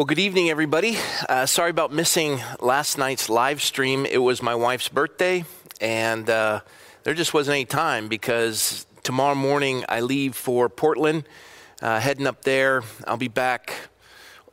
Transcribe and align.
Well, 0.00 0.06
good 0.06 0.18
evening, 0.18 0.48
everybody. 0.48 0.96
Uh, 1.28 1.44
sorry 1.44 1.68
about 1.68 1.92
missing 1.92 2.40
last 2.58 2.96
night's 2.96 3.28
live 3.28 3.60
stream. 3.60 4.06
It 4.06 4.16
was 4.16 4.42
my 4.42 4.54
wife's 4.54 4.88
birthday, 4.88 5.44
and 5.78 6.30
uh, 6.30 6.60
there 7.02 7.12
just 7.12 7.34
wasn't 7.34 7.56
any 7.56 7.66
time 7.66 8.08
because 8.08 8.86
tomorrow 9.02 9.34
morning 9.34 9.84
I 9.90 10.00
leave 10.00 10.34
for 10.34 10.70
Portland, 10.70 11.24
uh, 11.82 12.00
heading 12.00 12.26
up 12.26 12.44
there. 12.44 12.82
I'll 13.06 13.18
be 13.18 13.28
back 13.28 13.74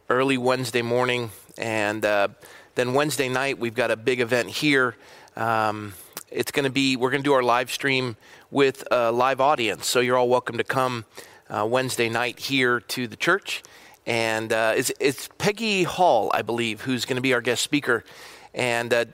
early 0.10 0.38
Wednesday 0.38 0.82
morning, 0.82 1.32
and 1.58 2.04
uh, 2.04 2.28
then 2.76 2.94
Wednesday 2.94 3.30
night 3.30 3.58
we've 3.58 3.74
got 3.74 3.90
a 3.90 3.96
big 3.96 4.20
event 4.20 4.50
here. 4.50 4.98
Um, 5.38 5.94
it's 6.30 6.52
going 6.52 6.66
to 6.66 6.70
be 6.70 6.98
we're 6.98 7.12
going 7.12 7.24
to 7.24 7.30
do 7.30 7.32
our 7.32 7.42
live 7.42 7.72
stream 7.72 8.18
with 8.52 8.84
a 8.92 9.14
live 9.14 9.40
audience, 9.40 9.88
so 9.88 10.02
you're 10.02 10.18
all 10.18 10.28
welcome 10.28 10.58
to 10.58 10.66
come 10.66 11.06
uh, 11.50 11.66
Wednesday 11.66 12.10
night 12.10 12.38
here 12.38 12.82
to 12.82 13.08
the 13.08 13.16
church 13.16 13.64
and 14.08 14.54
uh, 14.54 14.74
it's, 14.76 14.92
it's, 15.02 15.30
Peggy 15.38 15.84
Hall, 15.84 16.32
I 16.34 16.42
believe, 16.42 16.82
who's 16.82 17.04
going 17.04 17.18
to 17.18 17.22
be 17.22 17.34
our 17.34 17.42
guest 17.42 17.62
speaker. 17.62 18.06
And 18.54 18.94
uh, 18.94 19.06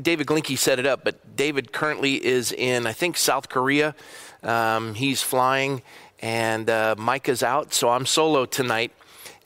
David 0.00 0.26
Glinky 0.26 0.56
set 0.56 0.78
it 0.78 0.86
up, 0.86 1.04
but 1.04 1.36
David 1.36 1.70
currently 1.70 2.14
is 2.24 2.50
in, 2.50 2.86
I 2.86 2.92
think, 2.94 3.18
South 3.18 3.50
Korea. 3.50 3.94
Um, 4.42 4.94
he's 4.94 5.22
flying, 5.22 5.82
and 6.20 6.68
uh, 6.70 6.94
Micah's 6.96 7.42
out, 7.42 7.74
so 7.74 7.90
I'm 7.90 8.06
solo 8.06 8.46
tonight. 8.46 8.92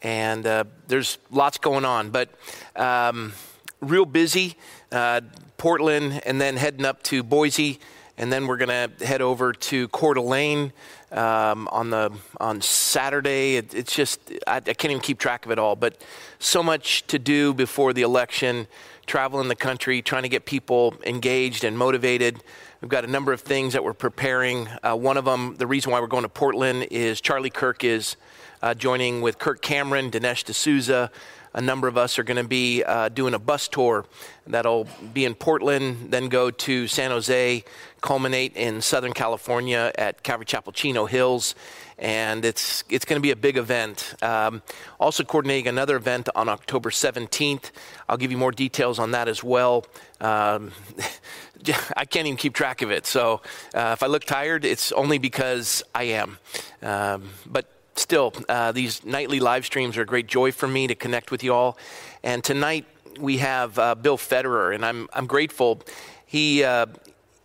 And 0.03 0.47
uh, 0.47 0.65
there's 0.87 1.19
lots 1.33 1.59
going 1.59 1.85
on, 1.85 2.11
but 2.11 2.29
um, 2.77 3.33
real 3.81 4.07
busy. 4.07 4.55
Uh, 4.93 5.21
Portland, 5.57 6.23
and 6.25 6.41
then 6.41 6.57
heading 6.57 6.85
up 6.85 7.03
to 7.05 7.23
Boise, 7.23 7.81
and 8.19 8.33
then 8.33 8.47
we're 8.47 8.57
going 8.57 8.91
to 8.97 9.05
head 9.05 9.21
over 9.21 9.53
to 9.53 9.89
Coeur 9.89 10.15
d'Alene 10.15 10.73
um, 11.13 11.69
on 11.71 11.91
the 11.91 12.13
on 12.41 12.61
Saturday. 12.61 13.57
It, 13.57 13.75
it's 13.75 13.95
just 13.95 14.21
I, 14.47 14.57
I, 14.57 14.61
can't 14.61 14.87
even 14.87 15.01
keep 15.01 15.19
track 15.19 15.45
of 15.45 15.53
it 15.53 15.59
all. 15.59 15.77
But 15.77 16.03
so 16.39 16.63
much 16.63 17.07
to 17.09 17.19
do 17.19 17.53
before 17.55 17.93
the 17.93 18.03
election. 18.03 18.67
Traveling 19.07 19.47
the 19.47 19.55
country, 19.55 20.03
trying 20.03 20.25
to 20.25 20.29
get 20.29 20.47
people 20.47 20.95
engaged 21.05 21.63
and 21.63 21.79
motivated. 21.79 22.43
We've 22.81 22.91
got 22.91 23.05
a 23.05 23.07
number 23.07 23.33
of 23.33 23.41
things 23.41 23.73
that 23.75 23.85
we're 23.85 23.93
preparing. 23.93 24.67
Uh, 24.83 24.97
one 24.97 25.17
of 25.17 25.25
them, 25.25 25.55
the 25.57 25.67
reason 25.67 25.93
why 25.93 26.01
we're 26.01 26.09
going 26.09 26.25
to 26.25 26.29
Portland, 26.29 26.89
is 26.91 27.21
Charlie 27.21 27.49
Kirk 27.49 27.85
is 27.85 28.17
uh, 28.63 28.75
joining 28.75 29.23
with 29.23 29.39
Kirk 29.39 29.63
Cameron, 29.63 30.11
Dinesh 30.11 30.43
D'Souza, 30.43 31.13
a 31.57 31.61
number 31.63 31.89
of 31.89 31.97
us 31.97 32.19
are 32.19 32.23
going 32.23 32.37
to 32.37 32.45
be 32.45 32.85
uh, 32.85 33.09
doing 33.09 33.33
a 33.33 33.39
bus 33.39 33.67
tour 33.67 34.05
that'll 34.47 34.87
be 35.15 35.25
in 35.25 35.35
Portland, 35.35 36.11
then 36.11 36.29
go 36.29 36.51
to 36.51 36.87
San 36.87 37.11
Jose, 37.11 37.65
culminate 38.03 38.55
in 38.57 38.83
Southern 38.83 39.15
California 39.15 39.91
at 39.97 40.23
Calvary 40.23 40.45
Chapel 40.45 40.71
Chino 40.71 41.07
Hills. 41.07 41.55
And 41.99 42.45
it's, 42.45 42.85
it's 42.91 43.07
going 43.07 43.17
to 43.17 43.23
be 43.23 43.31
a 43.31 43.37
big 43.37 43.57
event. 43.57 44.23
Um, 44.23 44.63
also, 45.01 45.25
coordinating 45.25 45.67
another 45.67 45.97
event 45.97 46.29
on 46.37 46.47
October 46.47 46.91
17th. 46.91 47.71
I'll 48.07 48.19
give 48.19 48.31
you 48.31 48.37
more 48.37 48.53
details 48.53 48.99
on 48.99 49.13
that 49.13 49.27
as 49.27 49.43
well. 49.43 49.87
Um, 50.21 50.73
I 51.97 52.05
can't 52.05 52.27
even 52.27 52.37
keep 52.37 52.53
track 52.53 52.83
of 52.83 52.91
it. 52.91 53.07
So 53.07 53.41
uh, 53.75 53.95
if 53.95 54.03
I 54.03 54.09
look 54.09 54.25
tired, 54.25 54.67
it's 54.67 54.93
only 54.93 55.17
because 55.17 55.83
I 55.95 56.05
am. 56.05 56.37
Um, 56.83 57.31
but 57.47 57.76
still, 57.99 58.33
uh, 58.49 58.73
these 58.73 59.05
nightly 59.05 59.41
live 59.41 59.65
streams 59.65 59.97
are 59.97 60.03
a 60.03 60.07
great 60.07 60.27
joy 60.27 60.53
for 60.53 60.69
me 60.69 60.87
to 60.87 60.95
connect 60.95 61.31
with 61.31 61.43
you 61.43 61.55
all. 61.55 61.79
And 62.23 62.43
tonight 62.43 62.87
we 63.19 63.39
have 63.39 63.79
uh, 63.79 63.95
Bill 63.95 64.19
Federer, 64.19 64.75
and 64.75 64.85
I'm, 64.85 65.09
I'm 65.13 65.27
grateful. 65.27 65.83
He, 66.27 66.65
uh, 66.65 66.87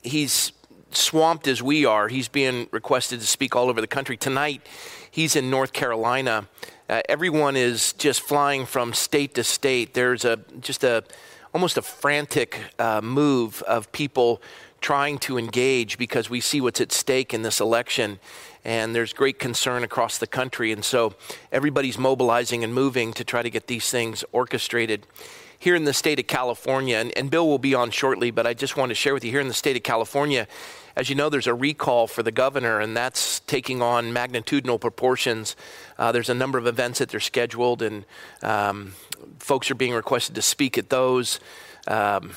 he's 0.02 0.52
swamped 0.92 1.48
as 1.48 1.62
we 1.62 1.86
are. 1.86 2.08
He's 2.08 2.28
being 2.28 2.68
requested 2.72 3.20
to 3.22 3.28
speak 3.28 3.56
all 3.56 3.70
over 3.70 3.82
the 3.82 3.88
country. 3.88 4.18
Tonight, 4.18 4.68
he's 5.10 5.36
in 5.36 5.50
North 5.50 5.74
Carolina. 5.74 6.48
Uh, 6.90 7.02
everyone 7.08 7.56
is 7.56 7.94
just 7.94 8.22
flying 8.22 8.66
from 8.66 8.94
state 8.94 9.36
to 9.36 9.44
state. 9.44 9.94
There's 9.94 10.26
a 10.26 10.40
just 10.60 10.84
a 10.84 11.04
almost 11.54 11.78
a 11.78 11.82
frantic 11.82 12.60
uh, 12.80 13.02
move 13.02 13.62
of 13.64 13.92
people 13.92 14.42
trying 14.80 15.20
to 15.20 15.38
engage 15.38 15.98
because 15.98 16.30
we 16.30 16.42
see 16.42 16.60
what's 16.60 16.82
at 16.82 16.92
stake 16.92 17.34
in 17.34 17.44
this 17.44 17.60
election 17.60 18.20
and 18.64 18.96
there's 18.96 19.14
great 19.14 19.40
concern 19.40 19.84
across 19.84 20.18
the 20.18 20.28
country. 20.28 20.72
And 20.72 20.84
so 20.84 21.16
everybody's 21.52 21.98
mobilizing 21.98 22.64
and 22.64 22.74
moving 22.74 23.14
to 23.14 23.24
try 23.24 23.42
to 23.42 23.50
get 23.50 23.68
these 23.68 23.90
things 23.90 24.24
orchestrated. 24.32 25.06
Here 25.58 25.76
in 25.76 25.84
the 25.84 25.94
state 25.94 26.20
of 26.20 26.26
California, 26.26 26.98
and, 26.98 27.16
and 27.16 27.30
Bill 27.30 27.48
will 27.48 27.60
be 27.60 27.76
on 27.76 27.92
shortly, 27.92 28.32
but 28.32 28.48
I 28.48 28.56
just 28.56 28.78
want 28.78 28.90
to 28.90 28.96
share 28.96 29.14
with 29.14 29.24
you 29.24 29.30
here 29.30 29.42
in 29.42 29.48
the 29.48 29.54
state 29.54 29.76
of 29.76 29.84
California, 29.84 30.48
as 30.96 31.10
you 31.10 31.16
know, 31.16 31.30
there's 31.30 31.48
a 31.48 31.54
recall 31.54 32.08
for 32.08 32.24
the 32.24 32.32
governor, 32.32 32.80
and 32.80 32.98
that's 32.98 33.42
taking 33.42 33.82
on 33.82 34.12
magnitudinal 34.12 34.82
proportions. 34.82 35.56
Uh, 35.98 36.12
there's 36.12 36.30
a 36.30 36.34
number 36.34 36.58
of 36.58 36.68
events 36.68 37.00
that 37.00 37.10
they're 37.10 37.20
scheduled, 37.20 37.82
and 37.82 38.06
um, 38.42 38.94
folks 39.40 39.72
are 39.72 39.76
being 39.76 39.94
requested 39.94 40.36
to 40.36 40.42
speak 40.42 40.78
at 40.78 40.90
those. 40.90 41.40
Um, 41.88 42.34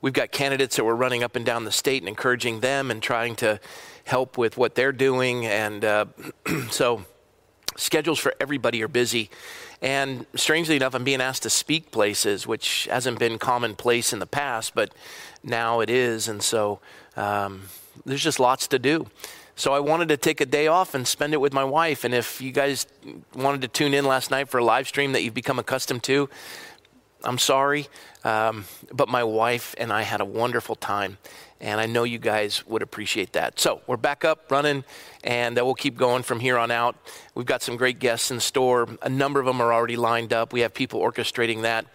we've 0.00 0.12
got 0.12 0.32
candidates 0.32 0.76
that 0.76 0.84
we're 0.84 0.94
running 0.94 1.22
up 1.22 1.36
and 1.36 1.46
down 1.46 1.64
the 1.64 1.72
state 1.72 2.02
and 2.02 2.08
encouraging 2.08 2.60
them 2.60 2.90
and 2.90 3.02
trying 3.02 3.36
to 3.36 3.58
help 4.04 4.38
with 4.38 4.56
what 4.56 4.74
they're 4.74 4.92
doing. 4.92 5.46
And 5.46 5.84
uh, 5.84 6.06
so 6.70 7.04
schedules 7.76 8.18
for 8.18 8.34
everybody 8.40 8.82
are 8.82 8.88
busy. 8.88 9.30
And 9.82 10.26
strangely 10.34 10.76
enough, 10.76 10.94
I'm 10.94 11.04
being 11.04 11.20
asked 11.20 11.42
to 11.42 11.50
speak 11.50 11.90
places, 11.90 12.46
which 12.46 12.88
hasn't 12.90 13.18
been 13.18 13.38
commonplace 13.38 14.12
in 14.12 14.18
the 14.18 14.26
past, 14.26 14.74
but 14.74 14.94
now 15.42 15.80
it 15.80 15.90
is. 15.90 16.28
And 16.28 16.42
so 16.42 16.80
um, 17.16 17.62
there's 18.06 18.22
just 18.22 18.40
lots 18.40 18.66
to 18.68 18.78
do. 18.78 19.06
So 19.56 19.72
I 19.72 19.80
wanted 19.80 20.08
to 20.08 20.16
take 20.16 20.40
a 20.40 20.46
day 20.46 20.66
off 20.66 20.94
and 20.94 21.06
spend 21.06 21.32
it 21.32 21.40
with 21.40 21.52
my 21.52 21.64
wife. 21.64 22.04
And 22.04 22.12
if 22.12 22.40
you 22.40 22.50
guys 22.50 22.86
wanted 23.34 23.62
to 23.62 23.68
tune 23.68 23.94
in 23.94 24.04
last 24.04 24.30
night 24.30 24.48
for 24.48 24.58
a 24.58 24.64
live 24.64 24.88
stream 24.88 25.12
that 25.12 25.22
you've 25.22 25.34
become 25.34 25.58
accustomed 25.58 26.02
to, 26.04 26.28
I'm 27.22 27.38
sorry. 27.38 27.86
Um, 28.24 28.64
but 28.92 29.08
my 29.08 29.22
wife 29.22 29.74
and 29.78 29.92
I 29.92 30.02
had 30.02 30.20
a 30.20 30.24
wonderful 30.24 30.74
time 30.74 31.18
and 31.64 31.80
I 31.80 31.86
know 31.86 32.04
you 32.04 32.18
guys 32.18 32.64
would 32.66 32.82
appreciate 32.82 33.32
that. 33.32 33.58
So 33.58 33.80
we're 33.86 33.96
back 33.96 34.22
up 34.22 34.50
running, 34.50 34.84
and 35.24 35.58
uh, 35.58 35.64
we'll 35.64 35.74
keep 35.74 35.96
going 35.96 36.22
from 36.22 36.38
here 36.38 36.58
on 36.58 36.70
out. 36.70 36.94
We've 37.34 37.46
got 37.46 37.62
some 37.62 37.78
great 37.78 37.98
guests 37.98 38.30
in 38.30 38.38
store. 38.38 38.86
A 39.00 39.08
number 39.08 39.40
of 39.40 39.46
them 39.46 39.62
are 39.62 39.72
already 39.72 39.96
lined 39.96 40.34
up. 40.34 40.52
We 40.52 40.60
have 40.60 40.74
people 40.74 41.00
orchestrating 41.00 41.62
that. 41.62 41.86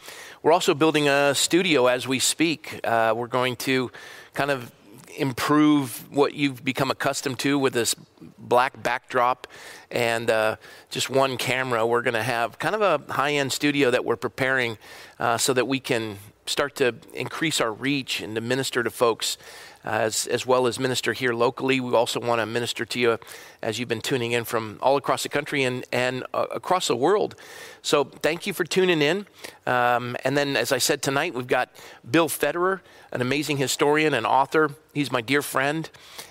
We're 0.41 0.53
also 0.53 0.73
building 0.73 1.07
a 1.07 1.35
studio 1.35 1.85
as 1.85 2.07
we 2.07 2.17
speak. 2.17 2.79
Uh, 2.83 3.13
we're 3.15 3.27
going 3.27 3.57
to 3.57 3.91
kind 4.33 4.49
of 4.49 4.71
improve 5.15 6.03
what 6.11 6.33
you've 6.33 6.63
become 6.63 6.89
accustomed 6.89 7.37
to 7.39 7.59
with 7.59 7.73
this 7.73 7.95
black 8.39 8.81
backdrop 8.81 9.45
and 9.91 10.31
uh, 10.31 10.55
just 10.89 11.11
one 11.11 11.37
camera. 11.37 11.85
We're 11.85 12.01
going 12.01 12.15
to 12.15 12.23
have 12.23 12.57
kind 12.57 12.73
of 12.73 12.81
a 12.81 13.13
high 13.13 13.33
end 13.33 13.53
studio 13.53 13.91
that 13.91 14.03
we're 14.03 14.15
preparing 14.15 14.79
uh, 15.19 15.37
so 15.37 15.53
that 15.53 15.67
we 15.67 15.79
can 15.79 16.17
start 16.49 16.75
to 16.75 16.95
increase 17.13 17.61
our 17.61 17.71
reach 17.71 18.21
and 18.21 18.35
to 18.35 18.41
minister 18.41 18.83
to 18.83 18.89
folks 18.89 19.37
uh, 19.85 19.89
as, 19.89 20.27
as 20.27 20.45
well 20.45 20.67
as 20.67 20.79
minister 20.79 21.13
here 21.13 21.33
locally. 21.33 21.79
We 21.79 21.93
also 21.93 22.19
want 22.19 22.41
to 22.41 22.45
minister 22.45 22.85
to 22.85 22.99
you 22.99 23.17
as 23.61 23.79
you've 23.79 23.87
been 23.87 24.01
tuning 24.01 24.31
in 24.31 24.43
from 24.43 24.79
all 24.81 24.97
across 24.97 25.23
the 25.23 25.29
country 25.29 25.63
and, 25.63 25.85
and 25.91 26.25
uh, 26.33 26.47
across 26.51 26.87
the 26.87 26.95
world. 26.95 27.35
So 27.81 28.03
thank 28.03 28.47
you 28.47 28.53
for 28.53 28.65
tuning 28.65 29.01
in. 29.01 29.27
Um, 29.65 30.17
and 30.25 30.35
then, 30.35 30.57
as 30.57 30.71
I 30.71 30.79
said 30.79 31.01
tonight, 31.01 31.33
we've 31.33 31.47
got 31.47 31.69
Bill 32.09 32.27
Federer, 32.27 32.81
an 33.11 33.21
amazing 33.21 33.57
historian 33.57 34.13
and 34.13 34.25
author. 34.25 34.71
He's 34.93 35.11
my 35.11 35.21
dear 35.21 35.41
friend. 35.41 35.89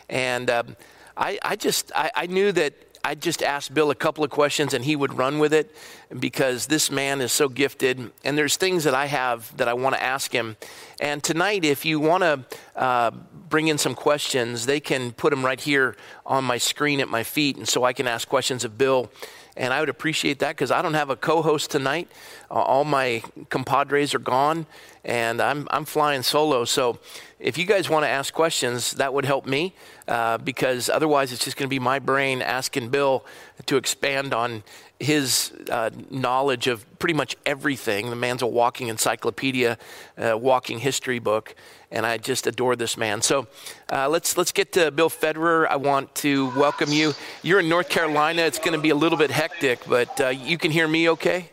And 0.09 0.51
um, 0.51 0.77
I, 1.17 1.39
I 1.43 1.57
just, 1.57 1.91
I, 1.95 2.11
I 2.15 2.27
knew 2.27 2.53
that 2.53 2.75
I 3.04 3.14
just 3.14 3.42
asked 3.42 3.72
Bill 3.75 3.91
a 3.91 3.94
couple 3.94 4.25
of 4.25 4.31
questions 4.31 4.75
and 4.75 4.84
he 4.84 4.97
would 4.97 5.16
run 5.16 5.38
with 5.38 5.53
it 5.53 5.75
because 6.19 6.66
this 6.66 6.91
man 6.91 7.20
is 7.20 7.32
so 7.32 7.48
gifted. 7.48 8.12
And 8.25 8.36
there's 8.36 8.56
things 8.56 8.84
that 8.84 8.94
I 8.94 9.06
have 9.06 9.56
that 9.56 9.69
I 9.69 9.75
want 9.75 9.94
to 9.94 10.03
ask 10.03 10.32
him. 10.32 10.56
And 11.00 11.22
tonight, 11.22 11.64
if 11.64 11.84
you 11.84 12.00
want 12.00 12.22
to 12.22 12.44
uh, 12.76 13.10
bring 13.48 13.69
in 13.69 13.78
some 13.78 13.94
questions, 13.94 14.66
they 14.66 14.81
can 14.81 15.12
put 15.12 15.31
them 15.31 15.44
right 15.44 15.60
here 15.60 15.97
on 16.26 16.44
my 16.44 16.59
screen 16.59 17.00
at 17.00 17.09
my 17.09 17.22
feet. 17.22 17.56
And 17.56 17.69
so 17.69 17.84
I 17.84 17.92
can 17.92 18.06
ask 18.06 18.28
questions 18.28 18.64
of 18.64 18.76
Bill. 18.76 19.10
And 19.59 19.75
I 19.75 19.81
would 19.81 19.89
appreciate 19.89 20.39
that 20.39 20.51
because 20.51 20.71
I 20.71 20.81
don't 20.83 20.95
have 20.95 21.10
a 21.10 21.16
co 21.16 21.43
host 21.43 21.71
tonight. 21.71 22.09
All 22.49 22.84
my 22.84 23.22
compadres 23.51 24.15
are 24.15 24.21
gone 24.21 24.66
and 25.05 25.43
I'm, 25.43 25.66
I'm 25.71 25.84
flying 25.84 26.22
solo. 26.22 26.65
So 26.65 27.01
if 27.41 27.59
you 27.59 27.65
guys 27.65 27.91
want 27.91 28.05
to 28.05 28.09
ask 28.09 28.33
questions, 28.33 28.93
that 28.93 29.13
would 29.13 29.25
help 29.25 29.47
me 29.47 29.75
uh, 30.07 30.39
because 30.39 30.89
otherwise 30.89 31.33
it's 31.33 31.45
just 31.45 31.57
going 31.57 31.66
to 31.66 31.71
be 31.71 31.81
my 31.81 31.99
brain 31.99 32.41
asking 32.41 32.91
Bill 32.91 33.25
to 33.66 33.77
expand 33.77 34.33
on 34.33 34.63
his 35.00 35.53
uh, 35.71 35.91
knowledge 36.10 36.66
of 36.66 36.84
pretty 36.98 37.15
much 37.15 37.36
everything. 37.47 38.10
The 38.10 38.16
man's 38.16 38.42
a 38.42 38.47
walking 38.47 38.89
encyclopedia, 38.89 39.78
uh, 40.16 40.36
walking 40.36 40.80
history 40.80 41.18
book, 41.18 41.54
and 41.91 42.04
I 42.04 42.18
just 42.18 42.47
adore 42.47 42.74
this 42.74 42.97
man. 42.97 43.22
So 43.22 43.47
uh, 43.92 44.09
let's 44.09 44.36
let's 44.36 44.53
get 44.53 44.72
to 44.72 44.91
Bill 44.91 45.10
Federer. 45.10 45.68
I 45.68 45.77
want 45.77 46.15
to 46.16 46.50
welcome 46.56 46.91
you. 46.91 47.15
You're 47.42 47.60
in 47.60 47.68
North 47.68 47.89
Carolina. 47.89 48.42
It's 48.42 48.59
going 48.59 48.72
to 48.72 48.80
be 48.80 48.91
a 48.91 48.97
little 48.97 49.18
bit 49.18 49.30
hectic, 49.30 49.80
but 49.86 50.21
uh, 50.21 50.28
you 50.28 50.59
can 50.59 50.71
hear 50.71 50.89
me 50.89 51.09
okay? 51.10 51.51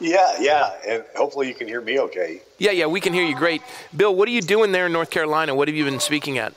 Yeah, 0.00 0.36
yeah, 0.40 0.72
and 0.88 1.04
hopefully 1.14 1.46
you 1.46 1.54
can 1.54 1.68
hear 1.68 1.82
me 1.82 2.00
okay. 2.00 2.40
Yeah, 2.58 2.70
yeah, 2.70 2.86
we 2.86 3.00
can 3.00 3.12
hear 3.12 3.24
you 3.24 3.36
great. 3.36 3.60
Bill, 3.94 4.14
what 4.14 4.28
are 4.28 4.32
you 4.32 4.40
doing 4.40 4.72
there 4.72 4.86
in 4.86 4.92
North 4.92 5.10
Carolina? 5.10 5.54
What 5.54 5.68
have 5.68 5.76
you 5.76 5.84
been 5.84 6.00
speaking 6.00 6.38
at? 6.38 6.54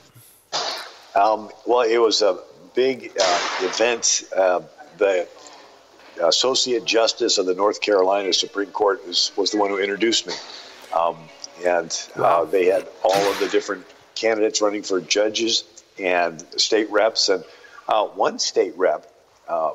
Um, 1.13 1.49
well, 1.67 1.81
it 1.81 1.97
was 1.97 2.21
a 2.21 2.39
big 2.73 3.11
uh, 3.19 3.39
event. 3.61 4.23
Uh, 4.35 4.61
the 4.97 5.27
associate 6.21 6.85
justice 6.85 7.37
of 7.37 7.45
the 7.45 7.55
North 7.55 7.81
Carolina 7.81 8.33
Supreme 8.33 8.71
Court 8.71 9.05
was, 9.07 9.31
was 9.35 9.51
the 9.51 9.57
one 9.57 9.69
who 9.69 9.79
introduced 9.79 10.27
me. 10.27 10.33
Um, 10.95 11.17
and 11.65 12.09
uh, 12.15 12.45
they 12.45 12.65
had 12.65 12.87
all 13.03 13.31
of 13.31 13.39
the 13.39 13.47
different 13.49 13.85
candidates 14.15 14.61
running 14.61 14.83
for 14.83 15.01
judges 15.01 15.63
and 15.99 16.43
state 16.59 16.89
reps. 16.91 17.29
And 17.29 17.43
uh, 17.87 18.05
one 18.05 18.39
state 18.39 18.77
rep, 18.77 19.11
uh, 19.47 19.71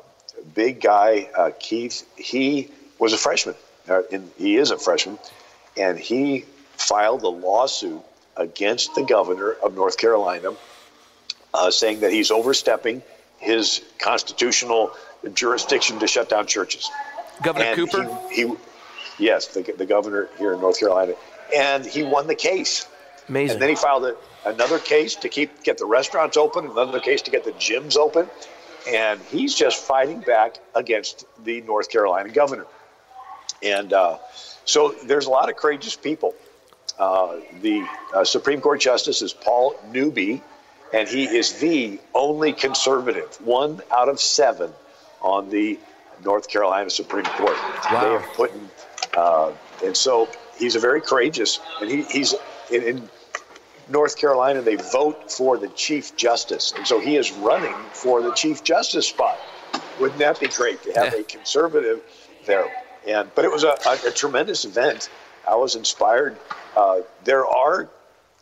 big 0.53 0.81
guy, 0.81 1.29
uh, 1.37 1.51
Keith, 1.59 2.07
he 2.17 2.69
was 2.97 3.13
a 3.13 3.17
freshman. 3.17 3.55
Uh, 3.87 4.03
in, 4.11 4.29
he 4.37 4.57
is 4.57 4.71
a 4.71 4.77
freshman. 4.77 5.17
And 5.77 5.97
he 5.97 6.45
filed 6.77 7.23
a 7.23 7.29
lawsuit 7.29 8.01
against 8.37 8.95
the 8.95 9.03
governor 9.03 9.51
of 9.51 9.75
North 9.75 9.97
Carolina 9.97 10.51
uh, 11.53 11.71
saying 11.71 12.01
that 12.01 12.11
he's 12.11 12.31
overstepping 12.31 13.01
his 13.37 13.81
constitutional 13.97 14.91
jurisdiction 15.33 15.99
to 15.99 16.07
shut 16.07 16.29
down 16.29 16.47
churches. 16.47 16.89
Governor 17.43 17.65
and 17.65 17.75
Cooper? 17.75 18.19
He, 18.31 18.47
he 18.47 18.55
yes, 19.19 19.47
the, 19.47 19.61
the 19.77 19.85
governor 19.85 20.29
here 20.37 20.53
in 20.53 20.61
North 20.61 20.79
Carolina. 20.79 21.13
And 21.55 21.85
he 21.85 22.03
won 22.03 22.27
the 22.27 22.35
case. 22.35 22.87
Amazing. 23.27 23.55
And 23.55 23.61
then 23.61 23.69
he 23.69 23.75
filed 23.75 24.05
a, 24.05 24.15
another 24.45 24.79
case 24.79 25.15
to 25.17 25.29
keep 25.29 25.63
get 25.63 25.77
the 25.77 25.85
restaurants 25.85 26.37
open, 26.37 26.65
another 26.65 26.99
case 26.99 27.21
to 27.23 27.31
get 27.31 27.43
the 27.43 27.51
gyms 27.51 27.97
open. 27.97 28.27
And 28.87 29.19
he's 29.29 29.53
just 29.53 29.83
fighting 29.83 30.21
back 30.21 30.57
against 30.73 31.25
the 31.43 31.61
North 31.61 31.89
Carolina 31.89 32.29
governor. 32.29 32.65
And 33.61 33.91
uh, 33.91 34.17
so 34.65 34.95
there's 35.05 35.25
a 35.25 35.29
lot 35.29 35.49
of 35.49 35.57
courageous 35.57 35.95
people. 35.95 36.33
Uh, 36.97 37.37
the 37.61 37.87
uh, 38.13 38.23
Supreme 38.23 38.61
Court 38.61 38.81
Justice 38.81 39.21
is 39.21 39.33
Paul 39.33 39.75
Newby, 39.91 40.41
and 40.93 41.07
he 41.07 41.25
is 41.25 41.59
the 41.59 41.99
only 42.13 42.51
conservative, 42.51 43.37
one 43.41 43.81
out 43.91 44.09
of 44.09 44.19
seven 44.19 44.71
on 45.21 45.49
the 45.49 45.79
North 46.23 46.47
Carolina 46.47 46.89
Supreme 46.89 47.25
Court. 47.25 47.55
Wow. 47.91 48.01
They 48.03 48.11
have 48.11 48.33
put 48.35 48.53
in, 48.53 48.69
uh, 49.15 49.51
and 49.83 49.95
so 49.95 50.27
he's 50.57 50.75
a 50.75 50.79
very 50.79 51.01
courageous, 51.01 51.59
and 51.81 51.89
he, 51.89 52.03
he's 52.03 52.35
in, 52.71 52.83
in, 52.83 53.09
North 53.87 54.17
Carolina. 54.17 54.61
They 54.61 54.75
vote 54.75 55.31
for 55.31 55.57
the 55.57 55.67
Chief 55.69 56.15
Justice, 56.15 56.73
and 56.77 56.85
so 56.85 56.99
he 56.99 57.15
is 57.15 57.31
running 57.31 57.73
for 57.91 58.21
the 58.21 58.31
Chief 58.33 58.63
Justice 58.63 59.07
spot. 59.07 59.39
Wouldn't 59.99 60.19
that 60.19 60.39
be 60.39 60.47
great 60.47 60.83
to 60.83 60.93
have 60.93 61.13
yeah. 61.13 61.21
a 61.21 61.23
conservative 61.23 62.01
there? 62.45 62.71
And 63.07 63.33
but 63.33 63.45
it 63.45 63.51
was 63.51 63.63
a, 63.63 63.75
a, 63.87 64.09
a 64.09 64.11
tremendous 64.11 64.63
event. 64.63 65.09
I 65.47 65.55
was 65.55 65.75
inspired. 65.75 66.37
Uh, 66.75 66.99
there 67.23 67.47
are 67.47 67.89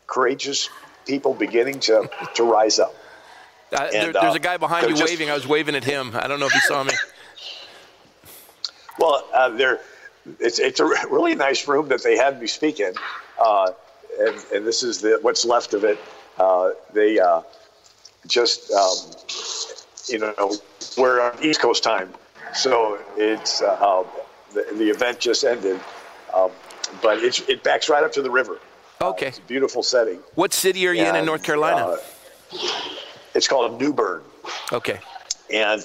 courageous 0.06 0.70
people 1.06 1.34
beginning 1.34 1.80
to 1.82 2.10
to 2.36 2.44
rise 2.44 2.80
up. 2.80 2.94
Uh, 3.72 3.84
and, 3.84 3.94
there, 3.94 4.14
there's 4.14 4.36
a 4.36 4.38
uh, 4.38 4.38
guy 4.38 4.58
behind 4.58 4.88
you 4.90 4.96
just, 4.96 5.12
waving. 5.12 5.30
I 5.30 5.34
was 5.34 5.48
waving 5.48 5.76
at 5.76 5.84
him. 5.84 6.12
I 6.14 6.28
don't 6.28 6.40
know 6.40 6.46
if 6.46 6.54
he 6.54 6.60
saw 6.62 6.84
me. 6.84 6.94
Well, 9.00 9.28
uh, 9.34 9.50
there, 9.50 9.80
it's 10.40 10.60
it's 10.60 10.80
a 10.80 10.86
really 10.86 11.36
nice 11.36 11.68
room 11.68 11.90
that 11.90 12.04
they 12.04 12.18
had 12.18 12.40
me 12.40 12.48
speak 12.48 12.80
in, 12.80 12.94
uh, 13.40 13.72
and 14.20 14.36
and 14.54 14.66
this 14.66 14.84
is 14.84 15.02
the 15.02 15.20
what's 15.22 15.46
left 15.46 15.74
of 15.74 15.84
it. 15.84 16.00
Uh, 16.38 16.72
they 16.94 17.20
uh, 17.20 17.42
just 18.26 18.72
um, 18.72 18.98
you 20.08 20.20
know 20.20 20.52
we're 20.98 21.22
on 21.22 21.44
East 21.44 21.60
Coast 21.60 21.84
time, 21.84 22.14
so 22.54 23.00
it's 23.18 23.62
uh, 23.62 24.04
the, 24.54 24.66
the 24.76 24.90
event 24.90 25.20
just 25.20 25.44
ended, 25.44 25.80
um, 26.34 26.52
but 27.02 27.20
it's 27.20 27.42
it 27.42 27.64
backs 27.64 27.90
right 27.90 28.04
up 28.04 28.14
to 28.14 28.22
the 28.22 28.32
river. 28.32 28.60
Okay, 29.02 29.28
it's 29.28 29.38
a 29.40 29.42
beautiful 29.42 29.84
setting. 29.84 30.20
What 30.36 30.54
city 30.54 30.88
are 30.88 30.94
you 30.94 31.04
and, 31.04 31.18
in 31.18 31.22
in 31.22 31.26
North 31.26 31.44
Carolina? 31.44 31.98
It's 33.38 33.48
called 33.48 33.72
a 33.72 33.84
New 33.84 33.94
Bern. 33.94 34.24
Okay. 34.74 35.00
And 35.54 35.82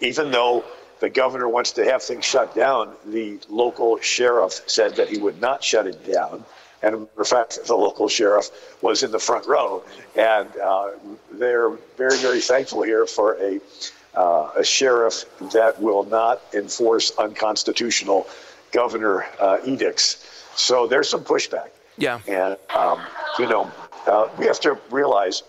even 0.00 0.30
though 0.30 0.64
the 1.00 1.10
governor 1.10 1.48
wants 1.48 1.72
to 1.72 1.84
have 1.84 2.02
things 2.02 2.24
shut 2.24 2.54
down, 2.54 2.94
the 3.04 3.40
local 3.50 3.98
sheriff 3.98 4.62
said 4.66 4.96
that 4.96 5.08
he 5.08 5.18
would 5.18 5.40
not 5.40 5.64
shut 5.64 5.86
it 5.86 6.06
down. 6.10 6.44
And 6.80 7.08
in 7.18 7.24
fact, 7.24 7.58
the 7.66 7.74
local 7.74 8.08
sheriff 8.08 8.50
was 8.80 9.02
in 9.02 9.10
the 9.10 9.18
front 9.18 9.46
row. 9.46 9.82
And 10.16 10.48
uh, 10.56 10.90
they're 11.32 11.70
very, 11.96 12.18
very 12.18 12.40
thankful 12.40 12.82
here 12.82 13.04
for 13.06 13.34
a, 13.34 13.60
uh, 14.14 14.52
a 14.56 14.64
sheriff 14.64 15.24
that 15.52 15.82
will 15.82 16.04
not 16.04 16.40
enforce 16.54 17.12
unconstitutional 17.18 18.28
governor 18.70 19.26
uh, 19.40 19.58
edicts. 19.64 20.24
So 20.54 20.86
there's 20.86 21.08
some 21.08 21.24
pushback. 21.24 21.70
Yeah. 21.98 22.20
And, 22.26 22.56
um, 22.74 23.00
you 23.38 23.48
know, 23.48 23.70
uh, 24.06 24.28
we 24.38 24.46
have 24.46 24.60
to 24.60 24.78
realize 24.90 25.42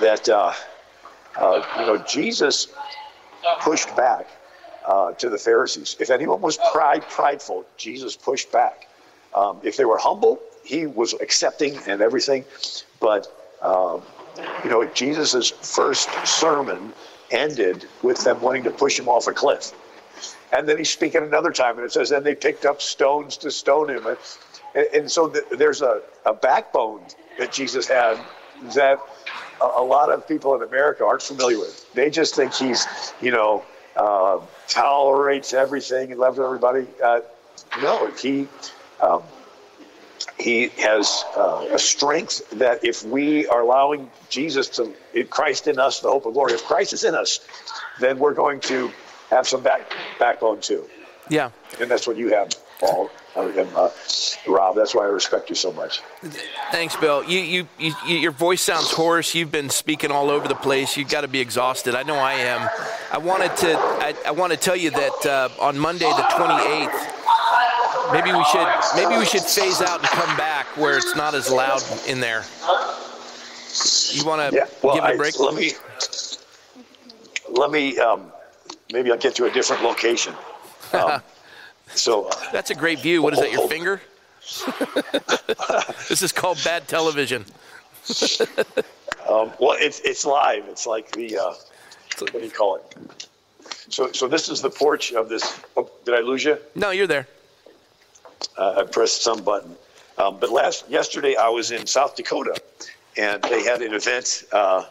that, 0.00 0.28
uh, 0.28 0.52
uh, 1.36 1.62
you 1.78 1.86
know, 1.86 1.98
Jesus 1.98 2.68
pushed 3.60 3.94
back 3.96 4.26
uh, 4.84 5.12
to 5.12 5.28
the 5.28 5.38
Pharisees. 5.38 5.96
If 5.98 6.10
anyone 6.10 6.40
was 6.40 6.58
pride, 6.72 7.02
prideful, 7.08 7.64
Jesus 7.76 8.16
pushed 8.16 8.52
back. 8.52 8.86
Um, 9.34 9.60
if 9.62 9.76
they 9.76 9.84
were 9.84 9.98
humble, 9.98 10.40
he 10.64 10.86
was 10.86 11.14
accepting 11.14 11.76
and 11.86 12.00
everything. 12.00 12.44
But, 13.00 13.26
um, 13.60 14.02
you 14.64 14.70
know, 14.70 14.84
Jesus' 14.86 15.50
first 15.50 16.08
sermon 16.26 16.92
ended 17.30 17.86
with 18.02 18.22
them 18.24 18.40
wanting 18.40 18.64
to 18.64 18.70
push 18.70 18.98
him 18.98 19.08
off 19.08 19.26
a 19.26 19.32
cliff. 19.32 19.72
And 20.52 20.68
then 20.68 20.78
he's 20.78 20.90
speaking 20.90 21.22
another 21.22 21.50
time, 21.50 21.76
and 21.76 21.84
it 21.84 21.92
says, 21.92 22.10
then 22.10 22.22
they 22.22 22.34
picked 22.34 22.64
up 22.64 22.80
stones 22.80 23.36
to 23.38 23.50
stone 23.50 23.90
him. 23.90 24.06
And, 24.06 24.86
and 24.94 25.10
so 25.10 25.28
th- 25.28 25.44
there's 25.50 25.82
a, 25.82 26.00
a 26.24 26.32
backbone 26.32 27.02
that 27.38 27.52
Jesus 27.52 27.88
had 27.88 28.18
that 28.74 29.00
a, 29.60 29.64
a 29.64 29.82
lot 29.84 30.10
of 30.10 30.26
people 30.26 30.54
in 30.54 30.62
America 30.62 31.04
aren't 31.04 31.22
familiar 31.22 31.58
with. 31.58 31.92
They 31.94 32.10
just 32.10 32.34
think 32.34 32.54
he's, 32.54 32.86
you 33.20 33.30
know, 33.30 33.64
uh, 33.96 34.40
tolerates 34.68 35.54
everything 35.54 36.10
and 36.12 36.20
loves 36.20 36.38
everybody. 36.38 36.86
Uh, 37.02 37.20
no, 37.82 38.10
he 38.12 38.48
um, 39.00 39.22
he 40.38 40.68
has 40.68 41.24
uh, 41.36 41.68
a 41.72 41.78
strength 41.78 42.48
that 42.58 42.84
if 42.84 43.02
we 43.04 43.46
are 43.48 43.60
allowing 43.60 44.10
Jesus 44.28 44.68
to 44.68 44.94
Christ 45.24 45.66
in 45.66 45.78
us, 45.78 46.00
the 46.00 46.08
hope 46.08 46.26
of 46.26 46.34
glory. 46.34 46.52
If 46.52 46.64
Christ 46.64 46.92
is 46.92 47.04
in 47.04 47.14
us, 47.14 47.40
then 48.00 48.18
we're 48.18 48.34
going 48.34 48.60
to 48.60 48.90
have 49.30 49.46
some 49.48 49.62
back, 49.62 49.90
backbone 50.18 50.60
too. 50.60 50.88
Yeah, 51.28 51.50
and 51.80 51.90
that's 51.90 52.06
what 52.06 52.16
you 52.16 52.28
have, 52.30 52.50
Paul. 52.78 53.10
And, 53.36 53.68
uh, 53.74 53.90
Rob, 54.46 54.76
that's 54.76 54.94
why 54.94 55.02
I 55.02 55.08
respect 55.08 55.50
you 55.50 55.56
so 55.56 55.70
much. 55.72 56.00
Thanks, 56.72 56.96
Bill. 56.96 57.22
You, 57.22 57.40
you, 57.40 57.68
you, 57.78 57.94
your 58.06 58.32
voice 58.32 58.62
sounds 58.62 58.90
hoarse. 58.90 59.34
You've 59.34 59.52
been 59.52 59.68
speaking 59.68 60.10
all 60.10 60.30
over 60.30 60.48
the 60.48 60.54
place. 60.54 60.96
You've 60.96 61.10
got 61.10 61.20
to 61.20 61.28
be 61.28 61.40
exhausted. 61.40 61.94
I 61.94 62.02
know 62.02 62.16
I 62.16 62.32
am. 62.34 62.68
I 63.12 63.18
wanted 63.18 63.54
to, 63.58 63.76
I, 63.76 64.14
I 64.26 64.30
want 64.30 64.52
to 64.52 64.58
tell 64.58 64.76
you 64.76 64.90
that 64.90 65.26
uh, 65.26 65.48
on 65.60 65.78
Monday 65.78 66.06
the 66.06 66.22
28th, 66.22 68.12
maybe 68.12 68.32
we 68.32 68.44
should, 68.44 68.66
maybe 68.96 69.18
we 69.18 69.26
should 69.26 69.42
phase 69.42 69.82
out 69.82 70.00
and 70.00 70.08
come 70.08 70.34
back 70.38 70.66
where 70.76 70.96
it's 70.96 71.14
not 71.14 71.34
as 71.34 71.50
loud 71.50 71.82
in 72.08 72.20
there. 72.20 72.42
You 74.12 74.24
want 74.24 74.50
to 74.50 74.56
yeah, 74.56 74.64
well, 74.82 74.94
give 74.94 75.04
it 75.04 75.14
a 75.14 75.16
break? 75.18 75.34
I, 75.38 75.42
let 75.42 75.54
me, 75.54 75.72
let 77.50 77.70
me, 77.70 77.98
um, 77.98 78.32
maybe 78.92 79.10
I'll 79.12 79.18
get 79.18 79.34
to 79.36 79.44
a 79.44 79.50
different 79.50 79.82
location. 79.82 80.34
Um, 80.92 81.20
so 81.98 82.26
uh, 82.26 82.52
that's 82.52 82.70
a 82.70 82.74
great 82.74 83.00
view. 83.00 83.22
What 83.22 83.32
is 83.32 83.40
that? 83.40 83.52
Your 83.52 83.62
oh. 83.62 83.68
finger? 83.68 84.00
this 86.08 86.22
is 86.22 86.32
called 86.32 86.62
bad 86.64 86.86
television. 86.86 87.44
um, 89.28 89.50
well, 89.58 89.76
it's 89.78 90.00
it's 90.00 90.24
live. 90.24 90.64
It's 90.68 90.86
like 90.86 91.10
the 91.12 91.38
uh, 91.38 91.54
what 92.20 92.32
do 92.32 92.38
you 92.40 92.50
call 92.50 92.76
it? 92.76 93.26
So 93.88 94.12
so 94.12 94.28
this 94.28 94.48
is 94.48 94.62
the 94.62 94.70
porch 94.70 95.12
of 95.12 95.28
this. 95.28 95.60
Oh, 95.76 95.90
did 96.04 96.14
I 96.14 96.20
lose 96.20 96.44
you? 96.44 96.58
No, 96.74 96.90
you're 96.90 97.06
there. 97.06 97.26
Uh, 98.56 98.76
I 98.78 98.84
pressed 98.84 99.22
some 99.22 99.42
button. 99.42 99.76
Um, 100.18 100.38
but 100.38 100.50
last 100.50 100.88
yesterday 100.88 101.36
I 101.36 101.48
was 101.48 101.72
in 101.72 101.86
South 101.86 102.16
Dakota, 102.16 102.60
and 103.16 103.42
they 103.42 103.64
had 103.64 103.82
an 103.82 103.94
event. 103.94 104.44
Uh, 104.52 104.84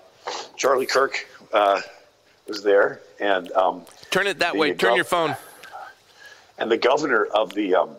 Charlie 0.57 0.85
Kirk 0.85 1.27
uh, 1.53 1.81
was 2.47 2.63
there, 2.63 3.01
and 3.19 3.51
um, 3.53 3.85
turn 4.11 4.27
it 4.27 4.39
that 4.39 4.55
way. 4.55 4.73
Turn 4.73 4.95
your 4.95 5.05
phone 5.05 5.35
and 6.57 6.71
the 6.71 6.77
governor 6.77 7.25
of 7.25 7.53
the 7.53 7.75
um, 7.75 7.95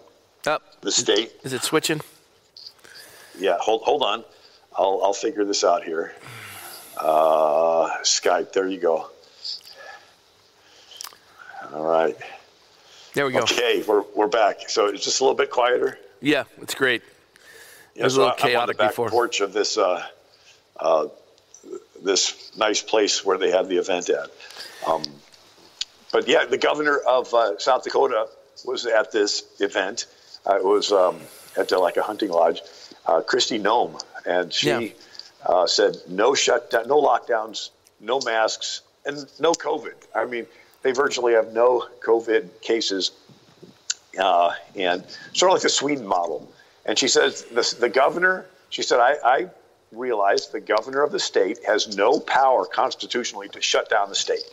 oh, 0.46 0.58
the 0.80 0.92
state. 0.92 1.32
Is 1.42 1.52
it 1.52 1.62
switching? 1.62 2.00
Yeah, 3.38 3.56
hold 3.60 3.82
hold 3.82 4.02
on. 4.02 4.24
I'll 4.74 5.00
I'll 5.02 5.12
figure 5.12 5.44
this 5.44 5.64
out 5.64 5.84
here. 5.84 6.14
Uh, 6.96 7.90
Skype. 8.02 8.52
There 8.52 8.66
you 8.66 8.78
go. 8.78 9.10
All 11.72 11.86
right. 11.86 12.16
There 13.14 13.26
we 13.26 13.32
go. 13.32 13.40
Okay, 13.40 13.82
we're 13.86 14.04
we're 14.14 14.28
back. 14.28 14.68
So 14.68 14.86
it's 14.86 15.04
just 15.04 15.20
a 15.20 15.24
little 15.24 15.36
bit 15.36 15.50
quieter. 15.50 15.98
Yeah, 16.20 16.44
it's 16.60 16.74
great. 16.74 17.02
Yeah, 17.94 18.02
it 18.02 18.04
was 18.04 18.14
so 18.14 18.20
a 18.20 18.22
little 18.22 18.36
chaotic 18.36 18.56
I'm 18.56 18.60
on 18.60 18.68
the 18.68 18.74
back 18.74 18.90
before. 18.90 19.10
porch 19.10 19.40
of 19.40 19.52
this 19.52 19.76
uh, 19.78 20.06
uh, 20.78 21.08
this 22.02 22.52
nice 22.56 22.82
place 22.82 23.24
where 23.24 23.38
they 23.38 23.50
had 23.50 23.68
the 23.68 23.76
event 23.76 24.08
at. 24.10 24.30
Um, 24.86 25.02
but 26.12 26.28
yeah, 26.28 26.44
the 26.44 26.58
governor 26.58 26.98
of 26.98 27.32
uh, 27.34 27.58
South 27.58 27.84
Dakota 27.84 28.28
was 28.64 28.86
at 28.86 29.12
this 29.12 29.44
event. 29.60 30.06
Uh, 30.46 30.56
it 30.56 30.64
was 30.64 30.92
um, 30.92 31.18
at 31.56 31.72
uh, 31.72 31.80
like 31.80 31.96
a 31.96 32.02
hunting 32.02 32.30
lodge. 32.30 32.62
Uh, 33.04 33.20
Kristi 33.20 33.60
Noem, 33.60 34.00
and 34.24 34.52
she 34.52 34.68
yeah. 34.68 34.88
Uh, 35.44 35.66
said 35.66 35.96
no 36.08 36.34
shutdown, 36.34 36.88
no 36.88 37.00
lockdowns, 37.00 37.70
no 38.00 38.20
masks, 38.20 38.82
and 39.04 39.26
no 39.38 39.52
COVID. 39.52 39.94
I 40.14 40.24
mean, 40.24 40.46
they 40.82 40.92
virtually 40.92 41.34
have 41.34 41.52
no 41.52 41.86
COVID 42.04 42.60
cases, 42.62 43.12
uh, 44.18 44.52
and 44.74 45.04
sort 45.34 45.50
of 45.50 45.54
like 45.54 45.62
the 45.62 45.68
Sweden 45.68 46.06
model. 46.06 46.50
And 46.84 46.98
she 46.98 47.08
says 47.08 47.42
the, 47.44 47.76
the 47.78 47.88
governor. 47.88 48.46
She 48.70 48.82
said, 48.82 48.98
I, 48.98 49.16
I 49.24 49.50
realize 49.92 50.48
the 50.48 50.60
governor 50.60 51.02
of 51.02 51.12
the 51.12 51.20
state 51.20 51.58
has 51.64 51.96
no 51.96 52.18
power 52.18 52.64
constitutionally 52.64 53.48
to 53.50 53.60
shut 53.60 53.88
down 53.88 54.08
the 54.08 54.14
state. 54.14 54.44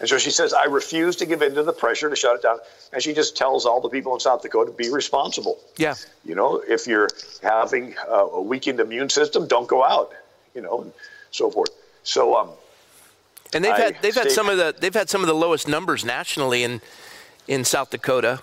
And 0.00 0.08
so 0.08 0.16
she 0.18 0.30
says, 0.30 0.52
I 0.52 0.64
refuse 0.64 1.16
to 1.16 1.26
give 1.26 1.42
in 1.42 1.54
to 1.54 1.62
the 1.62 1.72
pressure 1.72 2.08
to 2.08 2.16
shut 2.16 2.36
it 2.36 2.42
down. 2.42 2.58
And 2.92 3.02
she 3.02 3.12
just 3.12 3.36
tells 3.36 3.66
all 3.66 3.80
the 3.80 3.88
people 3.88 4.14
in 4.14 4.20
South 4.20 4.42
Dakota 4.42 4.70
be 4.70 4.90
responsible. 4.90 5.58
Yeah. 5.76 5.94
You 6.24 6.34
know, 6.34 6.62
if 6.68 6.86
you're 6.86 7.08
having 7.42 7.94
a 8.08 8.40
weakened 8.40 8.80
immune 8.80 9.10
system, 9.10 9.48
don't 9.48 9.66
go 9.66 9.82
out, 9.82 10.12
you 10.54 10.60
know, 10.60 10.82
and 10.82 10.92
so 11.30 11.50
forth. 11.50 11.70
So, 12.04 12.36
um, 12.36 12.50
and 13.52 13.64
they've 13.64 13.72
I 13.72 13.80
had 13.80 13.96
they've 14.02 14.14
had 14.14 14.30
some 14.30 14.48
of 14.48 14.58
the 14.58 14.74
they've 14.78 14.94
had 14.94 15.08
some 15.08 15.22
of 15.22 15.26
the 15.26 15.34
lowest 15.34 15.68
numbers 15.68 16.04
nationally 16.04 16.64
in 16.64 16.80
in 17.46 17.64
South 17.64 17.90
Dakota, 17.90 18.42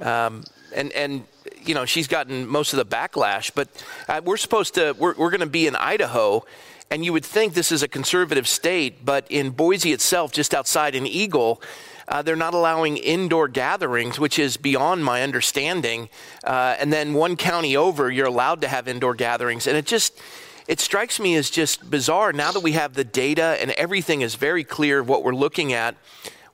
um, 0.00 0.44
and 0.74 0.92
and 0.92 1.24
you 1.64 1.74
know 1.74 1.84
she's 1.84 2.08
gotten 2.08 2.46
most 2.46 2.72
of 2.72 2.76
the 2.76 2.86
backlash. 2.86 3.52
But 3.54 3.68
uh, 4.08 4.20
we're 4.24 4.36
supposed 4.36 4.74
to 4.74 4.94
we're 4.98 5.14
we're 5.14 5.30
going 5.30 5.40
to 5.40 5.46
be 5.46 5.66
in 5.66 5.76
Idaho, 5.76 6.44
and 6.90 7.04
you 7.04 7.12
would 7.12 7.24
think 7.24 7.54
this 7.54 7.72
is 7.72 7.82
a 7.82 7.88
conservative 7.88 8.46
state, 8.46 9.04
but 9.04 9.26
in 9.28 9.50
Boise 9.50 9.92
itself, 9.92 10.32
just 10.32 10.54
outside 10.54 10.94
in 10.94 11.06
Eagle, 11.06 11.60
uh, 12.08 12.22
they're 12.22 12.36
not 12.36 12.54
allowing 12.54 12.96
indoor 12.96 13.48
gatherings, 13.48 14.18
which 14.18 14.38
is 14.38 14.56
beyond 14.56 15.04
my 15.04 15.22
understanding. 15.22 16.08
Uh, 16.44 16.76
and 16.78 16.92
then 16.92 17.14
one 17.14 17.36
county 17.36 17.76
over, 17.76 18.10
you're 18.10 18.26
allowed 18.26 18.60
to 18.60 18.68
have 18.68 18.86
indoor 18.86 19.14
gatherings. 19.14 19.66
And 19.66 19.76
it 19.76 19.86
just, 19.86 20.20
it 20.68 20.78
strikes 20.78 21.18
me 21.18 21.34
as 21.34 21.50
just 21.50 21.90
bizarre 21.90 22.32
now 22.32 22.52
that 22.52 22.60
we 22.60 22.72
have 22.72 22.94
the 22.94 23.04
data 23.04 23.56
and 23.60 23.72
everything 23.72 24.20
is 24.20 24.36
very 24.36 24.62
clear 24.62 25.00
of 25.00 25.08
what 25.08 25.24
we're 25.24 25.34
looking 25.34 25.72
at. 25.72 25.96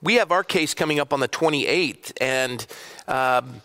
We 0.01 0.15
have 0.15 0.31
our 0.31 0.43
case 0.43 0.73
coming 0.73 0.99
up 0.99 1.13
on 1.13 1.21
the 1.21 1.29
28th, 1.29 2.11
and 2.19 2.65
um, 3.07 3.61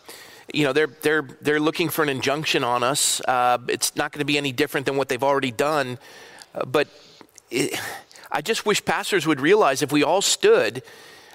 you 0.54 0.62
know 0.62 0.72
they're 0.72 0.86
they're 0.86 1.28
they're 1.40 1.58
looking 1.58 1.88
for 1.88 2.04
an 2.04 2.08
injunction 2.08 2.62
on 2.62 2.84
us. 2.84 3.20
Uh, 3.26 3.58
it's 3.66 3.96
not 3.96 4.12
going 4.12 4.20
to 4.20 4.24
be 4.24 4.38
any 4.38 4.52
different 4.52 4.86
than 4.86 4.96
what 4.96 5.08
they've 5.08 5.24
already 5.24 5.50
done. 5.50 5.98
But 6.66 6.88
it, 7.50 7.78
I 8.30 8.42
just 8.42 8.66
wish 8.66 8.84
pastors 8.84 9.26
would 9.26 9.40
realize 9.40 9.82
if 9.82 9.92
we 9.92 10.02
all 10.02 10.22
stood, 10.22 10.82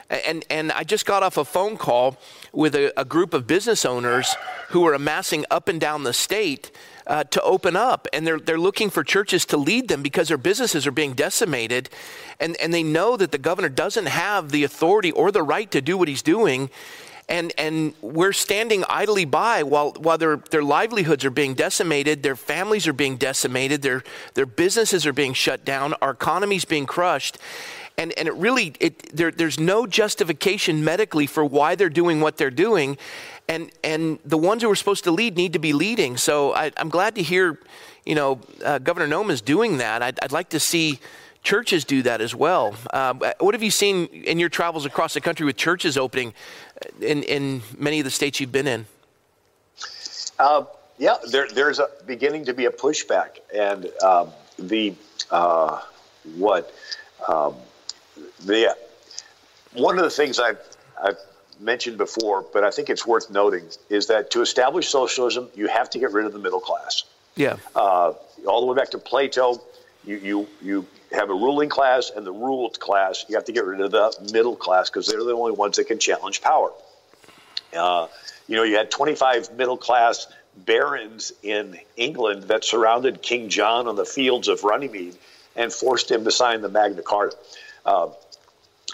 and, 0.10 0.46
and 0.50 0.72
I 0.72 0.84
just 0.84 1.06
got 1.06 1.24
off 1.24 1.38
a 1.38 1.46
phone 1.46 1.77
call 1.77 2.18
with 2.51 2.75
a, 2.75 2.98
a 3.00 3.06
group 3.06 3.34
of 3.34 3.48
business 3.48 3.86
owners 3.86 4.36
who 4.70 4.86
are 4.86 4.94
amassing 4.94 5.46
up 5.50 5.68
and 5.68 5.82
down 5.82 6.03
the 6.03 6.13
state 6.13 6.72
uh, 7.08 7.24
to 7.25 7.42
open 7.42 7.75
up. 7.75 8.08
And 8.13 8.25
they're, 8.25 8.39
they're 8.39 8.60
looking 8.60 8.89
for 8.89 9.03
churches 9.03 9.46
to 9.48 9.58
lead 9.58 9.88
them 9.88 10.01
because 10.01 10.27
their 10.27 10.38
businesses 10.38 10.86
are 10.86 10.92
being 10.92 11.13
decimated. 11.13 11.89
And, 12.39 12.56
and 12.62 12.74
they 12.74 12.84
know 12.84 13.18
that 13.18 13.32
the 13.32 13.38
governor 13.38 13.70
doesn't 13.70 14.08
have 14.08 14.51
the 14.51 14.63
authority 14.63 15.12
or 15.12 15.32
the 15.32 15.44
right 15.44 15.70
to 15.72 15.82
do 15.82 15.98
what 15.98 16.08
he's 16.08 16.22
doing 16.22 16.70
and 17.30 17.53
and 17.58 17.94
we're 18.01 18.34
standing 18.34 18.84
idly 18.89 19.25
by 19.25 19.63
while 19.63 19.92
while 19.94 20.18
their 20.18 20.38
their 20.38 20.63
livelihoods 20.63 21.24
are 21.25 21.32
being 21.32 21.53
decimated, 21.53 22.24
their 22.24 22.36
families 22.36 22.88
are 22.88 22.94
being 22.94 23.18
decimated, 23.18 23.82
their 23.82 24.03
their 24.34 24.46
businesses 24.46 25.06
are 25.06 25.13
being 25.13 25.34
shut 25.34 25.63
down, 25.65 25.94
our 26.01 26.12
economy's 26.12 26.65
being 26.65 26.86
crushed. 26.86 27.38
And, 27.98 28.12
and 28.18 28.27
it 28.27 28.34
really, 28.34 28.74
it, 28.80 29.15
there, 29.15 29.30
there's 29.30 29.60
no 29.60 29.86
justification 29.86 30.84
medically 30.84 31.27
for 31.27 31.46
why 31.46 31.75
they're 31.75 31.89
doing 31.89 32.22
what 32.22 32.38
they're 32.38 32.50
doing. 32.50 32.98
And, 33.48 33.72
and 33.84 34.18
the 34.25 34.38
ones 34.38 34.63
who 34.63 34.72
are 34.72 34.75
supposed 34.75 35.03
to 35.03 35.12
lead 35.12 35.38
need 35.38 35.53
to 35.53 35.60
be 35.60 35.74
leading. 35.74 36.18
So 36.18 36.53
I, 36.53 36.72
am 36.77 36.89
glad 36.89 37.13
to 37.15 37.22
hear, 37.22 37.60
you 38.03 38.15
know, 38.15 38.39
uh, 38.65 38.80
Governor 38.80 39.08
Noem 39.08 39.30
is 39.30 39.42
doing 39.42 39.77
that. 39.77 40.01
I'd, 40.01 40.20
I'd 40.24 40.32
like 40.32 40.50
to 40.50 40.60
see 40.60 41.00
churches 41.43 41.85
do 41.85 42.01
that 42.03 42.21
as 42.21 42.33
well. 42.33 42.73
Uh, 42.91 43.13
what 43.39 43.53
have 43.53 43.62
you 43.62 43.71
seen 43.71 44.07
in 44.07 44.39
your 44.39 44.50
travels 44.50 44.85
across 44.85 45.13
the 45.13 45.21
country 45.21 45.45
with 45.45 45.57
churches 45.57 45.97
opening 45.97 46.33
in, 47.01 47.23
in 47.23 47.62
many 47.77 48.00
of 48.00 48.05
the 48.05 48.12
states 48.12 48.39
you've 48.39 48.51
been 48.51 48.67
in? 48.67 48.85
Uh, 50.39 50.63
yeah, 50.97 51.17
there, 51.29 51.47
there's 51.53 51.79
a, 51.79 51.89
beginning 52.07 52.45
to 52.45 52.53
be 52.53 52.65
a 52.65 52.71
pushback, 52.71 53.39
and 53.53 53.89
um, 54.01 54.29
the 54.57 54.93
uh, 55.31 55.81
what 56.38 56.73
um, 57.27 57.55
the 58.45 58.75
one 59.73 59.97
of 59.97 60.03
the 60.03 60.09
things 60.09 60.39
I've, 60.39 60.59
I've 61.01 61.17
mentioned 61.59 61.97
before, 61.97 62.45
but 62.53 62.63
I 62.63 62.71
think 62.71 62.89
it's 62.89 63.05
worth 63.05 63.29
noting, 63.29 63.65
is 63.89 64.07
that 64.07 64.31
to 64.31 64.41
establish 64.41 64.88
socialism, 64.89 65.50
you 65.55 65.67
have 65.67 65.89
to 65.91 66.00
get 66.00 66.12
rid 66.12 66.25
of 66.25 66.33
the 66.33 66.39
middle 66.39 66.59
class. 66.59 67.03
Yeah. 67.35 67.57
Uh, 67.75 68.13
all 68.45 68.62
the 68.62 68.67
way 68.67 68.75
back 68.75 68.91
to 68.91 68.97
Plato, 68.97 69.62
you 70.05 70.17
you 70.17 70.47
you 70.62 70.85
have 71.13 71.29
a 71.29 71.34
ruling 71.34 71.70
class 71.70 72.12
and 72.13 72.25
the 72.25 72.32
ruled 72.32 72.79
class. 72.79 73.25
You 73.29 73.36
have 73.36 73.46
to 73.46 73.51
get 73.51 73.65
rid 73.65 73.82
of 73.82 73.91
the 73.91 74.29
middle 74.34 74.55
class 74.55 74.89
because 74.89 75.08
they're 75.08 75.24
the 75.24 75.34
only 75.34 75.51
ones 75.51 75.77
that 75.77 75.86
can 75.86 76.00
challenge 76.00 76.41
power. 76.41 76.72
Uh, 77.75 78.08
you 78.48 78.55
know, 78.55 78.63
you 78.63 78.75
had 78.75 78.91
25 78.91 79.53
middle 79.53 79.77
class 79.77 80.27
barons 80.55 81.32
in 81.41 81.79
England 81.96 82.43
that 82.43 82.63
surrounded 82.63 83.22
King 83.22 83.50
John 83.50 83.88
on 83.88 83.96
the 83.96 84.05
fields 84.05 84.48
of 84.48 84.63
Runnymede 84.63 85.15
and 85.55 85.72
forced 85.72 86.10
him 86.10 86.24
to 86.25 86.32
sign 86.32 86.62
the 86.62 86.70
Magna 86.70 87.01
Carta. 87.01 87.38
Uh, 87.86 88.10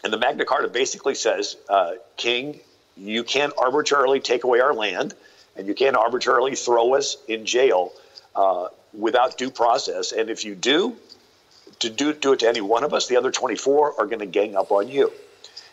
and 0.04 0.14
the 0.14 0.18
Magna 0.18 0.46
Carta 0.46 0.68
basically 0.68 1.16
says, 1.16 1.58
uh, 1.68 1.94
King, 2.16 2.60
you 2.96 3.24
can't 3.24 3.54
arbitrarily 3.58 4.20
take 4.20 4.44
away 4.44 4.60
our 4.60 4.74
land, 4.74 5.14
and 5.56 5.68
you 5.68 5.74
can't 5.74 5.96
arbitrarily 5.96 6.56
throw 6.56 6.96
us 6.96 7.18
in 7.28 7.46
jail 7.46 7.92
uh, 8.36 8.68
without 8.94 9.38
due 9.38 9.52
process. 9.52 10.12
And 10.12 10.30
if 10.30 10.46
you 10.46 10.56
do, 10.56 10.96
to 11.80 11.90
do, 11.90 12.14
do 12.14 12.34
it 12.34 12.40
to 12.40 12.48
any 12.48 12.62
one 12.62 12.84
of 12.84 12.94
us, 12.94 13.08
the 13.08 13.18
other 13.18 13.32
24 13.32 14.00
are 14.00 14.06
going 14.06 14.20
to 14.20 14.26
gang 14.26 14.56
up 14.56 14.72
on 14.72 14.88
you. 14.90 15.12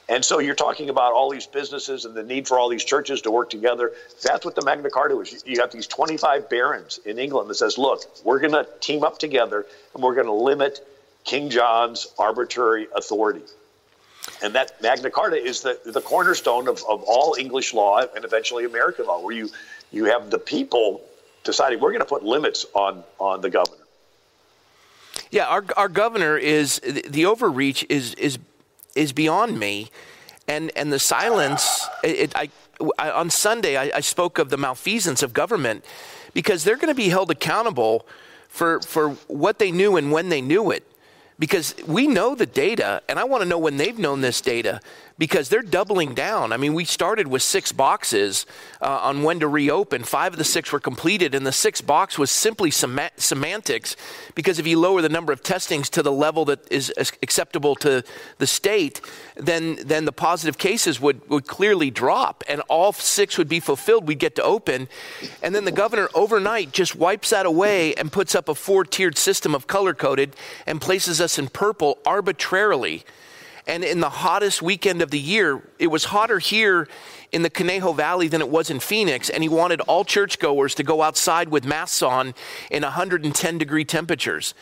And 0.09 0.25
so 0.25 0.39
you're 0.39 0.55
talking 0.55 0.89
about 0.89 1.13
all 1.13 1.31
these 1.31 1.47
businesses 1.47 2.05
and 2.05 2.15
the 2.15 2.23
need 2.23 2.47
for 2.47 2.59
all 2.59 2.69
these 2.69 2.85
churches 2.85 3.23
to 3.23 3.31
work 3.31 3.51
together. 3.51 3.93
That's 4.23 4.45
what 4.45 4.55
the 4.55 4.65
Magna 4.65 4.89
Carta 4.89 5.19
is. 5.19 5.43
You 5.45 5.61
have 5.61 5.73
these 5.73 5.89
25 5.89 6.49
barons 6.49 7.01
in 7.05 7.19
England 7.19 7.51
that 7.51 7.57
says, 7.57 7.77
look, 7.77 8.05
we're 8.25 8.39
going 8.39 8.53
to 8.53 8.69
team 8.81 9.03
up 9.03 9.19
together 9.19 9.67
and 9.95 10.03
we're 10.03 10.15
going 10.15 10.29
to 10.29 10.33
limit 10.33 10.87
King 11.25 11.51
John's 11.51 12.07
arbitrary 12.19 12.87
authority. 12.95 13.43
And 14.43 14.55
that 14.55 14.81
Magna 14.81 15.11
Carta 15.11 15.37
is 15.37 15.63
the, 15.63 15.79
the 15.85 16.01
cornerstone 16.01 16.69
of, 16.69 16.85
of 16.89 17.03
all 17.03 17.35
English 17.37 17.75
law 17.75 18.01
and 18.15 18.25
eventually 18.25 18.65
American 18.65 19.07
law, 19.07 19.21
where 19.21 19.35
you, 19.35 19.51
you 19.91 20.05
have 20.05 20.31
the 20.31 20.39
people 20.39 21.03
deciding 21.43 21.81
we're 21.81 21.91
going 21.91 22.01
to 22.01 22.07
put 22.07 22.23
limits 22.23 22.65
on, 22.75 23.03
on 23.19 23.41
the 23.41 23.51
governor. 23.51 23.86
Yeah, 25.31 25.47
our, 25.47 25.65
our 25.77 25.89
governor 25.89 26.37
is 26.37 26.81
the 26.81 27.27
overreach 27.27 27.85
is 27.89 28.15
is 28.15 28.39
is 28.95 29.13
beyond 29.13 29.59
me, 29.59 29.91
and 30.47 30.71
and 30.77 30.93
the 30.93 30.99
silence. 30.99 31.87
It, 32.03 32.33
I, 32.37 32.51
I, 32.99 33.11
on 33.11 33.31
Sunday 33.31 33.77
I, 33.77 33.97
I 33.97 34.01
spoke 34.01 34.39
of 34.39 34.51
the 34.51 34.57
malfeasance 34.57 35.23
of 35.23 35.33
government 35.33 35.85
because 36.35 36.65
they're 36.65 36.77
going 36.77 36.89
to 36.89 36.95
be 36.95 37.09
held 37.09 37.31
accountable 37.31 38.07
for 38.49 38.81
for 38.81 39.11
what 39.27 39.59
they 39.59 39.71
knew 39.71 39.97
and 39.97 40.13
when 40.13 40.29
they 40.29 40.41
knew 40.41 40.71
it 40.71 40.87
because 41.39 41.75
we 41.87 42.07
know 42.07 42.35
the 42.35 42.47
data, 42.47 43.03
and 43.09 43.19
I 43.19 43.25
want 43.25 43.43
to 43.43 43.49
know 43.49 43.59
when 43.59 43.77
they've 43.77 43.99
known 43.99 44.21
this 44.21 44.41
data 44.41 44.81
because 45.19 45.49
they're 45.49 45.63
doubling 45.63 46.15
down. 46.15 46.53
I 46.53 46.57
mean, 46.57 46.75
we 46.75 46.85
started 46.85 47.27
with 47.27 47.43
six 47.43 47.73
boxes 47.73 48.45
uh, 48.83 48.99
on 49.03 49.23
when 49.23 49.41
to 49.41 49.49
reopen. 49.49 50.05
Five 50.05 50.35
of 50.35 50.39
the 50.39 50.45
six 50.45 50.73
were 50.73 50.81
completed, 50.81 51.35
and 51.35 51.47
the 51.47 51.53
sixth 51.53 51.87
box 51.87 52.19
was 52.19 52.31
simply 52.31 52.71
sem- 52.71 52.99
semantics 53.17 53.97
because 54.35 54.59
if 54.59 54.67
you 54.67 54.79
lower 54.79 55.01
the 55.01 55.09
number 55.09 55.33
of 55.33 55.43
testings 55.43 55.89
to 55.91 56.03
the 56.03 56.13
level 56.13 56.45
that 56.47 56.71
is 56.71 56.93
acceptable 56.99 57.75
to 57.77 58.05
the 58.39 58.47
state, 58.47 59.01
then, 59.37 59.77
then 59.85 60.05
the 60.05 60.13
positive 60.13 60.59
cases 60.59 61.01
would, 61.01 61.27
would 61.31 61.47
clearly 61.47 61.91
drop, 61.91 62.45
and 62.49 62.61
all 62.69 62.93
six 62.93 63.39
would 63.39 63.49
be 63.49 63.61
fulfilled. 63.61 64.07
We'd 64.07 64.19
get 64.19 64.37
to 64.37 64.43
open. 64.43 64.89
And 65.43 65.55
then 65.55 65.65
the 65.65 65.73
governor 65.73 66.09
overnight 66.15 66.73
just 66.73 66.95
wipes 66.95 67.31
that 67.31 67.47
away 67.47 67.95
and 67.95 68.13
puts 68.13 68.35
up 68.35 68.49
a 68.49 68.55
four 68.55 68.85
tiered 68.85 69.17
system 69.17 69.55
of 69.55 69.67
color 69.67 69.95
coded 69.95 70.37
and 70.67 70.81
places 70.81 71.21
us 71.21 71.39
in 71.39 71.49
purple 71.49 71.99
arbitrarily 72.05 73.05
and 73.67 73.83
in 73.83 74.01
the 74.01 74.11
hottest 74.11 74.63
weekend 74.63 75.03
of 75.03 75.11
the 75.11 75.19
year, 75.19 75.61
it 75.79 75.89
was 75.89 76.05
hotter 76.05 76.39
here 76.39 76.89
in 77.33 77.43
the 77.43 77.51
Conejo 77.51 77.93
Valley 77.93 78.29
than 78.29 78.41
it 78.41 78.49
was 78.49 78.71
in 78.71 78.79
Phoenix, 78.79 79.29
and 79.29 79.43
he 79.43 79.49
wanted 79.49 79.81
all 79.83 80.05
churchgoers 80.05 80.75
to 80.77 80.85
go 80.85 81.03
outside 81.03 81.49
with 81.49 81.65
masks 81.65 82.01
on 82.03 82.35
in 82.71 82.83
110 82.83 83.59
degree 83.59 83.85
temperatures. 83.85 84.55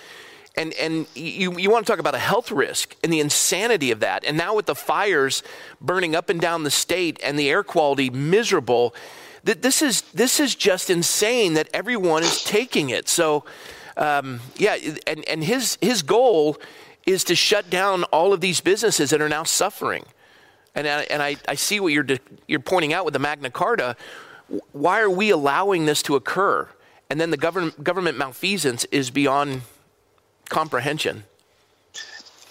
And, 0.57 0.73
and 0.75 1.07
you, 1.15 1.59
you 1.59 1.71
want 1.71 1.85
to 1.85 1.93
talk 1.93 1.99
about 1.99 2.15
a 2.15 2.19
health 2.19 2.51
risk 2.51 2.97
and 3.03 3.13
the 3.13 3.21
insanity 3.21 3.91
of 3.91 4.01
that. 4.01 4.25
And 4.25 4.39
now 4.39 4.55
with 4.55 4.67
the 4.67 4.75
fires 4.75 5.43
burning 5.81 6.15
up 6.15 6.31
and 6.31 6.41
down 6.41 6.63
the 6.63 6.71
state 6.71 7.19
and 7.25 7.39
the 7.39 7.51
air 7.51 7.65
quality 7.65 8.09
miserable, 8.09 8.95
that 9.43 9.63
this 9.63 9.83
is, 9.83 10.03
this 10.13 10.39
is 10.39 10.55
just 10.55 10.91
insane 10.91 11.55
that 11.55 11.69
everyone 11.75 12.23
is 12.23 12.43
taking 12.45 12.91
it. 12.91 13.09
So, 13.09 13.45
um, 13.97 14.41
yeah, 14.57 14.77
and, 15.07 15.29
and 15.29 15.43
his, 15.43 15.77
his 15.81 16.03
goal 16.03 16.57
is 17.07 17.25
to 17.25 17.35
shut 17.35 17.69
down 17.71 18.05
all 18.05 18.33
of 18.33 18.41
these 18.41 18.61
businesses 18.61 19.11
that 19.11 19.21
are 19.21 19.29
now 19.29 19.45
suffering. 19.45 20.05
And 20.75 20.89
I, 20.89 21.03
and 21.03 21.23
I, 21.23 21.37
I 21.49 21.55
see 21.55 21.81
what 21.81 21.93
you're, 21.93 22.07
you're 22.49 22.61
pointing 22.61 22.93
out 22.93 23.05
with 23.05 23.15
the 23.15 23.21
Magna 23.21 23.51
Carta. 23.51 23.97
Why 24.73 25.01
are 25.01 25.11
we 25.11 25.31
allowing 25.31 25.87
this 25.87 26.03
to 26.05 26.17
occur? 26.17 26.69
And 27.11 27.21
then 27.21 27.31
the 27.31 27.37
government, 27.37 27.85
government 27.85 28.19
malfeasance 28.19 28.85
is 28.87 29.11
beyond 29.11 29.63
comprehension. 30.49 31.25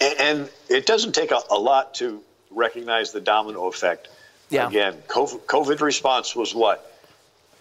And, 0.00 0.20
and 0.20 0.50
it 0.68 0.86
doesn't 0.86 1.14
take 1.14 1.30
a, 1.30 1.40
a, 1.50 1.58
lot 1.58 1.94
to 1.96 2.22
recognize 2.50 3.12
the 3.12 3.20
domino 3.20 3.66
effect. 3.66 4.08
Yeah. 4.50 4.68
Again, 4.68 4.94
COVID, 5.08 5.40
COVID 5.46 5.80
response 5.80 6.34
was 6.36 6.54
what? 6.54 6.90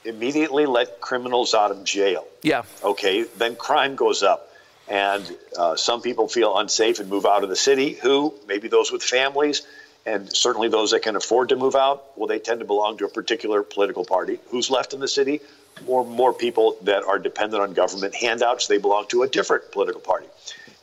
Immediately 0.06 0.66
let 0.66 1.02
criminals 1.02 1.54
out 1.54 1.72
of 1.72 1.84
jail. 1.84 2.28
Yeah. 2.42 2.64
Okay, 2.84 3.24
then 3.24 3.56
crime 3.56 3.96
goes 3.96 4.22
up. 4.22 4.53
And 4.90 5.24
uh, 5.58 5.76
some 5.76 6.02
people 6.02 6.28
feel 6.28 6.58
unsafe 6.58 7.00
and 7.00 7.10
move 7.10 7.26
out 7.26 7.44
of 7.44 7.50
the 7.50 7.56
city. 7.56 7.94
Who? 7.94 8.34
Maybe 8.48 8.68
those 8.68 8.92
with 8.92 9.02
families, 9.02 9.62
and 10.06 10.32
certainly 10.36 10.68
those 10.68 10.92
that 10.92 11.02
can 11.04 11.16
afford 11.16 11.50
to 11.50 11.56
move 11.56 11.76
out. 11.76 12.18
Well, 12.18 12.28
they 12.28 12.40
tend 12.40 12.60
to 12.60 12.66
belong 12.66 12.98
to 12.98 13.06
a 13.06 13.10
particular 13.10 13.64
political 13.64 14.04
party. 14.04 14.40
Who's 14.50 14.70
left 14.70 14.94
in 14.94 15.00
the 15.00 15.08
city? 15.08 15.40
More 15.88 16.06
more 16.06 16.34
people 16.34 16.78
that 16.84 17.04
are 17.04 17.18
dependent 17.18 17.64
on 17.64 17.74
government 17.74 18.14
handouts. 18.14 18.68
They 18.68 18.78
belong 18.78 19.08
to 19.08 19.24
a 19.24 19.28
different 19.28 19.72
political 19.72 20.02
party. 20.02 20.28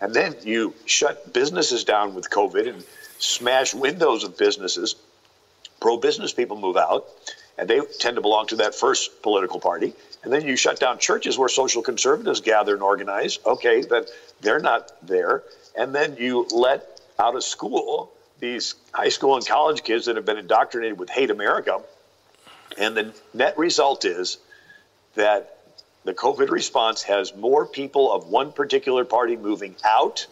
And 0.01 0.15
then 0.15 0.35
you 0.45 0.75
shut 0.87 1.33
businesses 1.33 1.85
down 1.85 2.15
with 2.15 2.31
COVID 2.31 2.69
and 2.69 2.85
smash 3.19 3.75
windows 3.75 4.25
of 4.25 4.39
businesses. 4.39 4.97
Pro 5.79 5.99
business 5.99 6.33
people 6.33 6.59
move 6.59 6.77
out, 6.77 7.07
and 7.59 7.69
they 7.69 7.81
tend 7.99 8.17
to 8.17 8.23
belong 8.23 8.47
to 8.49 8.57
that 8.57 8.75
first 8.75 9.23
political 9.23 9.61
party. 9.61 9.93
And 10.23 10.33
then 10.33 10.47
you 10.47 10.57
shut 10.57 10.79
down 10.79 10.99
churches 10.99 11.39
where 11.39 11.49
social 11.49 11.83
conservatives 11.83 12.41
gather 12.41 12.75
and 12.75 12.83
organize. 12.83 13.39
Okay, 13.45 13.83
then 13.83 14.05
they're 14.41 14.61
not 14.61 14.93
there. 15.07 15.43
And 15.77 15.95
then 15.95 16.17
you 16.19 16.47
let 16.51 17.01
out 17.19 17.35
of 17.37 17.45
school 17.45 18.13
these 18.39 18.75
high 18.93 19.09
school 19.09 19.37
and 19.37 19.47
college 19.47 19.83
kids 19.83 20.07
that 20.07 20.17
have 20.17 20.25
been 20.25 20.39
indoctrinated 20.39 20.99
with 20.99 21.11
hate 21.11 21.31
America. 21.31 21.81
And 22.79 22.97
the 22.97 23.15
net 23.35 23.59
result 23.59 24.05
is 24.05 24.39
that 25.15 25.59
the 26.05 26.15
COVID 26.15 26.51
response 26.51 27.03
has 27.03 27.35
more 27.35 27.67
people 27.67 28.13
of 28.13 28.29
one 28.29 28.53
particular 28.53 29.05
party 29.05 29.37
moving 29.37 29.77
out, 29.85 30.27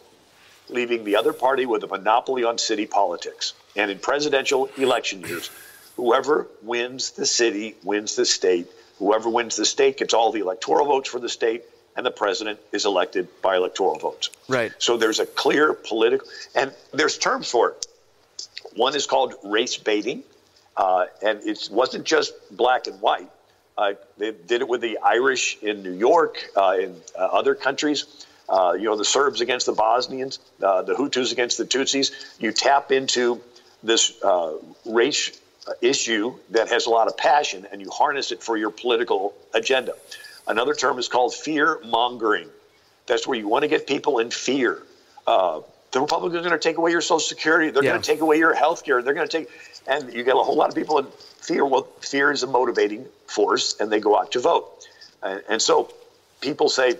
leaving 0.67 1.03
the 1.03 1.15
other 1.15 1.33
party 1.33 1.65
with 1.65 1.83
a 1.83 1.87
monopoly 1.87 2.43
on 2.43 2.57
city 2.57 2.87
politics. 2.87 3.53
And 3.75 3.91
in 3.91 3.99
presidential 3.99 4.69
election 4.77 5.21
years, 5.21 5.51
whoever 5.99 6.47
wins 6.61 7.11
the 7.11 7.25
city 7.25 7.75
wins 7.83 8.15
the 8.15 8.25
state. 8.25 8.67
Whoever 8.99 9.29
wins 9.29 9.57
the 9.57 9.65
state 9.65 9.97
gets 9.97 10.13
all 10.13 10.31
the 10.31 10.39
electoral 10.39 10.85
votes 10.85 11.09
for 11.09 11.19
the 11.19 11.29
state, 11.29 11.63
and 11.95 12.05
the 12.05 12.11
president 12.11 12.59
is 12.71 12.85
elected 12.85 13.27
by 13.41 13.57
electoral 13.57 13.99
votes. 13.99 14.29
Right. 14.47 14.71
So 14.77 14.95
there's 14.97 15.19
a 15.19 15.25
clear 15.25 15.73
political, 15.73 16.27
and 16.55 16.73
there's 16.93 17.17
terms 17.17 17.51
for 17.51 17.71
it. 17.71 17.87
One 18.75 18.95
is 18.95 19.05
called 19.07 19.35
race 19.43 19.75
baiting, 19.75 20.23
uh, 20.77 21.07
and 21.21 21.41
it 21.43 21.67
wasn't 21.71 22.05
just 22.05 22.33
black 22.55 22.87
and 22.87 23.01
white. 23.01 23.29
Uh, 23.77 23.93
they 24.17 24.31
did 24.31 24.61
it 24.61 24.67
with 24.67 24.81
the 24.81 24.99
Irish 25.03 25.57
in 25.61 25.83
New 25.83 25.93
York, 25.93 26.37
uh, 26.55 26.77
in 26.79 26.95
uh, 27.17 27.23
other 27.23 27.55
countries. 27.55 28.05
Uh, 28.47 28.73
you 28.77 28.85
know, 28.85 28.95
the 28.95 29.05
Serbs 29.05 29.41
against 29.41 29.65
the 29.65 29.73
Bosnians, 29.73 30.39
uh, 30.63 30.81
the 30.81 30.95
Hutus 30.95 31.31
against 31.33 31.57
the 31.57 31.65
Tutsis. 31.65 32.11
You 32.39 32.51
tap 32.51 32.91
into 32.91 33.41
this 33.83 34.13
race 34.85 35.39
issue 35.81 36.35
that 36.51 36.69
has 36.69 36.85
a 36.85 36.89
lot 36.89 37.07
of 37.07 37.17
passion, 37.17 37.67
and 37.71 37.81
you 37.81 37.89
harness 37.89 38.31
it 38.31 38.41
for 38.41 38.57
your 38.57 38.69
political 38.69 39.33
agenda. 39.53 39.93
Another 40.47 40.73
term 40.73 40.97
is 40.97 41.07
called 41.07 41.33
fear 41.33 41.79
mongering. 41.85 42.49
That's 43.05 43.27
where 43.27 43.37
you 43.37 43.47
want 43.47 43.63
to 43.63 43.67
get 43.67 43.87
people 43.87 44.19
in 44.19 44.31
fear. 44.31 44.81
Uh, 45.27 45.61
the 45.91 45.99
Republicans 45.99 46.45
are 46.45 46.49
going 46.49 46.59
to 46.59 46.63
take 46.63 46.77
away 46.77 46.91
your 46.91 47.01
Social 47.01 47.19
Security. 47.19 47.71
They're 47.71 47.83
yeah. 47.83 47.91
going 47.91 48.01
to 48.01 48.07
take 48.07 48.21
away 48.21 48.37
your 48.37 48.53
health 48.53 48.83
care. 48.83 49.01
They're 49.01 49.13
going 49.13 49.27
to 49.27 49.37
take, 49.37 49.49
and 49.87 50.13
you 50.13 50.23
get 50.23 50.35
a 50.35 50.39
whole 50.39 50.55
lot 50.55 50.69
of 50.69 50.75
people 50.75 50.99
in 50.99 51.07
fear. 51.39 51.65
Well, 51.65 51.87
fear 52.01 52.31
is 52.31 52.43
a 52.43 52.47
motivating 52.47 53.05
force, 53.27 53.75
and 53.79 53.91
they 53.91 53.99
go 53.99 54.17
out 54.19 54.31
to 54.33 54.39
vote. 54.39 54.87
And, 55.23 55.41
and 55.49 55.61
so 55.61 55.91
people 56.41 56.69
say, 56.69 56.97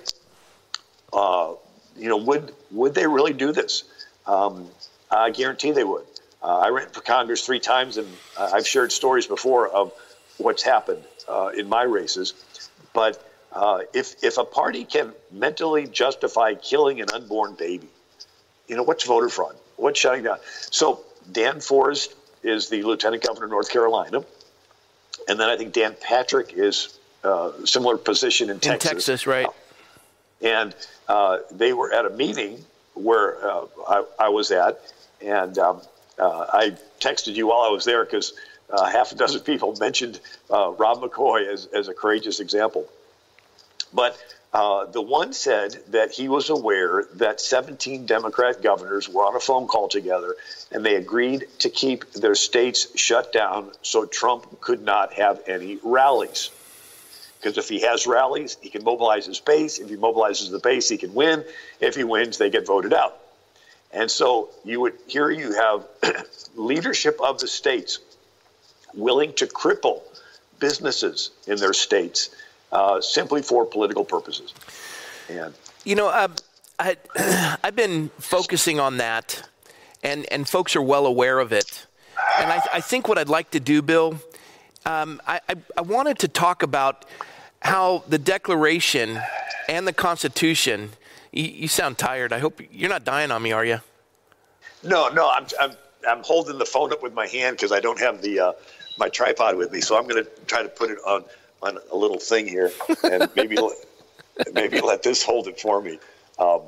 uh, 1.13 1.53
you 1.97 2.09
know, 2.09 2.17
would 2.17 2.53
would 2.71 2.95
they 2.95 3.07
really 3.07 3.33
do 3.33 3.51
this? 3.51 3.83
Um, 4.25 4.67
I 5.11 5.31
guarantee 5.31 5.71
they 5.71 5.83
would. 5.83 6.05
Uh, 6.41 6.57
I 6.59 6.69
ran 6.69 6.89
for 6.89 7.01
Congress 7.01 7.45
three 7.45 7.59
times, 7.59 7.97
and 7.97 8.07
I've 8.37 8.67
shared 8.67 8.91
stories 8.91 9.27
before 9.27 9.67
of 9.67 9.91
what's 10.37 10.63
happened 10.63 11.03
uh, 11.27 11.51
in 11.55 11.67
my 11.67 11.83
races. 11.83 12.33
But 12.93 13.23
uh, 13.51 13.81
if 13.93 14.23
if 14.23 14.37
a 14.37 14.45
party 14.45 14.85
can 14.85 15.13
mentally 15.31 15.87
justify 15.87 16.55
killing 16.55 17.01
an 17.01 17.07
unborn 17.13 17.55
baby, 17.55 17.89
you 18.67 18.75
know 18.75 18.83
what's 18.83 19.03
voter 19.03 19.29
fraud? 19.29 19.55
What's 19.75 19.99
shutting 19.99 20.23
down? 20.23 20.37
So 20.71 21.03
Dan 21.31 21.59
Forest 21.59 22.15
is 22.43 22.69
the 22.69 22.83
lieutenant 22.83 23.23
governor 23.23 23.45
of 23.45 23.51
North 23.51 23.69
Carolina, 23.69 24.23
and 25.27 25.39
then 25.39 25.49
I 25.49 25.57
think 25.57 25.73
Dan 25.73 25.95
Patrick 25.99 26.53
is 26.53 26.97
uh, 27.23 27.51
similar 27.65 27.97
position 27.97 28.49
in 28.49 28.59
Texas. 28.59 28.91
In 28.91 28.95
Texas, 28.95 29.27
right? 29.27 29.47
and 30.41 30.75
uh, 31.07 31.39
they 31.51 31.73
were 31.73 31.91
at 31.93 32.05
a 32.05 32.09
meeting 32.11 32.63
where 32.93 33.45
uh, 33.45 33.65
I, 33.87 34.03
I, 34.19 34.29
was 34.29 34.51
at, 34.51 34.79
and 35.21 35.57
um, 35.57 35.81
uh, 36.19 36.45
I 36.51 36.75
texted 36.99 37.35
you 37.35 37.47
while 37.47 37.61
I 37.61 37.69
was 37.69 37.85
there 37.85 38.03
because 38.03 38.33
uh, 38.69 38.85
half 38.85 39.11
a 39.11 39.15
dozen 39.15 39.41
people 39.51 39.75
mentioned 39.79 40.19
uh, 40.51 40.71
Rob 40.71 41.01
McCoy 41.01 41.51
as, 41.51 41.67
as 41.67 41.87
a 41.87 41.93
courageous 41.93 42.39
example. 42.39 42.87
But 43.93 44.17
uh, 44.53 44.85
the 44.85 45.01
one 45.01 45.33
said 45.33 45.77
that 45.89 46.11
he 46.11 46.27
was 46.27 46.49
aware 46.49 47.05
that 47.15 47.39
17 47.39 48.05
Democrat 48.05 48.61
governors 48.61 49.07
were 49.07 49.23
on 49.23 49.35
a 49.35 49.39
phone 49.39 49.67
call 49.67 49.87
together 49.87 50.35
and 50.71 50.83
they 50.83 50.95
agreed 50.95 51.45
to 51.59 51.69
keep 51.69 52.11
their 52.13 52.35
states 52.35 52.87
shut 52.95 53.31
down 53.31 53.71
so 53.81 54.05
Trump 54.05 54.59
could 54.59 54.83
not 54.83 55.13
have 55.13 55.41
any 55.47 55.77
rallies. 55.83 56.49
Because 57.39 57.57
if 57.57 57.69
he 57.69 57.81
has 57.81 58.05
rallies, 58.05 58.57
he 58.59 58.69
can 58.69 58.83
mobilize 58.83 59.25
his 59.25 59.39
base. 59.39 59.79
If 59.79 59.89
he 59.89 59.95
mobilizes 59.95 60.51
the 60.51 60.59
base, 60.59 60.89
he 60.89 60.97
can 60.97 61.13
win. 61.13 61.45
If 61.79 61.95
he 61.95 62.03
wins, 62.03 62.37
they 62.37 62.49
get 62.49 62.67
voted 62.67 62.93
out. 62.93 63.17
And 63.91 64.09
so 64.09 64.49
you 64.63 64.81
would 64.81 64.93
here 65.07 65.29
you 65.31 65.53
have 65.53 65.87
leadership 66.55 67.19
of 67.21 67.39
the 67.39 67.47
states 67.47 67.99
willing 68.93 69.33
to 69.33 69.47
cripple 69.47 70.01
businesses 70.59 71.31
in 71.47 71.57
their 71.57 71.73
states 71.73 72.29
uh, 72.71 73.01
simply 73.01 73.41
for 73.41 73.65
political 73.65 74.05
purposes. 74.05 74.53
And 75.29 75.53
you 75.83 75.95
know, 75.95 76.07
uh, 76.07 76.27
I 76.79 76.97
I've 77.63 77.75
been 77.75 78.09
focusing 78.19 78.79
on 78.79 78.97
that, 78.97 79.47
and 80.03 80.25
and 80.31 80.47
folks 80.47 80.75
are 80.75 80.81
well 80.81 81.05
aware 81.05 81.39
of 81.39 81.51
it. 81.51 81.85
And 82.37 82.51
I, 82.51 82.61
I 82.73 82.81
think 82.81 83.07
what 83.07 83.17
I'd 83.17 83.29
like 83.29 83.51
to 83.51 83.61
do, 83.61 83.81
Bill, 83.81 84.19
um, 84.85 85.21
I, 85.25 85.39
I, 85.47 85.55
I 85.77 85.81
wanted 85.81 86.19
to 86.19 86.27
talk 86.27 86.63
about 86.63 87.05
how 87.61 88.03
the 88.09 88.17
Declaration 88.17 89.19
and 89.69 89.87
the 89.87 89.93
Constitution 89.93 90.91
you, 91.31 91.43
you, 91.43 91.67
sound 91.67 91.97
tired. 91.97 92.33
I 92.33 92.39
hope 92.39 92.61
you're 92.71 92.89
not 92.89 93.03
dying 93.03 93.31
on 93.31 93.41
me, 93.41 93.51
are 93.51 93.65
you? 93.65 93.79
No, 94.83 95.09
no. 95.09 95.29
I'm 95.29 95.45
I'm 95.59 95.71
I'm 96.07 96.23
holding 96.23 96.57
the 96.57 96.65
phone 96.65 96.91
up 96.91 97.03
with 97.03 97.13
my 97.13 97.27
hand 97.27 97.57
because 97.57 97.71
I 97.71 97.79
don't 97.79 97.99
have 97.99 98.21
the 98.21 98.39
uh, 98.39 98.51
my 98.97 99.09
tripod 99.09 99.55
with 99.55 99.71
me. 99.71 99.81
So 99.81 99.97
I'm 99.97 100.07
going 100.07 100.23
to 100.23 100.29
try 100.45 100.63
to 100.63 100.69
put 100.69 100.89
it 100.89 100.99
on 101.05 101.23
on 101.61 101.77
a 101.91 101.95
little 101.95 102.19
thing 102.19 102.47
here, 102.47 102.71
and 103.03 103.29
maybe 103.35 103.57
maybe 104.53 104.81
let 104.81 105.03
this 105.03 105.23
hold 105.23 105.47
it 105.47 105.59
for 105.59 105.81
me. 105.81 105.99
Um, 106.37 106.61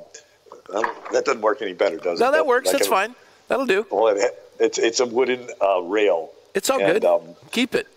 that 1.12 1.24
doesn't 1.24 1.40
work 1.40 1.62
any 1.62 1.72
better, 1.72 1.96
does 1.96 2.20
no, 2.20 2.26
it? 2.26 2.30
No, 2.30 2.32
that 2.32 2.46
works. 2.46 2.72
That's 2.72 2.86
fine. 2.86 3.14
That'll 3.48 3.66
do. 3.66 3.86
Well, 3.90 4.08
it, 4.08 4.32
it's 4.60 4.78
it's 4.78 5.00
a 5.00 5.06
wooden 5.06 5.48
uh, 5.60 5.82
rail. 5.82 6.30
It's 6.54 6.70
all 6.70 6.80
and, 6.80 6.92
good. 6.92 7.04
Um, 7.04 7.22
Keep 7.50 7.74
it. 7.74 7.88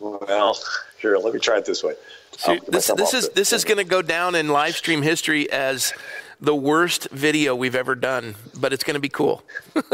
Well, 0.00 0.58
here. 0.98 1.16
Let 1.16 1.34
me 1.34 1.40
try 1.40 1.58
it 1.58 1.64
this 1.64 1.82
way. 1.82 1.94
So 2.40 2.56
this 2.68 2.86
this 2.96 3.12
is 3.12 3.28
this 3.30 3.52
is 3.52 3.64
going 3.64 3.76
to 3.76 3.84
go 3.84 4.00
down 4.00 4.34
in 4.34 4.48
live 4.48 4.74
stream 4.74 5.02
history 5.02 5.50
as 5.52 5.92
the 6.40 6.54
worst 6.54 7.10
video 7.10 7.54
we've 7.54 7.74
ever 7.74 7.94
done, 7.94 8.34
but 8.58 8.72
it's 8.72 8.82
going 8.82 8.94
to 8.94 9.00
be 9.00 9.10
cool. 9.10 9.42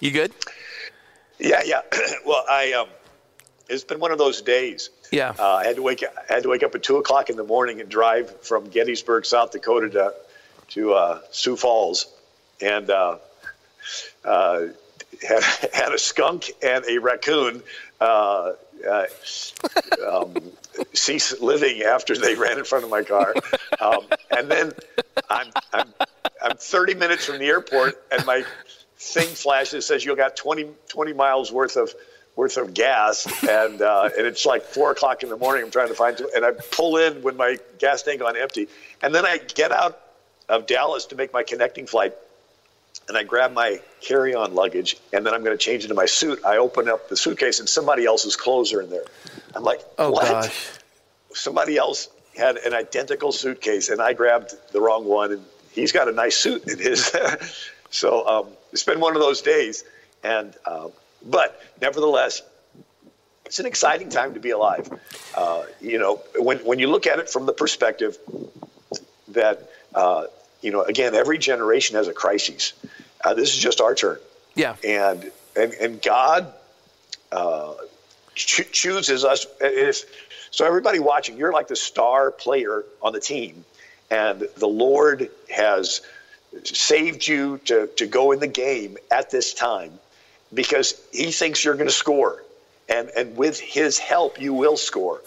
you 0.00 0.10
good? 0.10 0.34
Yeah, 1.38 1.62
yeah. 1.64 1.80
well, 2.26 2.44
I 2.50 2.72
um, 2.74 2.88
it's 3.70 3.84
been 3.84 3.98
one 3.98 4.12
of 4.12 4.18
those 4.18 4.42
days. 4.42 4.90
Yeah. 5.10 5.32
Uh, 5.38 5.54
I 5.54 5.64
had 5.64 5.76
to 5.76 5.82
wake 5.82 6.04
I 6.04 6.34
had 6.34 6.42
to 6.42 6.50
wake 6.50 6.62
up 6.62 6.74
at 6.74 6.82
two 6.82 6.98
o'clock 6.98 7.30
in 7.30 7.36
the 7.36 7.44
morning 7.44 7.80
and 7.80 7.88
drive 7.88 8.42
from 8.42 8.68
Gettysburg, 8.68 9.24
South 9.24 9.52
Dakota 9.52 9.88
to 9.88 10.14
to 10.72 10.92
uh, 10.92 11.20
Sioux 11.30 11.56
Falls, 11.56 12.12
and 12.60 12.90
uh, 12.90 13.16
uh 14.22 14.66
had, 15.26 15.42
had 15.72 15.92
a 15.94 15.98
skunk 15.98 16.50
and 16.62 16.84
a 16.90 16.98
raccoon 16.98 17.62
uh, 18.02 18.52
uh, 18.84 19.06
um, 20.10 20.34
cease 20.92 21.40
living 21.40 21.82
after 21.82 22.16
they 22.16 22.34
ran 22.34 22.58
in 22.58 22.64
front 22.64 22.84
of 22.84 22.90
my 22.90 23.02
car. 23.02 23.34
Um, 23.80 24.06
and 24.30 24.50
then 24.50 24.72
I'm, 25.28 25.50
I'm, 25.72 25.94
I'm 26.42 26.56
30 26.56 26.94
minutes 26.94 27.26
from 27.26 27.38
the 27.38 27.46
airport, 27.46 28.02
and 28.12 28.24
my 28.26 28.44
thing 28.96 29.28
flashes 29.28 29.86
says 29.86 30.04
you 30.04 30.14
got 30.16 30.36
20, 30.36 30.68
20 30.88 31.12
miles 31.12 31.52
worth 31.52 31.76
of 31.76 31.94
worth 32.36 32.56
of 32.56 32.74
gas, 32.74 33.26
and 33.48 33.80
uh, 33.80 34.10
and 34.16 34.26
it's 34.26 34.44
like 34.44 34.62
four 34.62 34.90
o'clock 34.90 35.22
in 35.22 35.28
the 35.28 35.36
morning. 35.36 35.64
I'm 35.64 35.70
trying 35.70 35.88
to 35.88 35.94
find, 35.94 36.20
and 36.34 36.44
I 36.44 36.52
pull 36.52 36.96
in 36.96 37.22
when 37.22 37.36
my 37.36 37.58
gas 37.78 38.02
tank 38.02 38.22
on 38.22 38.36
empty, 38.36 38.68
and 39.02 39.14
then 39.14 39.24
I 39.24 39.38
get 39.38 39.70
out 39.70 40.00
of 40.48 40.66
Dallas 40.66 41.06
to 41.06 41.16
make 41.16 41.32
my 41.32 41.42
connecting 41.42 41.86
flight 41.86 42.14
and 43.08 43.16
I 43.16 43.22
grab 43.22 43.52
my 43.52 43.80
carry 44.00 44.34
on 44.34 44.54
luggage 44.54 44.96
and 45.12 45.24
then 45.26 45.34
I'm 45.34 45.44
going 45.44 45.56
to 45.56 45.62
change 45.62 45.84
into 45.84 45.94
my 45.94 46.06
suit. 46.06 46.40
I 46.44 46.56
open 46.56 46.88
up 46.88 47.08
the 47.08 47.16
suitcase 47.16 47.60
and 47.60 47.68
somebody 47.68 48.04
else's 48.04 48.36
clothes 48.36 48.72
are 48.72 48.80
in 48.80 48.90
there. 48.90 49.04
I'm 49.54 49.62
like, 49.62 49.80
oh, 49.98 50.10
what? 50.10 50.26
Gosh. 50.26 50.70
Somebody 51.32 51.76
else 51.76 52.08
had 52.36 52.56
an 52.56 52.74
identical 52.74 53.32
suitcase 53.32 53.88
and 53.88 54.00
I 54.00 54.12
grabbed 54.12 54.54
the 54.72 54.80
wrong 54.80 55.04
one 55.04 55.32
and 55.32 55.44
he's 55.72 55.92
got 55.92 56.08
a 56.08 56.12
nice 56.12 56.36
suit 56.36 56.68
in 56.68 56.78
his. 56.78 57.14
so 57.90 58.26
um, 58.26 58.46
it's 58.72 58.84
been 58.84 59.00
one 59.00 59.14
of 59.14 59.20
those 59.20 59.42
days. 59.42 59.84
And, 60.22 60.54
uh, 60.64 60.88
but 61.24 61.60
nevertheless, 61.80 62.42
it's 63.44 63.58
an 63.58 63.66
exciting 63.66 64.08
time 64.08 64.34
to 64.34 64.40
be 64.40 64.50
alive. 64.50 64.88
Uh, 65.34 65.64
you 65.80 65.98
know, 65.98 66.22
when, 66.38 66.58
when 66.58 66.78
you 66.78 66.88
look 66.88 67.06
at 67.06 67.18
it 67.18 67.28
from 67.28 67.44
the 67.46 67.52
perspective 67.52 68.16
that, 69.28 69.70
uh, 69.94 70.24
you 70.64 70.70
know, 70.70 70.82
again, 70.82 71.14
every 71.14 71.36
generation 71.36 71.96
has 71.96 72.08
a 72.08 72.14
crisis. 72.14 72.72
Uh, 73.22 73.34
this 73.34 73.54
is 73.54 73.60
just 73.60 73.82
our 73.82 73.94
turn. 73.94 74.18
Yeah. 74.54 74.76
And, 74.82 75.30
and, 75.54 75.72
and 75.74 76.02
God 76.02 76.52
uh, 77.30 77.74
cho- 78.34 78.64
chooses 78.72 79.26
us. 79.26 79.46
If, 79.60 80.04
so 80.50 80.64
everybody 80.64 81.00
watching, 81.00 81.36
you're 81.36 81.52
like 81.52 81.68
the 81.68 81.76
star 81.76 82.30
player 82.30 82.84
on 83.02 83.12
the 83.12 83.20
team, 83.20 83.66
and 84.10 84.48
the 84.56 84.66
Lord 84.66 85.30
has 85.50 86.00
saved 86.64 87.26
you 87.26 87.58
to, 87.66 87.88
to 87.96 88.06
go 88.06 88.32
in 88.32 88.40
the 88.40 88.46
game 88.46 88.96
at 89.10 89.30
this 89.30 89.52
time 89.52 89.98
because 90.52 90.98
he 91.12 91.30
thinks 91.30 91.62
you're 91.62 91.74
going 91.74 91.88
to 91.88 91.92
score. 91.92 92.42
And, 92.88 93.10
and 93.16 93.36
with 93.36 93.60
his 93.60 93.98
help, 93.98 94.40
you 94.40 94.54
will 94.54 94.76
score. 94.78 95.20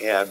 And, 0.00 0.30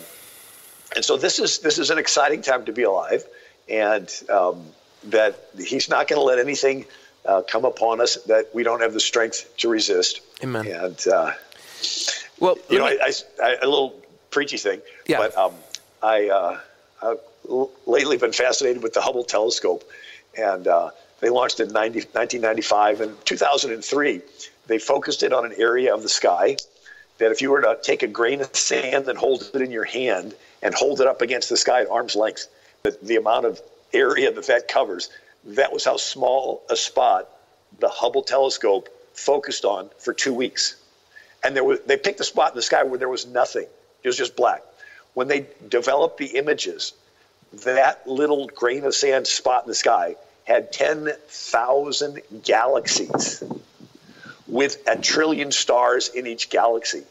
and 0.95 1.03
so 1.03 1.17
this 1.17 1.39
is, 1.39 1.59
this 1.59 1.77
is 1.77 1.89
an 1.89 1.97
exciting 1.97 2.41
time 2.41 2.65
to 2.65 2.71
be 2.71 2.83
alive. 2.83 3.25
And 3.69 4.11
um, 4.29 4.65
that 5.05 5.49
he's 5.57 5.89
not 5.89 6.07
going 6.07 6.19
to 6.19 6.23
let 6.23 6.39
anything 6.39 6.85
uh, 7.25 7.41
come 7.41 7.65
upon 7.65 8.01
us 8.01 8.15
that 8.25 8.53
we 8.53 8.63
don't 8.63 8.81
have 8.81 8.93
the 8.93 8.99
strength 8.99 9.51
to 9.57 9.69
resist. 9.69 10.21
Amen. 10.43 10.67
And, 10.67 11.07
uh, 11.07 11.31
well, 12.39 12.57
you 12.69 12.77
know, 12.77 12.87
me, 12.87 12.99
I, 13.01 13.11
I, 13.41 13.45
I, 13.47 13.55
a 13.61 13.67
little 13.67 13.99
preachy 14.29 14.57
thing, 14.57 14.81
yeah. 15.07 15.17
but 15.17 15.37
um, 15.37 15.53
I, 16.03 16.29
uh, 16.29 16.59
I've 17.01 17.19
lately 17.85 18.17
been 18.17 18.33
fascinated 18.33 18.83
with 18.83 18.93
the 18.93 19.01
Hubble 19.01 19.23
telescope. 19.23 19.83
And 20.37 20.67
uh, 20.67 20.91
they 21.21 21.29
launched 21.29 21.59
in 21.59 21.69
90, 21.69 21.99
1995. 21.99 23.01
and 23.01 23.25
2003, 23.25 24.21
they 24.67 24.77
focused 24.79 25.23
it 25.23 25.33
on 25.33 25.45
an 25.45 25.53
area 25.57 25.93
of 25.93 26.03
the 26.03 26.09
sky 26.09 26.57
that 27.17 27.31
if 27.31 27.41
you 27.41 27.51
were 27.51 27.61
to 27.61 27.77
take 27.81 28.03
a 28.03 28.07
grain 28.07 28.41
of 28.41 28.53
sand 28.55 29.07
and 29.07 29.17
hold 29.17 29.49
it 29.53 29.61
in 29.61 29.71
your 29.71 29.85
hand 29.85 30.35
and 30.61 30.73
hold 30.73 30.99
it 30.99 31.07
up 31.07 31.21
against 31.21 31.49
the 31.49 31.57
sky 31.57 31.81
at 31.81 31.89
arm's 31.89 32.15
length, 32.15 32.47
the, 32.85 32.97
the 33.01 33.15
amount 33.15 33.45
of 33.45 33.61
area 33.93 34.31
that 34.31 34.47
that 34.47 34.67
covers, 34.67 35.09
that 35.45 35.73
was 35.73 35.83
how 35.83 35.97
small 35.97 36.63
a 36.69 36.75
spot 36.75 37.27
the 37.79 37.89
Hubble 37.89 38.21
telescope 38.21 38.89
focused 39.13 39.65
on 39.65 39.89
for 39.97 40.13
two 40.13 40.33
weeks. 40.33 40.75
And 41.43 41.55
there 41.55 41.63
was, 41.63 41.79
they 41.81 41.97
picked 41.97 42.19
a 42.19 42.23
spot 42.23 42.51
in 42.51 42.55
the 42.55 42.61
sky 42.61 42.83
where 42.83 42.99
there 42.99 43.09
was 43.09 43.25
nothing. 43.25 43.65
It 44.03 44.07
was 44.07 44.17
just 44.17 44.35
black. 44.35 44.61
When 45.13 45.27
they 45.27 45.47
developed 45.67 46.17
the 46.17 46.37
images, 46.37 46.93
that 47.63 48.07
little 48.07 48.47
grain 48.47 48.83
of 48.83 48.93
sand 48.93 49.27
spot 49.27 49.63
in 49.63 49.69
the 49.69 49.75
sky 49.75 50.15
had 50.43 50.71
10,000 50.71 52.21
galaxies 52.43 53.43
with 54.47 54.77
a 54.87 54.97
trillion 54.97 55.51
stars 55.51 56.09
in 56.09 56.27
each 56.27 56.49
galaxy. 56.49 57.03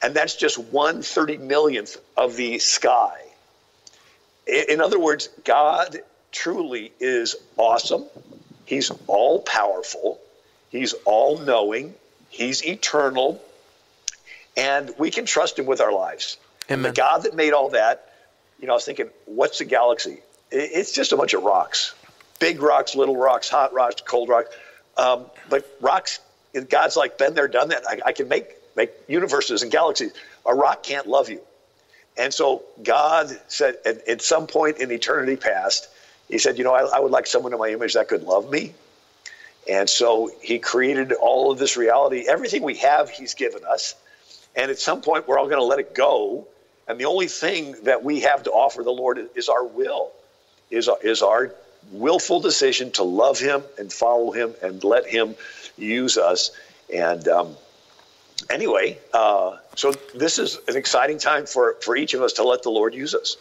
And 0.00 0.14
that's 0.14 0.36
just 0.36 0.58
one 0.58 1.02
thirty 1.02 1.38
millionth 1.38 1.96
of 2.16 2.36
the 2.36 2.60
sky. 2.60 3.27
In 4.48 4.80
other 4.80 4.98
words, 4.98 5.28
God 5.44 5.98
truly 6.32 6.92
is 7.00 7.36
awesome. 7.56 8.06
He's 8.64 8.90
all 9.06 9.40
powerful. 9.40 10.20
He's 10.70 10.94
all 11.04 11.38
knowing. 11.38 11.94
He's 12.30 12.64
eternal. 12.64 13.42
And 14.56 14.92
we 14.98 15.10
can 15.10 15.26
trust 15.26 15.58
him 15.58 15.66
with 15.66 15.80
our 15.80 15.92
lives. 15.92 16.38
Amen. 16.70 16.78
And 16.78 16.84
the 16.84 16.96
God 16.96 17.22
that 17.24 17.34
made 17.34 17.52
all 17.52 17.70
that, 17.70 18.12
you 18.60 18.66
know, 18.66 18.72
I 18.72 18.76
was 18.76 18.84
thinking, 18.84 19.10
what's 19.26 19.58
the 19.58 19.64
galaxy? 19.64 20.18
It's 20.50 20.92
just 20.92 21.12
a 21.12 21.16
bunch 21.16 21.34
of 21.34 21.42
rocks 21.42 21.94
big 22.38 22.62
rocks, 22.62 22.94
little 22.94 23.16
rocks, 23.16 23.48
hot 23.48 23.72
rocks, 23.72 24.02
cold 24.02 24.28
rocks. 24.28 24.54
Um, 24.96 25.26
but 25.48 25.66
rocks, 25.80 26.20
God's 26.68 26.96
like, 26.96 27.18
been 27.18 27.34
there, 27.34 27.48
done 27.48 27.68
that. 27.68 27.84
I, 27.88 28.00
I 28.06 28.12
can 28.12 28.28
make, 28.28 28.46
make 28.76 28.90
universes 29.08 29.62
and 29.62 29.70
galaxies. 29.70 30.12
A 30.46 30.54
rock 30.54 30.82
can't 30.82 31.06
love 31.06 31.28
you. 31.28 31.40
And 32.18 32.34
so 32.34 32.64
God 32.82 33.30
said, 33.48 33.76
at, 33.86 34.06
at 34.08 34.22
some 34.22 34.46
point 34.46 34.78
in 34.78 34.90
eternity 34.90 35.36
past, 35.36 35.88
He 36.28 36.38
said, 36.38 36.58
You 36.58 36.64
know, 36.64 36.74
I, 36.74 36.96
I 36.96 37.00
would 37.00 37.12
like 37.12 37.26
someone 37.26 37.52
in 37.52 37.58
my 37.58 37.68
image 37.68 37.94
that 37.94 38.08
could 38.08 38.24
love 38.24 38.50
me. 38.50 38.74
And 39.70 39.88
so 39.88 40.30
He 40.42 40.58
created 40.58 41.12
all 41.12 41.52
of 41.52 41.58
this 41.58 41.76
reality. 41.76 42.24
Everything 42.28 42.62
we 42.62 42.76
have, 42.78 43.08
He's 43.08 43.34
given 43.34 43.64
us. 43.64 43.94
And 44.56 44.70
at 44.70 44.78
some 44.78 45.00
point, 45.00 45.28
we're 45.28 45.38
all 45.38 45.46
going 45.46 45.60
to 45.60 45.64
let 45.64 45.78
it 45.78 45.94
go. 45.94 46.48
And 46.88 46.98
the 46.98 47.04
only 47.04 47.28
thing 47.28 47.76
that 47.84 48.02
we 48.02 48.20
have 48.20 48.42
to 48.44 48.50
offer 48.50 48.82
the 48.82 48.90
Lord 48.90 49.28
is 49.34 49.48
our 49.48 49.64
will, 49.64 50.10
is, 50.70 50.90
is 51.02 51.22
our 51.22 51.54
willful 51.92 52.40
decision 52.40 52.90
to 52.92 53.04
love 53.04 53.38
Him 53.38 53.62
and 53.78 53.92
follow 53.92 54.32
Him 54.32 54.54
and 54.62 54.82
let 54.82 55.06
Him 55.06 55.36
use 55.76 56.18
us. 56.18 56.50
And 56.92 57.28
um, 57.28 57.56
anyway, 58.50 58.98
uh, 59.12 59.58
so 59.78 59.92
this 60.12 60.40
is 60.40 60.58
an 60.66 60.76
exciting 60.76 61.18
time 61.18 61.46
for, 61.46 61.76
for 61.82 61.96
each 61.96 62.12
of 62.12 62.20
us 62.20 62.32
to 62.34 62.42
let 62.42 62.64
the 62.64 62.68
Lord 62.68 62.94
use 62.94 63.14
us. 63.14 63.36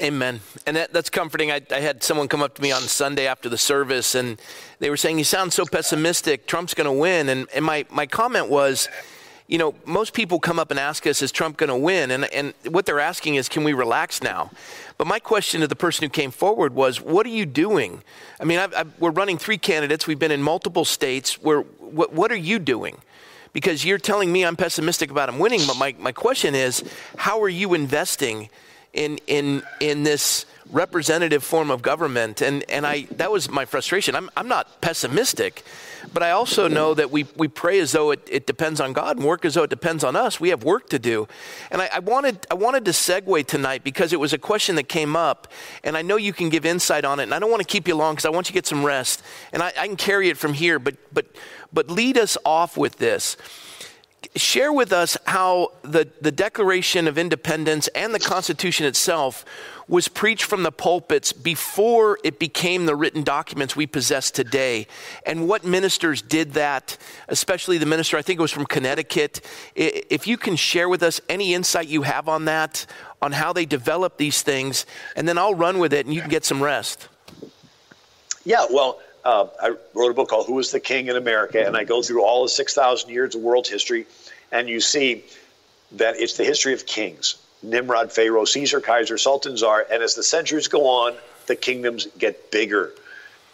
Amen. 0.00 0.40
And 0.66 0.78
that, 0.78 0.94
that's 0.94 1.10
comforting. 1.10 1.52
I, 1.52 1.60
I, 1.70 1.80
had 1.80 2.02
someone 2.02 2.26
come 2.26 2.42
up 2.42 2.54
to 2.54 2.62
me 2.62 2.72
on 2.72 2.80
Sunday 2.80 3.26
after 3.26 3.50
the 3.50 3.58
service, 3.58 4.14
and 4.14 4.40
they 4.78 4.88
were 4.88 4.96
saying, 4.96 5.18
You 5.18 5.24
sound 5.24 5.52
so 5.52 5.66
pessimistic. 5.66 6.46
Trump's 6.46 6.72
going 6.72 6.86
to 6.86 6.92
win. 6.92 7.28
And, 7.28 7.48
and 7.54 7.66
my, 7.66 7.84
my 7.90 8.06
comment 8.06 8.48
was, 8.48 8.88
you 9.46 9.58
know, 9.58 9.74
most 9.84 10.14
people 10.14 10.40
come 10.40 10.58
up 10.58 10.70
and 10.70 10.80
ask 10.80 11.06
us, 11.06 11.20
is 11.20 11.30
Trump 11.30 11.58
going 11.58 11.68
to 11.68 11.76
win? 11.76 12.10
And, 12.10 12.24
and 12.32 12.54
what 12.70 12.86
they're 12.86 12.98
asking 12.98 13.34
is, 13.34 13.50
can 13.50 13.62
we 13.62 13.74
relax 13.74 14.22
now? 14.22 14.50
But 14.96 15.06
my 15.06 15.18
question 15.18 15.60
to 15.60 15.68
the 15.68 15.76
person 15.76 16.04
who 16.04 16.08
came 16.08 16.30
forward 16.30 16.74
was, 16.74 16.98
what 16.98 17.26
are 17.26 17.30
you 17.30 17.44
doing? 17.44 18.02
I 18.40 18.44
mean, 18.44 18.58
I've, 18.58 18.74
I've, 18.74 18.98
we're 18.98 19.10
running 19.10 19.36
three 19.36 19.58
candidates. 19.58 20.06
We've 20.06 20.18
been 20.18 20.30
in 20.30 20.42
multiple 20.42 20.86
states. 20.86 21.42
Where, 21.42 21.60
what, 21.60 22.14
what 22.14 22.32
are 22.32 22.36
you 22.36 22.58
doing? 22.58 23.02
Because 23.52 23.84
you're 23.84 23.98
telling 23.98 24.32
me 24.32 24.44
I'm 24.44 24.56
pessimistic 24.56 25.10
about 25.10 25.28
him 25.28 25.38
winning, 25.38 25.60
but 25.66 25.76
my, 25.76 25.94
my 25.98 26.12
question 26.12 26.54
is, 26.54 26.82
how 27.16 27.42
are 27.42 27.48
you 27.48 27.74
investing 27.74 28.48
in, 28.92 29.18
in, 29.26 29.62
in 29.80 30.02
this 30.04 30.46
representative 30.70 31.42
form 31.42 31.70
of 31.70 31.82
government? 31.82 32.40
And, 32.40 32.64
and 32.70 32.86
I, 32.86 33.02
that 33.12 33.30
was 33.30 33.50
my 33.50 33.64
frustration. 33.64 34.14
I'm, 34.14 34.30
I'm 34.36 34.48
not 34.48 34.80
pessimistic. 34.80 35.64
But 36.12 36.22
I 36.22 36.32
also 36.32 36.68
know 36.68 36.94
that 36.94 37.10
we, 37.10 37.26
we 37.36 37.48
pray 37.48 37.78
as 37.78 37.92
though 37.92 38.10
it, 38.10 38.26
it 38.30 38.46
depends 38.46 38.80
on 38.80 38.92
God 38.92 39.16
and 39.16 39.26
work 39.26 39.44
as 39.44 39.54
though 39.54 39.62
it 39.62 39.70
depends 39.70 40.02
on 40.02 40.16
us. 40.16 40.40
We 40.40 40.48
have 40.48 40.64
work 40.64 40.88
to 40.90 40.98
do. 40.98 41.28
And 41.70 41.80
I, 41.80 41.90
I, 41.94 41.98
wanted, 42.00 42.46
I 42.50 42.54
wanted 42.54 42.84
to 42.86 42.90
segue 42.90 43.46
tonight 43.46 43.84
because 43.84 44.12
it 44.12 44.20
was 44.20 44.32
a 44.32 44.38
question 44.38 44.76
that 44.76 44.88
came 44.88 45.14
up, 45.16 45.52
and 45.84 45.96
I 45.96 46.02
know 46.02 46.16
you 46.16 46.32
can 46.32 46.48
give 46.48 46.66
insight 46.66 47.04
on 47.04 47.20
it. 47.20 47.24
And 47.24 47.34
I 47.34 47.38
don't 47.38 47.50
want 47.50 47.62
to 47.62 47.68
keep 47.68 47.86
you 47.86 47.94
long 47.94 48.14
because 48.14 48.24
I 48.24 48.30
want 48.30 48.48
you 48.48 48.52
to 48.52 48.54
get 48.54 48.66
some 48.66 48.84
rest. 48.84 49.22
And 49.52 49.62
I, 49.62 49.72
I 49.78 49.86
can 49.86 49.96
carry 49.96 50.28
it 50.28 50.36
from 50.36 50.54
here, 50.54 50.78
but, 50.78 50.96
but, 51.12 51.26
but 51.72 51.90
lead 51.90 52.18
us 52.18 52.36
off 52.44 52.76
with 52.76 52.98
this 52.98 53.36
share 54.36 54.72
with 54.72 54.92
us 54.92 55.16
how 55.26 55.72
the, 55.82 56.08
the 56.20 56.32
Declaration 56.32 57.08
of 57.08 57.18
Independence 57.18 57.88
and 57.88 58.14
the 58.14 58.18
Constitution 58.18 58.86
itself 58.86 59.44
was 59.88 60.08
preached 60.08 60.44
from 60.44 60.62
the 60.62 60.72
pulpits 60.72 61.32
before 61.32 62.18
it 62.24 62.38
became 62.38 62.86
the 62.86 62.94
written 62.94 63.22
documents 63.22 63.76
we 63.76 63.86
possess 63.86 64.30
today, 64.30 64.86
and 65.26 65.48
what 65.48 65.64
ministers 65.64 66.22
did 66.22 66.52
that, 66.52 66.96
especially 67.28 67.78
the 67.78 67.86
minister, 67.86 68.16
I 68.16 68.22
think 68.22 68.38
it 68.38 68.42
was 68.42 68.52
from 68.52 68.64
Connecticut. 68.64 69.40
If 69.74 70.26
you 70.26 70.38
can 70.38 70.56
share 70.56 70.88
with 70.88 71.02
us 71.02 71.20
any 71.28 71.52
insight 71.52 71.88
you 71.88 72.02
have 72.02 72.28
on 72.28 72.46
that, 72.46 72.86
on 73.20 73.32
how 73.32 73.52
they 73.52 73.66
developed 73.66 74.18
these 74.18 74.42
things, 74.42 74.86
and 75.16 75.28
then 75.28 75.36
I'll 75.36 75.54
run 75.54 75.78
with 75.78 75.92
it 75.92 76.06
and 76.06 76.14
you 76.14 76.20
can 76.20 76.30
get 76.30 76.44
some 76.44 76.62
rest. 76.62 77.08
Yeah, 78.44 78.66
well, 78.70 79.00
uh, 79.24 79.46
I 79.60 79.74
wrote 79.94 80.10
a 80.10 80.14
book 80.14 80.28
called 80.28 80.46
Who 80.46 80.58
is 80.58 80.70
the 80.70 80.80
King 80.80 81.08
in 81.08 81.16
America, 81.16 81.64
and 81.64 81.76
I 81.76 81.84
go 81.84 82.02
through 82.02 82.24
all 82.24 82.42
the 82.42 82.48
6,000 82.48 83.10
years 83.10 83.34
of 83.34 83.42
world 83.42 83.66
history, 83.68 84.06
and 84.50 84.68
you 84.68 84.80
see 84.80 85.24
that 85.92 86.16
it's 86.16 86.36
the 86.36 86.44
history 86.44 86.72
of 86.72 86.86
kings. 86.86 87.36
Nimrod, 87.62 88.12
Pharaoh, 88.12 88.44
Caesar, 88.44 88.80
Kaiser, 88.80 89.18
Sultan, 89.18 89.56
Tsar. 89.56 89.86
And 89.90 90.02
as 90.02 90.14
the 90.14 90.22
centuries 90.22 90.68
go 90.68 90.86
on, 90.86 91.14
the 91.46 91.56
kingdoms 91.56 92.08
get 92.18 92.50
bigger. 92.50 92.92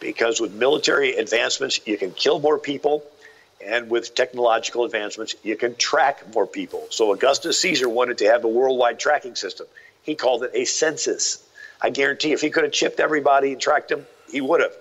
Because 0.01 0.41
with 0.41 0.53
military 0.53 1.17
advancements, 1.17 1.81
you 1.85 1.99
can 1.99 2.13
kill 2.13 2.39
more 2.39 2.59
people. 2.59 3.05
And 3.65 3.91
with 3.91 4.15
technological 4.15 4.85
advancements, 4.85 5.35
you 5.43 5.57
can 5.57 5.75
track 5.75 6.33
more 6.33 6.47
people. 6.47 6.87
So 6.91 7.13
Augustus 7.13 7.61
Caesar 7.61 7.89
wanted 7.89 8.19
to 8.19 8.27
have 8.27 8.45
a 8.45 8.49
worldwide 8.49 8.99
tracking 8.99 9.35
system. 9.35 9.67
He 10.03 10.15
called 10.15 10.45
it 10.45 10.53
a 10.55 10.65
census. 10.65 11.45
I 11.83 11.91
guarantee 11.91 12.33
if 12.33 12.41
he 12.41 12.51
could 12.51 12.65
have 12.65 12.73
chipped 12.73 13.01
everybody 13.01 13.53
and 13.53 13.61
tracked 13.61 13.89
them, 13.89 14.07
he 14.31 14.41
would 14.41 14.61
have. 14.61 14.73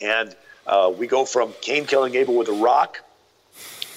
And 0.00 0.34
uh, 0.66 0.92
we 0.96 1.06
go 1.06 1.24
from 1.24 1.54
Cain 1.60 1.86
killing 1.86 2.14
Abel 2.14 2.36
with 2.36 2.48
a 2.48 2.52
rock 2.52 3.00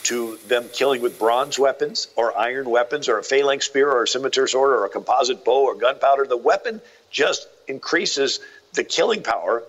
to 0.04 0.38
them 0.48 0.68
killing 0.74 1.02
with 1.02 1.20
bronze 1.20 1.60
weapons 1.60 2.08
or 2.16 2.38
iron 2.38 2.70
weapons 2.70 3.08
or 3.08 3.20
a 3.20 3.24
phalanx 3.24 3.68
spear 3.68 3.90
or 3.90 4.04
a 4.04 4.08
scimitar 4.08 4.48
sword 4.48 4.72
or 4.72 4.86
a 4.86 4.90
composite 4.90 5.46
bow 5.46 5.66
or 5.66 5.76
gunpowder. 5.76 6.26
The 6.26 6.38
weapon 6.38 6.82
just 7.12 7.48
increases 7.68 8.40
the 8.74 8.84
killing 8.84 9.22
power, 9.22 9.64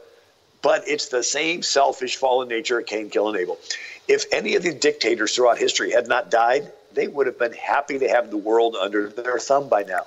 but 0.63 0.85
it's 0.87 1.09
the 1.09 1.23
same 1.23 1.63
selfish 1.63 2.17
fallen 2.17 2.49
nature 2.49 2.79
of 2.79 2.87
Cain, 2.87 3.11
killing 3.11 3.41
Abel. 3.41 3.59
If 4.09 4.25
any 4.33 4.55
of 4.55 4.63
the 4.63 4.73
dictators 4.73 5.35
throughout 5.35 5.59
history 5.59 5.93
had 5.93 6.09
not 6.09 6.31
died, 6.31 6.73
they 6.95 7.09
would 7.09 7.27
have 7.27 7.39
been 7.39 7.53
happy 7.53 7.99
to 7.99 8.09
have 8.09 8.31
the 8.31 8.37
world 8.37 8.77
under 8.77 9.09
their 9.09 9.39
thumb 9.39 9.69
by 9.69 9.83
now. 9.83 10.07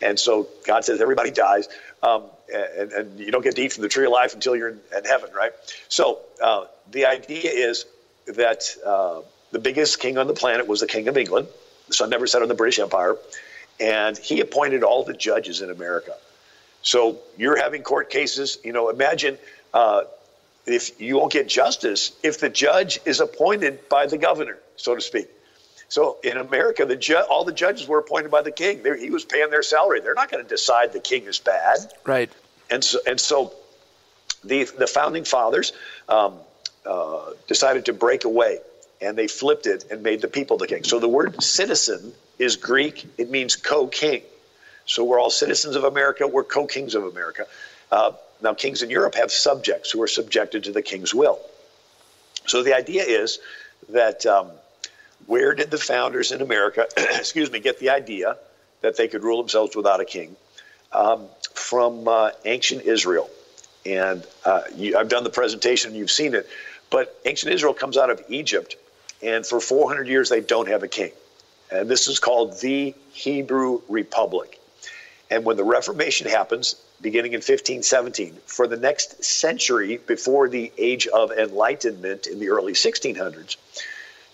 And 0.00 0.18
so 0.18 0.48
God 0.66 0.84
says 0.84 1.00
everybody 1.00 1.30
dies. 1.30 1.68
Um, 2.02 2.24
and, 2.52 2.92
and, 2.92 3.20
you 3.20 3.30
don't 3.30 3.42
get 3.42 3.56
to 3.56 3.62
eat 3.62 3.72
from 3.72 3.82
the 3.82 3.88
tree 3.88 4.06
of 4.06 4.12
life 4.12 4.34
until 4.34 4.56
you're 4.56 4.68
in, 4.68 4.80
in 4.96 5.04
heaven, 5.04 5.30
right? 5.34 5.52
So 5.88 6.20
uh, 6.42 6.66
the 6.90 7.06
idea 7.06 7.50
is 7.50 7.84
that 8.26 8.64
uh, 8.84 9.20
the 9.52 9.58
biggest 9.58 10.00
king 10.00 10.18
on 10.18 10.26
the 10.26 10.34
planet 10.34 10.66
was 10.66 10.80
the 10.80 10.86
King 10.86 11.08
of 11.08 11.16
England. 11.16 11.48
The 11.88 11.94
sun 11.94 12.10
never 12.10 12.26
set 12.26 12.42
on 12.42 12.48
the 12.48 12.54
British 12.54 12.78
Empire. 12.78 13.16
And 13.80 14.16
he 14.18 14.40
appointed 14.40 14.82
all 14.82 15.04
the 15.04 15.14
judges 15.14 15.60
in 15.60 15.70
America. 15.70 16.14
So 16.82 17.18
you're 17.36 17.56
having 17.56 17.82
court 17.82 18.10
cases. 18.10 18.58
You 18.64 18.72
know, 18.72 18.88
imagine 18.88 19.38
uh, 19.72 20.02
if 20.66 21.00
you 21.00 21.16
won't 21.16 21.32
get 21.32 21.48
justice 21.48 22.12
if 22.22 22.40
the 22.40 22.48
judge 22.48 23.00
is 23.04 23.20
appointed 23.20 23.88
by 23.88 24.06
the 24.06 24.18
governor, 24.18 24.58
so 24.76 24.94
to 24.94 25.00
speak. 25.00 25.28
So 25.88 26.18
in 26.22 26.36
America, 26.36 26.84
the 26.84 26.96
ju- 26.96 27.24
all 27.30 27.44
the 27.44 27.52
judges 27.52 27.88
were 27.88 27.98
appointed 27.98 28.30
by 28.30 28.42
the 28.42 28.50
king. 28.52 28.82
They're, 28.82 28.96
he 28.96 29.10
was 29.10 29.24
paying 29.24 29.50
their 29.50 29.62
salary. 29.62 30.00
They're 30.00 30.14
not 30.14 30.30
going 30.30 30.42
to 30.42 30.48
decide 30.48 30.92
the 30.92 31.00
king 31.00 31.24
is 31.24 31.38
bad. 31.38 31.78
Right. 32.04 32.30
And 32.70 32.84
so, 32.84 32.98
and 33.06 33.18
so 33.18 33.54
the, 34.44 34.64
the 34.64 34.86
founding 34.86 35.24
fathers 35.24 35.72
um, 36.08 36.34
uh, 36.84 37.30
decided 37.46 37.86
to 37.86 37.94
break 37.94 38.24
away 38.24 38.58
and 39.00 39.16
they 39.16 39.28
flipped 39.28 39.66
it 39.66 39.86
and 39.90 40.02
made 40.02 40.20
the 40.20 40.28
people 40.28 40.58
the 40.58 40.66
king. 40.66 40.84
So 40.84 40.98
the 40.98 41.08
word 41.08 41.42
citizen 41.42 42.12
is 42.38 42.56
Greek, 42.56 43.06
it 43.16 43.30
means 43.30 43.56
co 43.56 43.86
king. 43.86 44.22
So 44.86 45.04
we're 45.04 45.20
all 45.20 45.30
citizens 45.30 45.76
of 45.76 45.84
America, 45.84 46.26
we're 46.26 46.44
co 46.44 46.66
kings 46.66 46.94
of 46.94 47.04
America. 47.04 47.46
Uh, 47.90 48.12
now, 48.40 48.54
kings 48.54 48.82
in 48.82 48.90
Europe 48.90 49.16
have 49.16 49.32
subjects 49.32 49.90
who 49.90 50.00
are 50.02 50.06
subjected 50.06 50.64
to 50.64 50.72
the 50.72 50.82
king's 50.82 51.14
will. 51.14 51.40
So 52.46 52.62
the 52.62 52.74
idea 52.74 53.02
is 53.02 53.40
that 53.88 54.24
um, 54.26 54.50
where 55.28 55.54
did 55.54 55.70
the 55.70 55.78
founders 55.78 56.32
in 56.32 56.40
America, 56.40 56.88
excuse 56.96 57.52
me, 57.52 57.60
get 57.60 57.78
the 57.78 57.90
idea 57.90 58.36
that 58.80 58.96
they 58.96 59.08
could 59.08 59.22
rule 59.22 59.38
themselves 59.38 59.76
without 59.76 60.00
a 60.00 60.04
king? 60.04 60.34
Um, 60.90 61.28
from 61.52 62.08
uh, 62.08 62.30
ancient 62.46 62.82
Israel. 62.82 63.28
And 63.84 64.26
uh, 64.46 64.62
you, 64.74 64.96
I've 64.96 65.10
done 65.10 65.24
the 65.24 65.30
presentation, 65.30 65.90
and 65.90 65.98
you've 65.98 66.10
seen 66.10 66.34
it. 66.34 66.48
But 66.88 67.14
ancient 67.26 67.52
Israel 67.52 67.74
comes 67.74 67.98
out 67.98 68.08
of 68.08 68.24
Egypt, 68.28 68.76
and 69.22 69.46
for 69.46 69.60
400 69.60 70.08
years 70.08 70.30
they 70.30 70.40
don't 70.40 70.68
have 70.68 70.82
a 70.82 70.88
king. 70.88 71.12
And 71.70 71.90
this 71.90 72.08
is 72.08 72.18
called 72.18 72.58
the 72.60 72.94
Hebrew 73.12 73.82
Republic. 73.86 74.58
And 75.30 75.44
when 75.44 75.58
the 75.58 75.64
Reformation 75.64 76.26
happens, 76.26 76.74
beginning 77.02 77.32
in 77.32 77.38
1517, 77.38 78.38
for 78.46 78.66
the 78.66 78.78
next 78.78 79.22
century 79.22 79.98
before 79.98 80.48
the 80.48 80.72
Age 80.78 81.06
of 81.06 81.32
Enlightenment 81.32 82.26
in 82.26 82.38
the 82.38 82.48
early 82.48 82.72
1600s, 82.72 83.56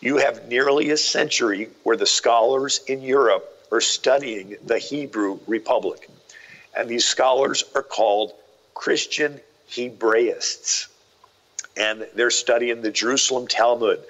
you 0.04 0.18
have 0.18 0.48
nearly 0.48 0.90
a 0.90 0.98
century 0.98 1.70
where 1.82 1.96
the 1.96 2.04
scholars 2.04 2.82
in 2.86 3.00
Europe 3.00 3.66
are 3.72 3.80
studying 3.80 4.54
the 4.62 4.78
Hebrew 4.78 5.40
Republic. 5.46 6.10
And 6.76 6.90
these 6.90 7.06
scholars 7.06 7.64
are 7.74 7.82
called 7.82 8.34
Christian 8.74 9.40
Hebraists. 9.74 10.88
And 11.74 12.06
they're 12.14 12.30
studying 12.30 12.82
the 12.82 12.90
Jerusalem 12.90 13.46
Talmud, 13.46 14.04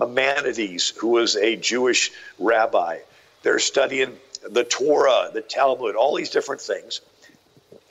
Maimonides, 0.00 0.94
who 0.96 1.08
was 1.08 1.36
a 1.36 1.56
Jewish 1.56 2.10
rabbi. 2.38 3.00
They're 3.42 3.58
studying 3.58 4.16
the 4.48 4.64
Torah, 4.64 5.30
the 5.30 5.42
Talmud, 5.42 5.94
all 5.94 6.16
these 6.16 6.30
different 6.30 6.62
things. 6.62 7.02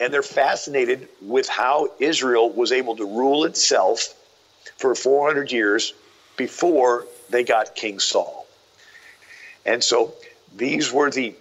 And 0.00 0.12
they're 0.12 0.24
fascinated 0.24 1.08
with 1.22 1.48
how 1.48 1.92
Israel 2.00 2.50
was 2.50 2.72
able 2.72 2.96
to 2.96 3.04
rule 3.04 3.44
itself 3.44 4.12
for 4.76 4.96
400 4.96 5.52
years 5.52 5.94
before 6.36 7.06
they 7.30 7.44
got 7.44 7.74
King 7.74 7.98
Saul. 7.98 8.46
And 9.66 9.82
so 9.82 10.14
these 10.54 10.92
were 10.92 11.10
the, 11.10 11.34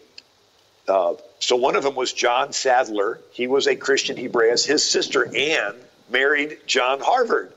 uh, 0.87 1.15
so 1.39 1.55
one 1.55 1.75
of 1.75 1.83
them 1.83 1.95
was 1.95 2.13
John 2.13 2.53
Sadler. 2.53 3.19
He 3.31 3.47
was 3.47 3.67
a 3.67 3.75
Christian 3.75 4.15
Hebraist. 4.17 4.65
His 4.65 4.87
sister 4.87 5.27
Anne 5.35 5.75
married 6.09 6.59
John 6.65 6.99
Harvard, 6.99 7.51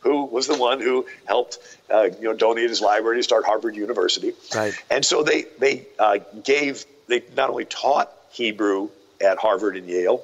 who 0.00 0.24
was 0.24 0.46
the 0.46 0.56
one 0.56 0.80
who 0.80 1.06
helped, 1.24 1.58
uh, 1.92 2.08
you 2.20 2.28
know, 2.28 2.34
donate 2.34 2.68
his 2.68 2.80
library 2.80 3.18
to 3.18 3.22
start 3.22 3.44
Harvard 3.44 3.74
University. 3.76 4.32
Right. 4.54 4.74
And 4.90 5.04
so 5.04 5.22
they 5.22 5.46
they 5.58 5.86
uh, 5.98 6.18
gave 6.44 6.84
they 7.08 7.22
not 7.36 7.50
only 7.50 7.64
taught 7.64 8.12
Hebrew 8.30 8.90
at 9.20 9.38
Harvard 9.38 9.76
and 9.76 9.88
Yale, 9.88 10.22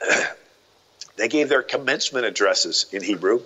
they 1.16 1.28
gave 1.28 1.48
their 1.48 1.62
commencement 1.62 2.26
addresses 2.26 2.86
in 2.92 3.02
Hebrew. 3.02 3.42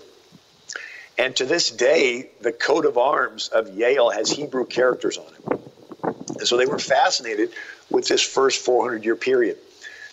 And 1.17 1.35
to 1.37 1.45
this 1.45 1.71
day, 1.71 2.29
the 2.41 2.53
coat 2.53 2.87
of 2.87 2.99
arms 2.99 3.49
of 3.49 3.77
Yale 3.77 4.11
has 4.11 4.31
Hebrew 4.31 4.67
characters 4.67 5.19
on 5.19 5.27
it. 5.27 5.61
And 6.39 6.49
so 6.49 6.57
they 6.57 6.67
were 6.67 6.79
fascinated 6.79 7.51
with 7.91 8.09
this 8.09 8.23
first 8.23 8.65
400 8.65 9.05
year 9.05 9.17
period. 9.17 9.59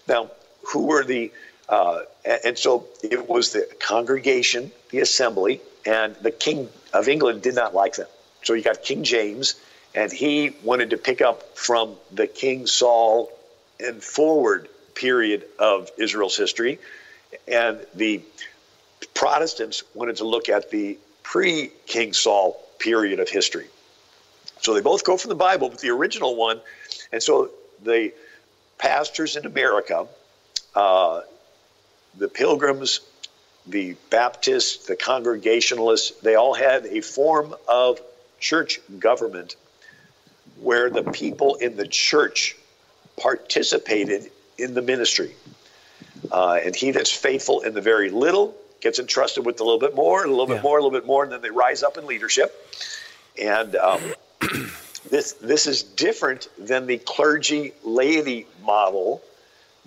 Now, 0.07 0.31
who 0.63 0.85
were 0.85 1.03
the, 1.03 1.31
uh, 1.67 2.01
and 2.43 2.57
so 2.57 2.85
it 3.03 3.27
was 3.27 3.53
the 3.53 3.67
congregation, 3.79 4.71
the 4.89 4.99
assembly, 4.99 5.61
and 5.85 6.15
the 6.21 6.31
King 6.31 6.69
of 6.93 7.07
England 7.07 7.41
did 7.41 7.55
not 7.55 7.73
like 7.73 7.95
them. 7.95 8.07
So 8.43 8.53
you 8.53 8.61
got 8.61 8.83
King 8.83 9.03
James, 9.03 9.55
and 9.95 10.11
he 10.11 10.51
wanted 10.63 10.91
to 10.91 10.97
pick 10.97 11.21
up 11.21 11.57
from 11.57 11.95
the 12.11 12.27
King 12.27 12.67
Saul 12.67 13.31
and 13.79 14.03
forward 14.03 14.69
period 14.93 15.45
of 15.57 15.89
Israel's 15.97 16.37
history. 16.37 16.79
And 17.47 17.79
the 17.95 18.21
Protestants 19.21 19.83
wanted 19.93 20.15
to 20.15 20.23
look 20.23 20.49
at 20.49 20.71
the 20.71 20.97
pre 21.21 21.67
King 21.85 22.11
Saul 22.11 22.59
period 22.79 23.19
of 23.19 23.29
history. 23.29 23.67
So 24.61 24.73
they 24.73 24.81
both 24.81 25.03
go 25.03 25.15
from 25.15 25.29
the 25.29 25.35
Bible, 25.35 25.69
but 25.69 25.77
the 25.77 25.91
original 25.91 26.35
one. 26.35 26.59
And 27.11 27.21
so 27.21 27.51
the 27.83 28.13
pastors 28.79 29.35
in 29.35 29.45
America, 29.45 30.07
uh, 30.73 31.21
the 32.17 32.29
pilgrims, 32.29 33.01
the 33.67 33.95
Baptists, 34.09 34.87
the 34.87 34.95
Congregationalists, 34.95 36.19
they 36.21 36.33
all 36.33 36.55
had 36.55 36.87
a 36.87 37.01
form 37.01 37.53
of 37.67 38.01
church 38.39 38.79
government 38.97 39.55
where 40.59 40.89
the 40.89 41.03
people 41.03 41.57
in 41.57 41.77
the 41.77 41.85
church 41.85 42.55
participated 43.17 44.31
in 44.57 44.73
the 44.73 44.81
ministry. 44.81 45.35
Uh, 46.31 46.57
and 46.65 46.75
he 46.75 46.89
that's 46.89 47.11
faithful 47.11 47.61
in 47.61 47.75
the 47.75 47.81
very 47.81 48.09
little 48.09 48.57
gets 48.81 48.99
entrusted 48.99 49.45
with 49.45 49.59
a 49.59 49.63
little 49.63 49.79
bit 49.79 49.95
more, 49.95 50.23
a 50.25 50.27
little 50.27 50.47
bit 50.47 50.57
yeah. 50.57 50.61
more, 50.61 50.77
a 50.77 50.83
little 50.83 50.97
bit 50.97 51.05
more, 51.05 51.23
and 51.23 51.31
then 51.31 51.41
they 51.41 51.49
rise 51.49 51.83
up 51.83 51.97
in 51.97 52.05
leadership. 52.05 52.53
And 53.41 53.75
um, 53.75 54.01
this 55.09 55.33
this 55.33 55.67
is 55.67 55.83
different 55.83 56.49
than 56.57 56.87
the 56.87 56.97
clergy 56.97 57.73
laity 57.83 58.47
model 58.63 59.21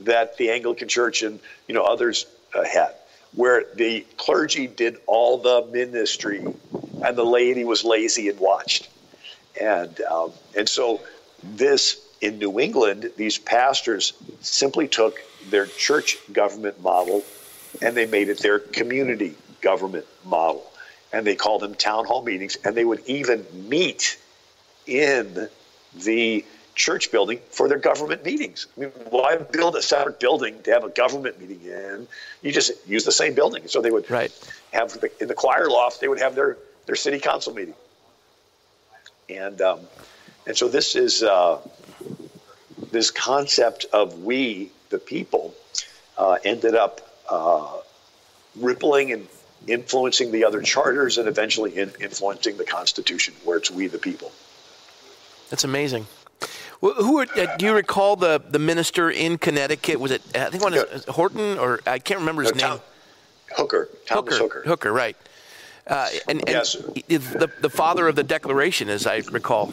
that 0.00 0.36
the 0.38 0.50
Anglican 0.50 0.88
Church 0.88 1.22
and 1.22 1.40
you 1.68 1.74
know 1.74 1.84
others 1.84 2.26
uh, 2.54 2.64
had, 2.64 2.94
where 3.34 3.64
the 3.74 4.06
clergy 4.16 4.66
did 4.66 4.96
all 5.06 5.38
the 5.38 5.66
ministry 5.70 6.44
and 7.04 7.16
the 7.16 7.24
laity 7.24 7.64
was 7.64 7.84
lazy 7.84 8.28
and 8.28 8.38
watched. 8.38 8.88
And 9.60 10.00
um, 10.02 10.32
and 10.56 10.68
so 10.68 11.00
this 11.42 12.00
in 12.20 12.38
New 12.38 12.58
England, 12.58 13.10
these 13.16 13.36
pastors 13.38 14.14
simply 14.40 14.88
took 14.88 15.18
their 15.50 15.66
church 15.66 16.16
government 16.32 16.80
model 16.80 17.22
and 17.82 17.96
they 17.96 18.06
made 18.06 18.28
it 18.28 18.38
their 18.38 18.58
community 18.58 19.34
government 19.60 20.06
model. 20.24 20.70
And 21.12 21.26
they 21.26 21.36
called 21.36 21.62
them 21.62 21.74
town 21.74 22.06
hall 22.06 22.22
meetings, 22.22 22.56
and 22.64 22.76
they 22.76 22.84
would 22.84 23.02
even 23.06 23.46
meet 23.68 24.18
in 24.86 25.48
the 25.94 26.44
church 26.74 27.12
building 27.12 27.38
for 27.50 27.68
their 27.68 27.78
government 27.78 28.24
meetings. 28.24 28.66
I 28.76 28.80
mean, 28.80 28.90
why 29.10 29.36
build 29.36 29.76
a 29.76 29.82
separate 29.82 30.18
building 30.18 30.60
to 30.64 30.72
have 30.72 30.82
a 30.82 30.88
government 30.88 31.40
meeting 31.40 31.60
in? 31.62 32.08
You 32.42 32.52
just 32.52 32.72
use 32.86 33.04
the 33.04 33.12
same 33.12 33.34
building. 33.34 33.68
So 33.68 33.80
they 33.80 33.92
would 33.92 34.10
right. 34.10 34.32
have 34.72 35.02
in 35.20 35.28
the 35.28 35.34
choir 35.34 35.68
loft. 35.68 36.00
They 36.00 36.08
would 36.08 36.20
have 36.20 36.34
their 36.34 36.58
their 36.86 36.96
city 36.96 37.18
council 37.18 37.54
meeting, 37.54 37.74
and 39.30 39.60
um, 39.60 39.80
and 40.46 40.56
so 40.56 40.68
this 40.68 40.96
is 40.96 41.22
uh, 41.22 41.60
this 42.90 43.10
concept 43.10 43.86
of 43.92 44.24
we 44.24 44.70
the 44.90 44.98
people 44.98 45.54
uh, 46.18 46.38
ended 46.44 46.74
up 46.74 47.13
uh, 47.30 47.78
rippling 48.56 49.12
and 49.12 49.28
influencing 49.66 50.30
the 50.30 50.44
other 50.44 50.60
charters 50.62 51.18
and 51.18 51.28
eventually 51.28 51.76
in 51.76 51.92
influencing 52.00 52.56
the 52.56 52.64
Constitution, 52.64 53.34
where 53.44 53.56
it's 53.56 53.70
we 53.70 53.86
the 53.86 53.98
people. 53.98 54.30
That's 55.50 55.64
amazing. 55.64 56.06
Well, 56.80 56.94
who 56.94 57.20
are, 57.20 57.26
uh, 57.36 57.56
do 57.56 57.66
you 57.66 57.74
recall 57.74 58.16
the, 58.16 58.42
the 58.50 58.58
minister 58.58 59.10
in 59.10 59.38
Connecticut? 59.38 59.98
Was 60.00 60.10
it 60.10 60.22
I 60.34 60.50
think 60.50 60.62
one 60.62 60.74
is 60.74 61.04
Horton 61.06 61.58
or 61.58 61.80
I 61.86 61.98
can't 61.98 62.20
remember 62.20 62.42
his 62.42 62.54
no, 62.54 62.70
name. 62.72 62.80
Hooker. 63.56 63.88
Thomas 64.06 64.36
Hooker. 64.36 64.56
Hooker. 64.56 64.68
Hooker, 64.68 64.92
right. 64.92 65.16
Uh, 65.86 66.08
and, 66.28 66.40
and 66.40 66.48
yes. 66.48 66.72
the, 67.08 67.50
the 67.60 67.70
father 67.70 68.08
of 68.08 68.16
the 68.16 68.22
Declaration, 68.22 68.88
as 68.88 69.06
I 69.06 69.22
recall. 69.30 69.72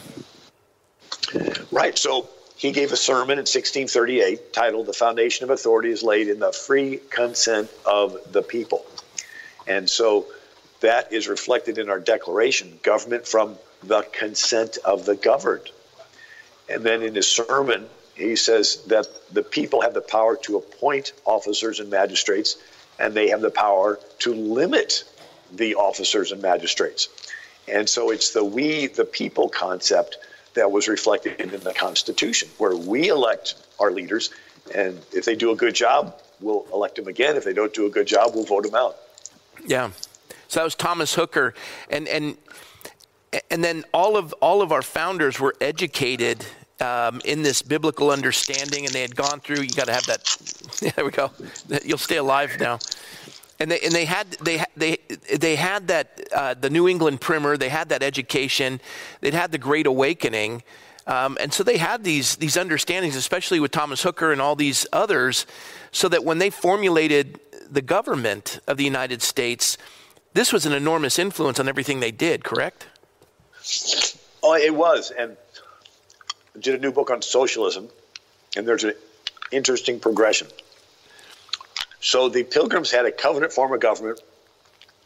Right. 1.72 1.98
So 1.98 2.30
he 2.62 2.72
gave 2.72 2.92
a 2.92 2.96
sermon 2.96 3.40
in 3.40 3.48
1638 3.48 4.54
titled 4.54 4.86
The 4.86 4.94
Foundation 4.94 5.46
of 5.46 5.50
Authority 5.50 5.90
is 5.90 6.04
Laid 6.04 6.28
in 6.28 6.38
the 6.38 6.52
Free 6.52 7.00
Consent 7.10 7.72
of 7.88 8.20
the 8.32 8.44
People. 8.44 8.86
And 9.66 9.90
so 9.90 10.28
that 10.82 11.12
is 11.12 11.28
reflected 11.28 11.80
in 11.80 11.90
our 11.90 12.00
declaration 12.00 12.80
government 12.84 13.28
from 13.28 13.58
the 13.82 14.04
consent 14.14 14.78
of 14.86 15.06
the 15.06 15.16
governed. 15.16 15.72
And 16.70 16.84
then 16.84 17.02
in 17.02 17.16
his 17.16 17.26
sermon, 17.26 17.90
he 18.14 18.36
says 18.36 18.84
that 18.86 19.08
the 19.34 19.42
people 19.42 19.82
have 19.82 19.96
the 19.96 20.02
power 20.02 20.36
to 20.44 20.58
appoint 20.58 21.14
officers 21.26 21.80
and 21.80 21.90
magistrates, 21.90 22.58
and 23.00 23.16
they 23.16 23.30
have 23.30 23.42
the 23.42 23.50
power 23.50 24.00
to 24.20 24.36
limit 24.36 25.04
the 25.52 25.74
officers 25.74 26.32
and 26.32 26.44
magistrates. 26.44 27.10
And 27.68 27.90
so 27.90 28.12
it's 28.12 28.34
the 28.34 28.46
we, 28.46 28.86
the 28.86 29.06
people 29.06 29.50
concept 29.50 30.20
that 30.54 30.72
was 30.72 30.88
reflected 30.88 31.40
in 31.40 31.50
the 31.50 31.74
Constitution, 31.74 32.50
where 32.58 32.76
we 32.76 33.10
elect 33.10 33.56
our 33.80 33.92
leaders, 33.92 34.32
and 34.76 35.00
if 35.12 35.26
they 35.26 35.36
do 35.36 35.52
a 35.52 35.56
good 35.56 35.76
job, 35.76 36.20
we'll 36.40 36.66
elect 36.74 36.96
them 36.96 37.08
again. 37.08 37.36
If 37.36 37.44
they 37.44 37.54
don't 37.54 37.74
do 37.74 37.86
a 37.86 37.90
good 37.90 38.08
job, 38.08 38.32
we'll 38.34 38.46
vote 38.46 38.64
them 38.64 38.76
out. 38.76 38.98
Yeah. 39.66 39.92
So 40.48 40.60
that 40.60 40.64
was 40.64 40.76
Thomas 40.76 41.14
Hooker, 41.16 41.54
and 41.90 42.08
and 42.08 42.38
and 43.50 43.64
then 43.64 43.84
all 43.94 44.18
of 44.18 44.34
all 44.42 44.62
of 44.62 44.72
our 44.72 44.82
founders 44.82 45.40
were 45.40 45.56
educated 45.62 46.46
um, 46.82 47.22
in 47.24 47.44
this 47.44 47.62
biblical 47.62 48.12
understanding, 48.12 48.86
and 48.86 48.94
they 48.94 49.02
had 49.02 49.16
gone 49.16 49.40
through. 49.40 49.62
You 49.62 49.70
got 49.70 49.86
to 49.86 49.94
have 49.94 50.06
that. 50.08 50.94
there 50.96 51.06
we 51.06 51.12
go. 51.12 51.32
You'll 51.86 51.98
stay 51.98 52.18
alive 52.18 52.58
now. 52.60 52.80
And 53.62 53.70
they 53.70 53.80
and 53.80 53.92
they 53.92 54.06
had 54.06 54.32
they 54.32 54.64
they 54.76 54.98
they 55.38 55.56
had 55.56 55.88
that 55.88 56.20
uh, 56.36 56.56
the 56.56 56.70
New 56.70 56.88
England 56.88 57.22
Primer. 57.22 57.58
They 57.58 57.70
had 57.70 57.90
that 57.90 58.02
education. 58.02 58.82
They'd 59.22 59.36
had 59.36 59.52
the 59.52 59.60
Great 59.60 59.86
Awakening. 59.86 60.64
Um, 61.08 61.38
and 61.40 61.54
so 61.54 61.64
they 61.64 61.78
had 61.78 62.04
these, 62.04 62.36
these 62.36 62.58
understandings, 62.58 63.16
especially 63.16 63.60
with 63.60 63.72
Thomas 63.72 64.04
Hooker 64.04 64.32
and 64.32 64.40
all 64.40 64.56
these 64.56 64.86
others, 64.94 65.46
so 65.92 66.08
that 66.10 66.24
when 66.24 66.38
they 66.38 66.50
formulated 66.50 67.40
the 67.70 67.82
government 67.82 68.60
of 68.68 68.78
the 68.78 68.84
United 68.84 69.22
States, 69.22 69.78
this 70.34 70.54
was 70.54 70.66
an 70.66 70.74
enormous 70.74 71.18
influence 71.18 71.60
on 71.60 71.68
everything 71.68 72.00
they 72.00 72.12
did, 72.12 72.44
correct? 72.44 72.88
Oh, 74.44 74.56
it 74.56 74.76
was. 74.76 75.12
And 75.12 75.38
I 76.56 76.60
did 76.60 76.76
a 76.76 76.78
new 76.78 76.92
book 76.92 77.10
on 77.10 77.22
socialism, 77.22 77.90
and 78.56 78.68
there's 78.68 78.84
an 78.84 78.94
interesting 79.52 80.00
progression. 80.00 80.48
So 82.02 82.30
the 82.30 82.44
pilgrims 82.44 82.92
had 82.92 83.06
a 83.06 83.12
covenant 83.12 83.54
form 83.54 83.74
of 83.74 83.80
government 83.80 84.20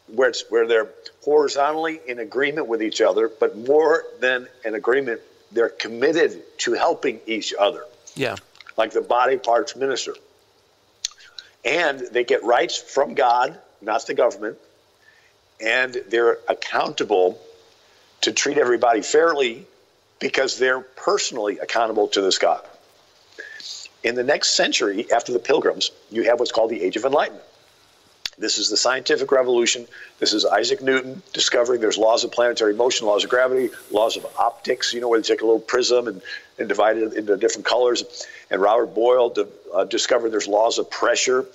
where, 0.08 0.30
it's, 0.30 0.46
where 0.50 0.66
they're 0.66 0.90
horizontally 1.24 2.00
in 2.08 2.20
agreement 2.20 2.68
with 2.68 2.82
each 2.82 3.02
other, 3.02 3.30
but 3.30 3.58
more 3.58 4.06
than 4.20 4.48
an 4.64 4.76
agreement, 4.76 5.20
they're 5.52 5.70
committed 5.70 6.42
to 6.60 6.74
helping 6.74 7.20
each 7.28 7.54
other. 7.58 7.84
Yeah. 8.16 8.36
Like 8.78 8.92
the 8.92 9.02
body 9.02 9.38
parts 9.38 9.76
minister. 9.76 10.16
And 11.66 12.00
they 12.00 12.24
get 12.24 12.44
rights 12.44 12.78
from 12.78 13.14
God, 13.14 13.58
not 13.82 14.06
the 14.08 14.14
government, 14.14 14.58
and 15.60 15.98
they're 16.10 16.38
accountable 16.48 17.42
to 18.22 18.32
treat 18.32 18.58
everybody 18.58 19.02
fairly 19.02 19.66
because 20.20 20.58
they're 20.58 20.80
personally 20.80 21.60
accountable 21.60 22.08
to 22.10 22.22
this 22.22 22.38
God. 22.38 22.62
In 24.06 24.14
the 24.14 24.24
next 24.24 24.52
century, 24.52 25.12
after 25.12 25.34
the 25.34 25.40
pilgrims, 25.40 25.90
you 26.12 26.26
have 26.26 26.40
what's 26.40 26.52
called 26.52 26.70
the 26.70 26.80
Age 26.84 26.96
of 26.96 27.06
Enlightenment. 27.06 27.44
This 28.38 28.60
is 28.60 28.70
the 28.70 28.78
scientific 28.78 29.32
revolution. 29.32 29.88
This 30.20 30.32
is 30.32 30.46
Isaac 30.46 30.80
Newton 30.80 31.24
discovering 31.34 31.82
there's 31.82 31.98
laws 31.98 32.24
of 32.24 32.32
planetary 32.32 32.76
motion, 32.76 33.08
laws 33.08 33.24
of 33.24 33.32
gravity, 33.32 33.72
laws 33.90 34.16
of 34.16 34.28
optics, 34.38 34.94
you 34.94 35.02
know, 35.02 35.10
where 35.10 35.20
they 35.20 35.28
take 35.28 35.42
a 35.42 35.46
little 35.46 35.60
prism 35.60 36.08
and, 36.08 36.22
and 36.60 36.70
divide 36.70 36.98
it 36.98 37.14
into 37.14 37.36
different 37.36 37.66
colors. 37.66 38.28
And 38.52 38.62
Robert 38.62 38.94
Boyle 38.94 39.34
uh, 39.74 39.86
discovered 39.86 40.30
there's 40.30 40.48
laws 40.48 40.78
of 40.78 40.92
pressure. 40.92 41.48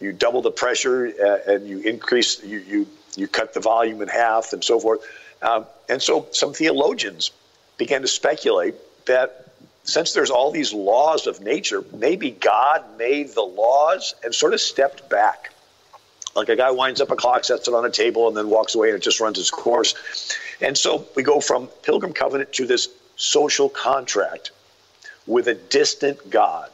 You 0.00 0.14
double 0.14 0.40
the 0.40 0.50
pressure 0.50 1.08
uh, 1.08 1.52
and 1.52 1.68
you 1.68 1.80
increase, 1.80 2.42
you, 2.42 2.60
you, 2.60 2.86
you 3.16 3.28
cut 3.28 3.52
the 3.52 3.60
volume 3.60 4.00
in 4.00 4.08
half 4.08 4.54
and 4.54 4.64
so 4.64 4.80
forth. 4.80 5.00
Um, 5.42 5.66
and 5.90 6.00
so 6.00 6.28
some 6.30 6.54
theologians 6.54 7.32
began 7.76 8.00
to 8.00 8.08
speculate 8.08 8.76
that 9.04 9.47
since 9.88 10.12
there's 10.12 10.28
all 10.28 10.50
these 10.50 10.74
laws 10.74 11.26
of 11.26 11.40
nature, 11.40 11.82
maybe 11.94 12.30
God 12.30 12.84
made 12.98 13.30
the 13.30 13.40
laws 13.40 14.14
and 14.22 14.34
sort 14.34 14.52
of 14.52 14.60
stepped 14.60 15.08
back. 15.08 15.50
Like 16.36 16.50
a 16.50 16.56
guy 16.56 16.70
winds 16.70 17.00
up 17.00 17.10
a 17.10 17.16
clock, 17.16 17.42
sets 17.44 17.68
it 17.68 17.74
on 17.74 17.86
a 17.86 17.90
table, 17.90 18.28
and 18.28 18.36
then 18.36 18.50
walks 18.50 18.74
away 18.74 18.88
and 18.88 18.96
it 18.96 19.02
just 19.02 19.18
runs 19.18 19.38
its 19.38 19.50
course. 19.50 19.94
And 20.60 20.76
so 20.76 21.06
we 21.16 21.22
go 21.22 21.40
from 21.40 21.68
Pilgrim 21.82 22.12
Covenant 22.12 22.52
to 22.54 22.66
this 22.66 22.90
social 23.16 23.70
contract 23.70 24.50
with 25.26 25.48
a 25.48 25.54
distant 25.54 26.28
God. 26.28 26.70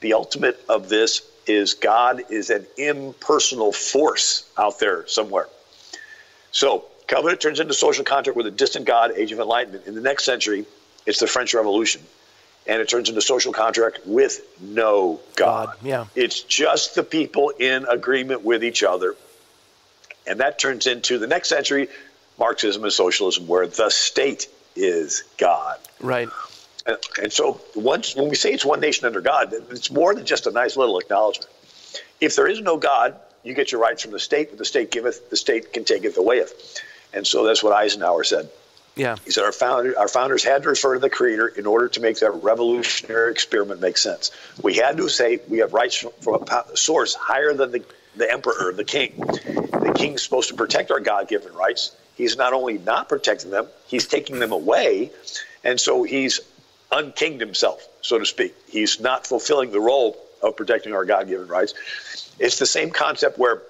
The 0.00 0.14
ultimate 0.14 0.60
of 0.68 0.88
this 0.88 1.22
is 1.46 1.74
God 1.74 2.24
is 2.30 2.50
an 2.50 2.66
impersonal 2.76 3.70
force 3.70 4.50
out 4.58 4.80
there 4.80 5.06
somewhere. 5.06 5.46
So 6.50 6.86
covenant 7.06 7.40
turns 7.40 7.60
into 7.60 7.74
social 7.74 8.02
contract 8.02 8.36
with 8.36 8.48
a 8.48 8.50
distant 8.50 8.86
God, 8.86 9.12
age 9.14 9.30
of 9.30 9.38
enlightenment. 9.38 9.86
In 9.86 9.94
the 9.94 10.00
next 10.00 10.24
century, 10.24 10.66
it's 11.06 11.20
the 11.20 11.28
French 11.28 11.54
Revolution 11.54 12.02
and 12.66 12.80
it 12.80 12.88
turns 12.88 13.08
into 13.08 13.20
social 13.20 13.52
contract 13.52 14.00
with 14.06 14.40
no 14.60 15.20
God. 15.36 15.66
God. 15.66 15.76
Yeah. 15.82 16.06
It's 16.14 16.40
just 16.40 16.94
the 16.94 17.02
people 17.02 17.50
in 17.50 17.86
agreement 17.86 18.42
with 18.42 18.64
each 18.64 18.82
other. 18.82 19.16
And 20.26 20.40
that 20.40 20.58
turns 20.58 20.86
into 20.86 21.18
the 21.18 21.26
next 21.26 21.48
century, 21.48 21.88
Marxism 22.38 22.82
and 22.82 22.92
socialism, 22.92 23.46
where 23.46 23.66
the 23.66 23.90
state 23.90 24.48
is 24.74 25.24
God. 25.36 25.78
Right. 26.00 26.28
And, 26.86 26.98
and 27.22 27.32
so 27.32 27.60
once 27.74 28.16
when 28.16 28.28
we 28.28 28.34
say 28.34 28.52
it's 28.52 28.64
one 28.64 28.80
nation 28.80 29.06
under 29.06 29.20
God, 29.20 29.52
it's 29.70 29.90
more 29.90 30.14
than 30.14 30.24
just 30.24 30.46
a 30.46 30.50
nice 30.50 30.76
little 30.76 30.98
acknowledgement. 30.98 31.50
If 32.20 32.36
there 32.36 32.46
is 32.46 32.60
no 32.60 32.76
God, 32.76 33.16
you 33.42 33.54
get 33.54 33.72
your 33.72 33.80
rights 33.80 34.02
from 34.02 34.12
the 34.12 34.18
state, 34.18 34.50
but 34.50 34.58
the 34.58 34.64
state 34.64 34.90
giveth, 34.90 35.30
the 35.30 35.36
state 35.36 35.72
can 35.72 35.84
take 35.84 36.02
taketh 36.02 36.16
awayeth. 36.16 36.80
And 37.12 37.26
so 37.26 37.44
that's 37.44 37.62
what 37.62 37.74
Eisenhower 37.74 38.24
said. 38.24 38.48
Yeah. 38.96 39.16
He 39.24 39.32
said 39.32 39.44
our 39.44 39.52
founder, 39.52 39.98
our 39.98 40.08
founders 40.08 40.44
had 40.44 40.62
to 40.62 40.68
refer 40.68 40.94
to 40.94 41.00
the 41.00 41.10
creator 41.10 41.48
in 41.48 41.66
order 41.66 41.88
to 41.88 42.00
make 42.00 42.20
that 42.20 42.30
revolutionary 42.30 43.32
experiment 43.32 43.80
make 43.80 43.96
sense. 43.98 44.30
We 44.62 44.74
had 44.74 44.96
to 44.98 45.08
say 45.08 45.40
we 45.48 45.58
have 45.58 45.72
rights 45.72 45.96
from, 45.96 46.44
a 46.44 46.76
source 46.76 47.14
higher 47.14 47.54
than 47.54 47.72
the, 47.72 47.84
the 48.14 48.30
emperor, 48.30 48.72
the 48.72 48.84
king. 48.84 49.16
The 49.16 49.92
king's 49.96 50.22
supposed 50.22 50.48
to 50.50 50.54
protect 50.54 50.92
our 50.92 51.00
God-given 51.00 51.52
rights. 51.54 51.96
He's 52.14 52.36
not 52.36 52.52
only 52.52 52.78
not 52.78 53.08
protecting 53.08 53.50
them, 53.50 53.66
he's 53.88 54.06
taking 54.06 54.38
them 54.38 54.52
away, 54.52 55.10
and 55.64 55.80
so 55.80 56.04
he's 56.04 56.38
unkinged 56.92 57.40
himself, 57.40 57.88
so 58.00 58.20
to 58.20 58.26
speak. 58.26 58.54
He's 58.68 59.00
not 59.00 59.26
fulfilling 59.26 59.72
the 59.72 59.80
role 59.80 60.16
of 60.40 60.56
protecting 60.56 60.92
our 60.92 61.04
God-given 61.04 61.48
rights. 61.48 61.74
It's 62.38 62.60
the 62.60 62.66
same 62.66 62.90
concept 62.90 63.38
where 63.38 63.62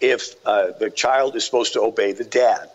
if 0.00 0.36
uh, 0.46 0.68
the 0.78 0.90
child 0.90 1.34
is 1.34 1.44
supposed 1.44 1.72
to 1.72 1.80
obey 1.80 2.12
the 2.12 2.24
dad, 2.24 2.70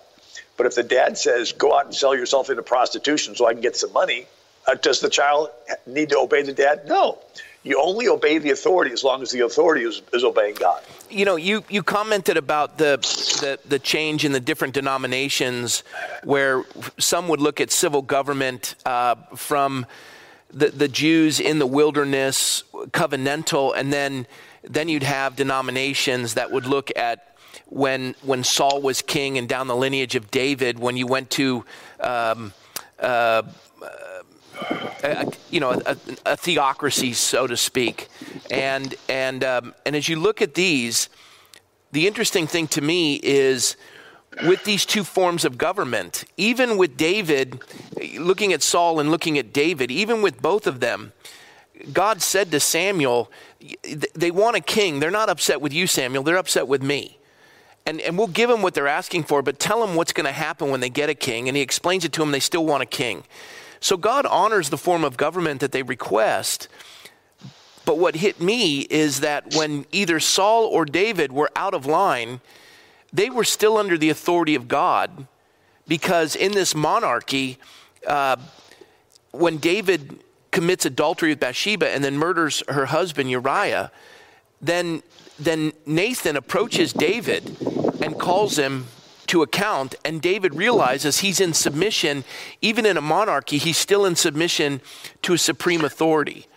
but 0.57 0.65
if 0.65 0.75
the 0.75 0.83
dad 0.83 1.17
says, 1.17 1.51
go 1.51 1.77
out 1.77 1.85
and 1.85 1.95
sell 1.95 2.15
yourself 2.15 2.49
into 2.49 2.63
prostitution 2.63 3.35
so 3.35 3.47
I 3.47 3.53
can 3.53 3.61
get 3.61 3.75
some 3.75 3.91
money, 3.93 4.27
uh, 4.67 4.75
does 4.75 4.99
the 4.99 5.09
child 5.09 5.49
need 5.85 6.09
to 6.09 6.19
obey 6.19 6.41
the 6.41 6.53
dad? 6.53 6.87
No. 6.87 7.19
You 7.63 7.81
only 7.81 8.07
obey 8.07 8.37
the 8.37 8.51
authority 8.51 8.91
as 8.91 9.03
long 9.03 9.23
as 9.23 9.31
the 9.31 9.41
authority 9.41 9.83
is, 9.85 10.01
is 10.13 10.23
obeying 10.23 10.55
God. 10.55 10.83
You 11.09 11.25
know, 11.25 11.35
you, 11.35 11.63
you 11.67 11.81
commented 11.81 12.37
about 12.37 12.77
the, 12.77 12.97
the, 13.41 13.59
the 13.67 13.79
change 13.79 14.23
in 14.23 14.33
the 14.33 14.39
different 14.39 14.75
denominations 14.75 15.83
where 16.23 16.63
some 16.99 17.27
would 17.27 17.41
look 17.41 17.59
at 17.59 17.71
civil 17.71 18.03
government 18.03 18.75
uh, 18.85 19.15
from 19.35 19.87
the, 20.51 20.69
the 20.69 20.87
Jews 20.87 21.39
in 21.39 21.57
the 21.57 21.65
wilderness, 21.65 22.63
covenantal, 22.91 23.73
and 23.75 23.91
then, 23.91 24.27
then 24.63 24.87
you'd 24.87 25.03
have 25.03 25.35
denominations 25.35 26.35
that 26.35 26.51
would 26.51 26.67
look 26.67 26.91
at 26.95 27.34
when 27.67 28.15
when 28.21 28.43
Saul 28.43 28.81
was 28.81 29.01
king 29.01 29.37
and 29.37 29.49
down 29.49 29.67
the 29.67 29.75
lineage 29.75 30.15
of 30.15 30.31
David, 30.31 30.79
when 30.79 30.97
you 30.97 31.07
went 31.07 31.29
to 31.31 31.65
um, 31.99 32.53
uh, 32.99 33.43
a, 35.03 35.31
you 35.49 35.59
know 35.59 35.71
a, 35.85 35.97
a, 36.25 36.37
theocracy, 36.37 37.13
so 37.13 37.47
to 37.47 37.57
speak, 37.57 38.07
and 38.51 38.95
and 39.09 39.43
um, 39.43 39.73
and 39.85 39.95
as 39.95 40.07
you 40.07 40.19
look 40.19 40.41
at 40.41 40.53
these, 40.53 41.09
the 41.91 42.07
interesting 42.07 42.47
thing 42.47 42.67
to 42.69 42.81
me 42.81 43.19
is 43.23 43.75
with 44.45 44.63
these 44.63 44.85
two 44.85 45.03
forms 45.03 45.45
of 45.45 45.57
government, 45.57 46.25
even 46.37 46.77
with 46.77 46.97
David, 46.97 47.59
looking 48.17 48.53
at 48.53 48.61
Saul 48.61 48.99
and 48.99 49.09
looking 49.09 49.37
at 49.37 49.53
David, 49.53 49.91
even 49.91 50.21
with 50.21 50.41
both 50.41 50.67
of 50.67 50.81
them, 50.81 51.13
God 51.93 52.21
said 52.21 52.51
to 52.51 52.59
Samuel, 52.59 53.31
they 54.13 54.31
want 54.31 54.57
a 54.57 54.61
king. 54.61 54.99
They're 54.99 55.09
not 55.09 55.29
upset 55.29 55.61
with 55.61 55.71
you, 55.71 55.87
Samuel. 55.87 56.23
They're 56.23 56.37
upset 56.37 56.67
with 56.67 56.83
me 56.83 57.17
and, 57.85 58.01
and 58.01 58.17
we'll 58.17 58.27
give 58.27 58.49
them 58.49 58.61
what 58.61 58.73
they're 58.73 58.87
asking 58.87 59.23
for, 59.23 59.41
but 59.41 59.59
tell 59.59 59.85
them 59.85 59.95
what's 59.95 60.11
going 60.11 60.25
to 60.25 60.31
happen 60.31 60.71
when 60.71 60.79
they 60.79 60.89
get 60.89 61.09
a 61.09 61.13
king. 61.13 61.47
And 61.47 61.55
he 61.55 61.61
explains 61.61 62.03
it 62.03 62.11
to 62.13 62.21
them, 62.21 62.31
they 62.31 62.39
still 62.39 62.65
want 62.65 62.81
a 62.81 62.87
king. 62.87 63.23
So 63.79 63.95
God 63.97 64.25
honors 64.25 64.69
the 64.69 64.77
form 64.77 65.03
of 65.03 65.17
government 65.17 65.61
that 65.61 65.71
they 65.71 65.83
request. 65.83 66.67
But 67.85 67.99
what 67.99 68.15
hit 68.15 68.41
me 68.41 68.81
is 68.81 69.19
that 69.19 69.53
when 69.55 69.85
either 69.91 70.19
Saul 70.19 70.65
or 70.65 70.85
David 70.85 71.31
were 71.31 71.51
out 71.55 71.75
of 71.75 71.85
line, 71.85 72.41
they 73.13 73.29
were 73.29 73.43
still 73.43 73.77
under 73.77 73.97
the 73.97 74.09
authority 74.09 74.55
of 74.55 74.67
God 74.67 75.27
because 75.87 76.35
in 76.35 76.53
this 76.53 76.73
monarchy, 76.73 77.59
uh, 78.07 78.37
when 79.31 79.57
David 79.57 80.19
commits 80.49 80.85
adultery 80.85 81.29
with 81.29 81.39
Bathsheba 81.39 81.89
and 81.89 82.03
then 82.03 82.17
murders 82.17 82.63
her 82.67 82.87
husband 82.87 83.29
Uriah, 83.29 83.91
then 84.61 85.03
then 85.37 85.73
Nathan 85.85 86.37
approaches 86.37 86.93
David 86.93 87.57
and 88.01 88.19
calls 88.19 88.57
him 88.57 88.87
to 89.27 89.41
account. 89.41 89.95
And 90.05 90.21
David 90.21 90.55
realizes 90.55 91.19
he's 91.19 91.39
in 91.39 91.53
submission, 91.53 92.23
even 92.61 92.85
in 92.85 92.97
a 92.97 93.01
monarchy, 93.01 93.57
he's 93.57 93.77
still 93.77 94.05
in 94.05 94.15
submission 94.15 94.81
to 95.23 95.33
a 95.33 95.37
supreme 95.37 95.83
authority. 95.83 96.47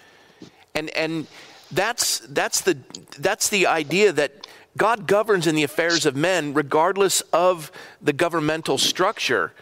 And, 0.74 0.90
and 0.90 1.26
that's, 1.72 2.20
that's, 2.20 2.60
the, 2.60 2.78
that's 3.18 3.48
the 3.48 3.66
idea 3.66 4.12
that 4.12 4.46
God 4.76 5.06
governs 5.06 5.46
in 5.46 5.54
the 5.54 5.64
affairs 5.64 6.06
of 6.06 6.14
men 6.14 6.54
regardless 6.54 7.20
of 7.32 7.72
the 8.00 8.12
governmental 8.12 8.78
structure. 8.78 9.52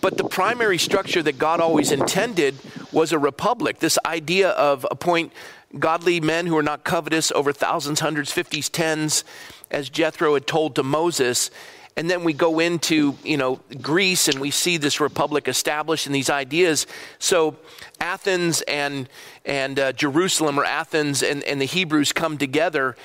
But 0.00 0.16
the 0.16 0.24
primary 0.24 0.78
structure 0.78 1.22
that 1.22 1.38
God 1.38 1.60
always 1.60 1.90
intended 1.90 2.54
was 2.92 3.12
a 3.12 3.18
republic. 3.18 3.80
This 3.80 3.98
idea 4.06 4.50
of 4.50 4.86
appoint 4.90 5.32
godly 5.78 6.20
men 6.20 6.46
who 6.46 6.56
are 6.56 6.62
not 6.62 6.84
covetous 6.84 7.30
over 7.32 7.52
thousands, 7.52 8.00
hundreds, 8.00 8.32
fifties, 8.32 8.68
tens, 8.68 9.24
as 9.70 9.88
Jethro 9.88 10.34
had 10.34 10.46
told 10.46 10.74
to 10.76 10.82
Moses. 10.82 11.50
And 11.96 12.08
then 12.08 12.24
we 12.24 12.32
go 12.32 12.60
into, 12.60 13.16
you 13.24 13.36
know, 13.36 13.60
Greece 13.82 14.28
and 14.28 14.40
we 14.40 14.50
see 14.50 14.76
this 14.76 15.00
republic 15.00 15.48
established 15.48 16.06
and 16.06 16.14
these 16.14 16.30
ideas. 16.30 16.86
So 17.18 17.56
Athens 18.00 18.62
and, 18.62 19.08
and 19.44 19.78
uh, 19.78 19.92
Jerusalem 19.92 20.58
or 20.58 20.64
Athens 20.64 21.22
and, 21.22 21.42
and 21.44 21.60
the 21.60 21.66
Hebrews 21.66 22.12
come 22.12 22.38
together 22.38 22.96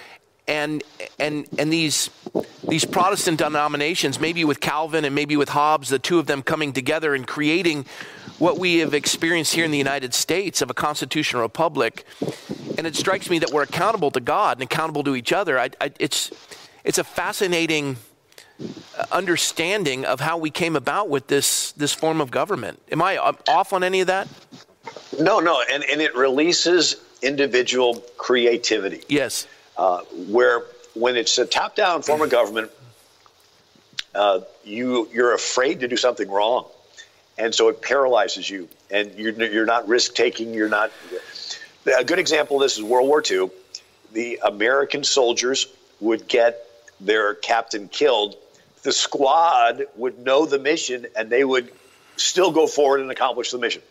and 0.48 0.84
and 1.20 1.48
and 1.58 1.74
these 1.74 2.10
these 2.68 2.86
Protestant 2.86 3.40
denominations, 3.40 4.20
maybe 4.20 4.44
with 4.46 4.60
Calvin 4.60 5.06
and 5.06 5.16
maybe 5.16 5.38
with 5.38 5.50
Hobbes, 5.50 5.90
the 5.90 6.00
two 6.00 6.20
of 6.20 6.28
them 6.28 6.42
coming 6.42 6.74
together 6.74 7.16
and 7.16 7.26
creating 7.26 7.86
what 8.40 8.60
we 8.60 8.80
have 8.80 8.94
experienced 8.94 9.54
here 9.54 9.66
in 9.66 9.72
the 9.72 9.78
United 9.78 10.14
States 10.14 10.62
of 10.62 10.70
a 10.70 10.74
constitutional 10.74 11.42
republic. 11.42 12.06
And 12.78 12.86
it 12.86 12.96
strikes 12.96 13.30
me 13.30 13.40
that 13.40 13.52
we're 13.52 13.64
accountable 13.64 14.12
to 14.12 14.20
God 14.20 14.58
and 14.58 14.64
accountable 14.64 15.04
to 15.06 15.16
each 15.16 15.32
other. 15.32 15.60
I, 15.60 15.70
I, 15.80 15.92
it's 16.00 16.32
it's 16.84 16.98
a 16.98 17.04
fascinating 17.04 17.98
understanding 19.12 20.06
of 20.06 20.20
how 20.20 20.38
we 20.38 20.50
came 20.50 20.76
about 20.76 21.10
with 21.10 21.28
this 21.28 21.72
this 21.74 21.94
form 21.94 22.22
of 22.22 22.32
government. 22.32 22.82
Am 22.92 23.02
I 23.02 23.18
off 23.18 23.74
on 23.74 23.84
any 23.84 24.02
of 24.02 24.08
that? 24.08 24.28
No, 25.20 25.40
no, 25.40 25.62
and 25.72 25.84
and 25.84 26.02
it 26.02 26.16
releases 26.16 26.98
individual 27.22 28.04
creativity. 28.18 29.04
Yes 29.08 29.48
uh, 29.78 30.02
where 30.30 30.64
when 30.94 31.16
it's 31.16 31.38
a 31.38 31.46
top-down 31.46 32.02
form 32.02 32.22
of 32.22 32.30
government, 32.30 32.72
uh, 34.14 34.42
you 34.64 35.10
you're 35.14 35.34
afraid 35.34 35.82
to 35.82 35.88
do 35.88 35.98
something 35.98 36.30
wrong, 36.30 36.66
and 37.38 37.54
so 37.54 37.70
it 37.70 37.82
paralyzes 37.82 38.50
you, 38.50 38.70
and 38.90 39.14
you're 39.16 39.34
you're 39.44 39.66
not 39.66 39.88
risk-taking. 39.88 40.54
You're 40.54 40.70
not. 40.70 40.92
A 41.98 42.04
good 42.04 42.20
example 42.20 42.58
of 42.58 42.64
this 42.64 42.78
is 42.78 42.84
World 42.84 43.08
War 43.08 43.24
II. 43.30 43.50
The 44.14 44.40
American 44.44 45.04
soldiers 45.04 45.68
would 46.00 46.28
get 46.28 46.66
their 47.00 47.36
captain 47.36 47.88
killed. 47.88 48.36
The 48.84 48.92
squad 48.92 49.86
would 49.96 50.20
know 50.20 50.46
the 50.46 50.60
mission, 50.60 51.08
and 51.16 51.30
they 51.30 51.44
would 51.44 51.72
still 52.18 52.52
go 52.52 52.68
forward 52.68 53.02
and 53.02 53.12
accomplish 53.12 53.52
the 53.52 53.58
mission. 53.58 53.82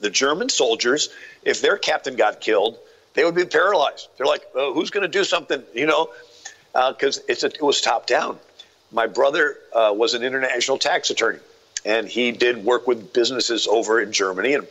The 0.00 0.10
German 0.10 0.48
soldiers, 0.48 1.10
if 1.42 1.60
their 1.60 1.76
captain 1.76 2.16
got 2.16 2.40
killed, 2.40 2.78
they 3.14 3.24
would 3.24 3.34
be 3.34 3.44
paralyzed. 3.44 4.08
They're 4.16 4.26
like, 4.26 4.42
oh, 4.54 4.72
who's 4.72 4.90
going 4.90 5.02
to 5.02 5.08
do 5.08 5.24
something? 5.24 5.62
You 5.74 5.86
know, 5.86 6.10
because 6.72 7.18
uh, 7.18 7.22
it 7.28 7.60
was 7.60 7.80
top 7.80 8.06
down. 8.06 8.38
My 8.92 9.06
brother 9.06 9.56
uh, 9.74 9.92
was 9.94 10.14
an 10.14 10.22
international 10.22 10.78
tax 10.78 11.10
attorney, 11.10 11.38
and 11.84 12.08
he 12.08 12.32
did 12.32 12.64
work 12.64 12.86
with 12.86 13.12
businesses 13.12 13.66
over 13.66 14.00
in 14.00 14.12
Germany. 14.12 14.54
And 14.54 14.66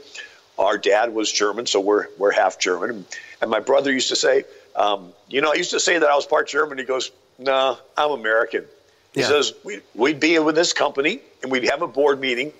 our 0.58 0.78
dad 0.78 1.14
was 1.14 1.32
German, 1.32 1.66
so 1.66 1.80
we're 1.80 2.08
we're 2.18 2.32
half 2.32 2.60
German. 2.60 3.06
And 3.42 3.50
my 3.50 3.60
brother 3.60 3.92
used 3.92 4.10
to 4.10 4.16
say, 4.16 4.44
um, 4.76 5.14
you 5.28 5.42
know, 5.42 5.52
I 5.52 5.56
used 5.56 5.72
to 5.72 5.80
say 5.80 5.98
that 5.98 6.10
I 6.10 6.16
was 6.16 6.26
part 6.26 6.48
German. 6.48 6.78
He 6.78 6.84
goes, 6.84 7.12
no, 7.38 7.52
nah, 7.52 7.78
I'm 7.98 8.12
American. 8.12 8.66
He 9.14 9.22
yeah. 9.22 9.28
says 9.28 9.54
we, 9.64 9.80
we'd 9.96 10.20
be 10.20 10.38
with 10.40 10.56
this 10.56 10.74
company 10.74 11.22
and 11.42 11.52
we'd 11.52 11.64
have 11.70 11.82
a 11.82 11.88
board 11.88 12.20
meeting, 12.20 12.52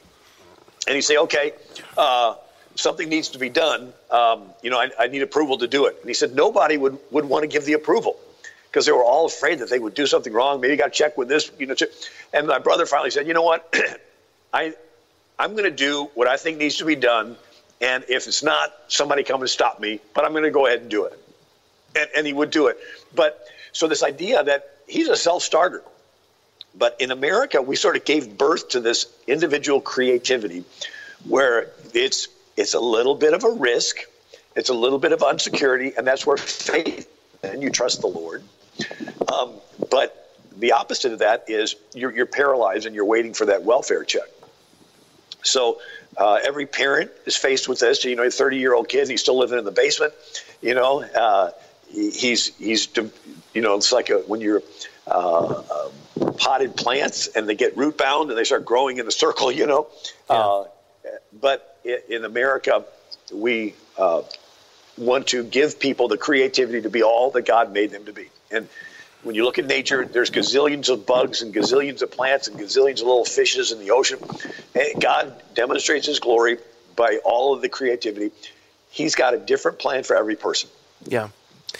and 0.88 0.96
he'd 0.96 1.02
say, 1.02 1.18
okay. 1.18 1.54
Uh, 1.98 2.36
something 2.76 3.10
needs 3.10 3.30
to 3.30 3.40
be 3.40 3.50
done. 3.50 3.94
Um, 4.10 4.44
you 4.62 4.70
know, 4.70 4.80
I, 4.80 4.90
I, 4.98 5.08
need 5.08 5.22
approval 5.22 5.58
to 5.58 5.68
do 5.68 5.88
it. 5.88 5.98
And 6.00 6.08
he 6.08 6.14
said 6.14 6.34
nobody 6.34 6.78
would, 6.78 6.98
would 7.12 7.26
want 7.26 7.44
to 7.44 7.48
give 7.48 7.66
the 7.66 7.74
approval 7.74 8.18
because 8.72 8.86
they 8.86 8.92
were 8.92 9.04
all 9.04 9.26
afraid 9.26 9.60
that 9.60 9.70
they 9.70 9.80
would 9.80 9.94
do 9.94 10.06
something 10.06 10.32
wrong. 10.32 10.62
Maybe 10.62 10.76
got 10.76 10.94
checked 10.94 11.18
with 11.18 11.28
this, 11.28 11.52
you 11.58 11.66
know. 11.66 11.76
And 12.34 12.48
my 12.48 12.60
brother 12.60 12.86
finally 12.86 13.12
said, 13.12 13.28
you 13.28 13.34
know 13.34 13.42
what, 13.42 13.76
I, 14.54 14.74
I'm 15.38 15.52
going 15.52 15.66
to 15.66 15.72
do 15.72 16.10
what 16.16 16.28
I 16.28 16.38
think 16.38 16.58
needs 16.58 16.78
to 16.78 16.86
be 16.86 16.96
done. 16.96 17.36
And 17.82 18.04
if 18.10 18.28
it's 18.28 18.44
not, 18.44 18.74
somebody 18.88 19.24
come 19.24 19.42
and 19.42 19.50
stop 19.50 19.80
me, 19.80 20.00
but 20.14 20.26
I'm 20.26 20.32
going 20.32 20.44
to 20.44 20.52
go 20.52 20.66
ahead 20.66 20.82
and 20.82 20.90
do 20.90 21.06
it. 21.06 21.18
And, 21.96 22.10
and 22.18 22.28
he 22.28 22.34
would 22.34 22.52
do 22.52 22.68
it. 22.68 22.78
But 23.16 23.48
so 23.72 23.88
this 23.88 24.04
idea 24.04 24.44
that 24.44 24.70
he's 24.88 25.08
a 25.08 25.16
self-starter. 25.16 25.84
But 26.76 26.98
in 27.00 27.12
America, 27.12 27.62
we 27.62 27.76
sort 27.76 27.96
of 27.96 28.06
gave 28.06 28.38
birth 28.38 28.70
to 28.70 28.80
this 28.80 29.08
individual 29.28 29.82
creativity 29.82 30.64
where 31.28 31.72
it's 31.94 32.28
it's 32.56 32.74
a 32.74 32.80
little 32.80 33.16
bit 33.16 33.34
of 33.34 33.44
a 33.44 33.50
risk. 33.50 33.98
It's 34.56 34.70
a 34.70 34.74
little 34.74 35.00
bit 35.00 35.14
of 35.14 35.24
insecurity, 35.24 35.94
and 35.98 36.06
that's 36.06 36.28
where 36.28 36.38
faith 36.38 37.10
and 37.44 37.64
you 37.64 37.70
trust 37.70 38.02
the 38.02 38.08
Lord. 38.08 38.44
Um, 39.32 39.54
but 39.90 40.36
the 40.58 40.74
opposite 40.74 41.14
of 41.14 41.20
that 41.20 41.46
is 41.48 41.76
you're, 41.94 42.14
you're, 42.14 42.26
paralyzed 42.26 42.86
and 42.86 42.96
you're 42.96 43.06
waiting 43.06 43.34
for 43.34 43.46
that 43.46 43.64
welfare 43.64 44.04
check. 44.04 44.28
So 45.44 45.80
uh, 46.18 46.40
every 46.44 46.66
parent 46.66 47.12
is 47.26 47.36
faced 47.36 47.68
with 47.68 47.80
this. 47.80 48.04
You 48.04 48.16
know, 48.16 48.24
a 48.24 48.32
30 48.32 48.58
year 48.58 48.74
old 48.74 48.90
kid, 48.90 49.10
he's 49.10 49.22
still 49.22 49.38
living 49.38 49.60
in 49.60 49.66
the 49.66 49.72
basement. 49.72 50.14
You 50.62 50.76
know, 50.76 51.04
uh, 51.04 51.52
he's 51.90 52.56
he's 52.58 52.88
you 53.54 53.62
know, 53.62 53.76
it's 53.76 53.92
like 53.92 54.10
a, 54.10 54.20
when 54.20 54.42
you're 54.42 54.62
uh, 55.08 55.64
um, 56.20 56.34
potted 56.36 56.76
plants 56.76 57.28
and 57.28 57.48
they 57.48 57.56
get 57.56 57.78
root 57.78 57.98
bound 57.98 58.30
and 58.30 58.38
they 58.38 58.44
start 58.44 58.66
growing 58.66 58.98
in 58.98 59.08
a 59.08 59.12
circle. 59.12 59.52
You 59.52 59.68
know, 59.68 59.88
yeah. 60.30 60.36
Uh, 60.36 60.66
but 61.40 61.80
in 61.84 62.26
America, 62.26 62.86
we 63.34 63.74
uh, 63.98 64.22
want 64.98 65.28
to 65.28 65.44
give 65.44 65.80
people 65.80 66.08
the 66.08 66.18
creativity 66.18 66.82
to 66.82 66.90
be 66.90 67.04
all 67.04 67.32
that 67.32 67.46
God 67.46 67.72
made 67.72 67.92
them 67.92 68.06
to 68.06 68.14
be. 68.14 68.30
And 68.52 68.68
when 69.24 69.36
you 69.36 69.44
look 69.44 69.60
at 69.60 69.66
nature, 69.66 70.06
there's 70.06 70.32
gazillions 70.32 70.90
of 70.90 71.06
bugs 71.06 71.42
and 71.42 71.54
gazillions 71.54 72.02
of 72.02 72.12
plants 72.12 72.48
and 72.48 72.60
gazillions 72.60 73.02
of 73.02 73.08
little 73.08 73.26
fishes 73.26 73.72
in 73.72 73.80
the 73.80 73.92
ocean. 73.92 74.20
And 74.74 75.02
God 75.02 75.34
demonstrates 75.56 76.08
His 76.08 76.20
glory 76.20 76.58
by 76.96 77.20
all 77.26 77.54
of 77.54 77.62
the 77.62 77.70
creativity. 77.70 78.32
He's 78.90 79.16
got 79.16 79.34
a 79.34 79.38
different 79.38 79.80
plan 79.80 80.04
for 80.04 80.16
every 80.16 80.36
person. 80.36 80.70
Yeah. 81.06 81.30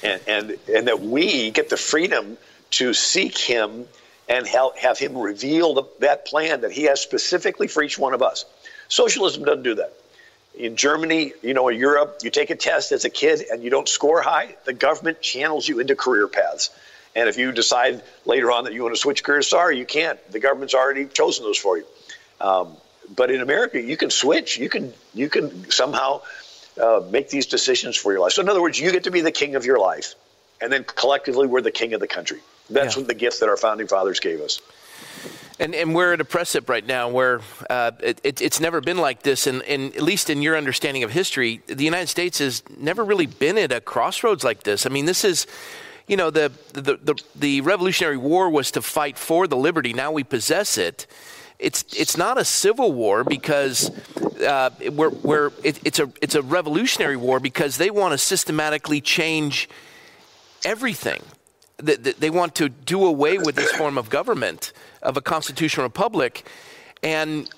And, 0.04 0.22
and, 0.28 0.58
and 0.74 0.88
that 0.88 1.02
we 1.02 1.52
get 1.52 1.70
the 1.70 1.78
freedom 1.78 2.38
to 2.72 2.94
seek 2.94 3.38
Him 3.38 3.88
and 4.28 4.46
have, 4.46 4.78
have 4.78 5.00
Him 5.00 5.18
reveal 5.18 5.74
the, 5.74 5.84
that 6.00 6.26
plan 6.26 6.62
that 6.62 6.72
He 6.72 6.84
has 6.84 7.02
specifically 7.02 7.68
for 7.68 7.82
each 7.82 7.98
one 7.98 8.14
of 8.14 8.22
us. 8.22 8.46
Socialism 8.90 9.46
doesn't 9.46 9.64
do 9.64 9.76
that. 9.76 9.94
In 10.58 10.76
Germany, 10.76 11.32
you 11.42 11.54
know, 11.54 11.70
in 11.70 11.78
Europe, 11.78 12.20
you 12.22 12.30
take 12.30 12.50
a 12.50 12.56
test 12.56 12.92
as 12.92 13.06
a 13.06 13.10
kid 13.10 13.44
and 13.50 13.64
you 13.64 13.70
don't 13.70 13.88
score 13.88 14.22
high, 14.22 14.56
the 14.66 14.74
government 14.74 15.22
channels 15.22 15.68
you 15.68 15.80
into 15.80 15.96
career 15.96 16.28
paths. 16.28 16.70
And 17.16 17.28
if 17.28 17.38
you 17.38 17.52
decide 17.52 18.04
later 18.26 18.52
on 18.52 18.64
that 18.66 18.74
you 18.74 18.84
want 18.84 18.96
to 18.96 19.02
switch 19.02 19.24
careers, 19.24 19.48
sorry, 19.48 19.78
you 19.78 19.86
can't. 19.86 20.20
The 20.32 20.40
government's 20.40 20.74
already 20.74 21.06
chosen 21.06 21.44
those 21.44 21.58
for 21.58 21.78
you. 21.78 21.86
Um, 22.40 22.78
but 23.16 23.32
in 23.32 23.42
America, 23.42 23.82
you 23.82 23.98
can 23.98 24.12
switch. 24.12 24.58
You 24.58 24.70
can 24.70 24.94
you 25.14 25.30
can 25.30 25.70
somehow 25.72 26.22
uh, 26.80 27.02
make 27.12 27.30
these 27.30 27.48
decisions 27.48 27.98
for 27.98 28.12
your 28.12 28.22
life. 28.22 28.34
So 28.34 28.42
in 28.42 28.50
other 28.50 28.62
words, 28.62 28.80
you 28.80 28.92
get 28.92 29.04
to 29.06 29.12
be 29.12 29.22
the 29.22 29.32
king 29.32 29.56
of 29.56 29.66
your 29.66 29.80
life, 29.80 30.16
and 30.62 30.72
then 30.72 30.84
collectively, 30.84 31.48
we're 31.48 31.62
the 31.62 31.72
king 31.72 31.94
of 31.94 32.00
the 32.00 32.08
country. 32.08 32.40
That's 32.70 32.96
yeah. 32.96 33.02
what 33.02 33.08
the 33.08 33.16
gift 33.16 33.40
that 33.40 33.50
our 33.50 33.58
founding 33.58 33.88
fathers 33.88 34.20
gave 34.20 34.40
us. 34.42 34.62
And, 35.60 35.76
and 35.76 35.94
we're 35.94 36.14
at 36.14 36.22
a 36.22 36.26
precedent 36.26 36.70
right 36.70 36.86
now 36.86 37.10
where 37.10 37.42
uh, 37.70 37.92
it, 38.02 38.22
it, 38.24 38.42
it's 38.42 38.62
never 38.62 38.80
been 38.80 38.98
like 38.98 39.24
this. 39.24 39.46
And, 39.46 39.62
and 39.64 39.94
at 39.94 40.02
least 40.02 40.30
in 40.30 40.42
your 40.42 40.56
understanding 40.56 41.04
of 41.04 41.12
history, 41.12 41.62
the 41.68 41.84
United 41.84 42.08
States 42.08 42.40
has 42.40 42.64
never 42.78 43.04
really 43.04 43.26
been 43.26 43.58
at 43.58 43.74
a 43.74 43.82
crossroads 43.82 44.44
like 44.46 44.64
this. 44.64 44.86
I 44.86 44.90
mean, 44.90 45.06
this 45.06 45.26
is, 45.26 45.48
you 46.10 46.18
know, 46.18 46.30
the, 46.30 46.52
the, 46.74 46.98
the, 47.02 47.16
the 47.36 47.62
Revolutionary 47.62 48.18
War 48.18 48.50
was 48.50 48.72
to 48.72 48.82
fight 48.82 49.18
for 49.18 49.48
the 49.48 49.56
liberty. 49.56 49.94
Now 49.94 50.12
we 50.12 50.24
possess 50.24 50.78
it 50.78 51.08
it's 51.60 51.84
it's 51.96 52.16
not 52.16 52.38
a 52.38 52.46
civil 52.46 52.94
war 52.94 53.26
because 53.26 53.92
uh, 54.40 54.70
we're, 54.92 55.10
we're 55.10 55.52
it, 55.62 55.80
it's 55.86 56.00
a 56.00 56.10
it's 56.22 56.36
a 56.36 56.42
revolutionary 56.42 57.18
war 57.18 57.40
because 57.40 57.78
they 57.78 57.92
want 57.92 58.14
to 58.14 58.18
systematically 58.18 59.02
change 59.02 59.70
everything. 60.64 61.22
They, 61.78 61.96
they 61.96 62.30
want 62.30 62.56
to 62.56 62.70
do 62.70 63.06
away 63.06 63.38
with 63.38 63.56
this 63.56 63.72
form 63.72 63.98
of 63.98 64.10
government 64.10 64.74
of 65.02 65.18
a 65.18 65.22
constitutional 65.22 65.86
republic, 65.86 66.48
and 67.04 67.50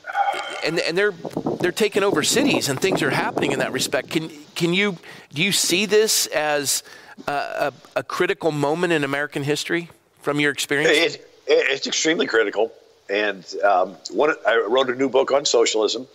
and 0.64 0.80
and 0.80 0.98
they're 0.98 1.14
they're 1.60 1.72
taking 1.72 2.02
over 2.02 2.24
cities 2.24 2.70
and 2.70 2.80
things 2.80 3.04
are 3.04 3.12
happening 3.12 3.52
in 3.52 3.60
that 3.60 3.72
respect. 3.72 4.10
Can 4.10 4.32
can 4.56 4.74
you 4.74 4.98
do 5.32 5.44
you 5.44 5.52
see 5.52 5.86
this 5.86 6.26
as 6.28 6.82
a, 7.28 7.74
a, 7.96 8.04
critical 8.04 8.52
moment 8.52 8.94
in 8.94 9.04
American 9.04 9.44
history 9.44 9.90
from 10.22 10.40
your 10.40 10.52
experience? 10.52 11.16
It, 11.16 11.28
it's 11.48 11.88
extremely 11.88 12.28
critical. 12.28 12.72
And 13.10 13.46
um, 13.64 13.98
one, 14.12 14.34
I 14.48 14.66
wrote 14.70 14.90
a 14.90 14.96
new 14.96 15.10
book 15.10 15.32
on 15.32 15.46
socialism, 15.46 16.08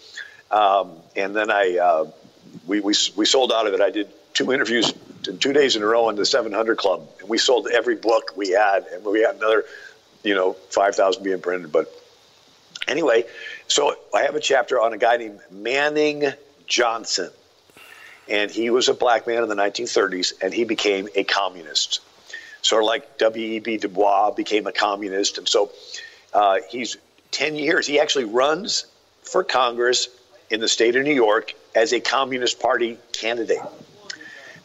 um, 0.51 0.93
and 1.15 1.37
then 1.37 1.51
I 1.51 1.79
uh, 1.79 2.11
we, 2.67 2.81
we 2.81 2.95
we 3.17 3.27
sold 3.27 3.53
out 3.53 3.67
of 3.67 3.75
it. 3.75 3.81
I 3.81 3.91
did 3.91 4.09
two 4.33 4.53
interviews 4.53 4.93
two 5.41 5.53
days 5.53 5.75
in 5.75 5.83
a 5.83 5.87
row 5.87 6.09
in 6.09 6.15
the 6.17 6.25
700 6.25 6.79
Club, 6.79 7.09
and 7.21 7.29
we 7.29 7.37
sold 7.37 7.69
every 7.69 7.97
book 7.97 8.33
we 8.37 8.51
had, 8.51 8.87
and 8.87 9.05
we 9.05 9.23
had 9.23 9.37
another 9.37 9.65
you 10.27 10.35
know, 10.35 10.55
5,000 10.71 11.23
being 11.23 11.41
printed. 11.41 11.71
But 11.71 11.87
anyway, 12.89 13.25
so 13.69 13.95
I 14.15 14.23
have 14.23 14.35
a 14.35 14.41
chapter 14.41 14.81
on 14.81 14.93
a 14.93 14.99
guy 14.99 15.17
named 15.17 15.41
Manning 15.51 16.33
Johnson. 16.67 17.31
And 18.29 18.51
he 18.51 18.71
was 18.71 18.89
a 18.89 18.95
black 18.95 19.27
man 19.27 19.43
in 19.43 19.49
the 19.49 19.55
1930s, 19.55 20.33
and 20.43 20.53
he 20.53 20.65
became 20.65 21.09
a 21.15 21.25
communist. 21.25 22.01
Sort 22.63 22.83
of 22.83 22.87
like 22.87 23.19
W.E.B. 23.19 23.79
Du 23.79 23.89
Bois 23.89 24.33
became 24.33 24.67
a 24.67 24.73
communist. 24.73 25.39
And 25.39 25.49
so 25.49 25.71
uh, 26.35 26.59
he's 26.69 26.97
10 27.31 27.55
years. 27.55 27.87
He 27.87 28.01
actually 28.01 28.25
runs 28.25 28.87
for 29.23 29.45
Congress 29.45 30.09
in 30.51 30.61
the 30.61 30.69
state 30.69 30.97
of 30.97 31.05
New 31.05 31.15
York 31.15 31.55
as 31.75 31.93
a 31.93 32.01
Communist 32.01 32.61
Party 32.61 32.99
candidate. 33.13 33.61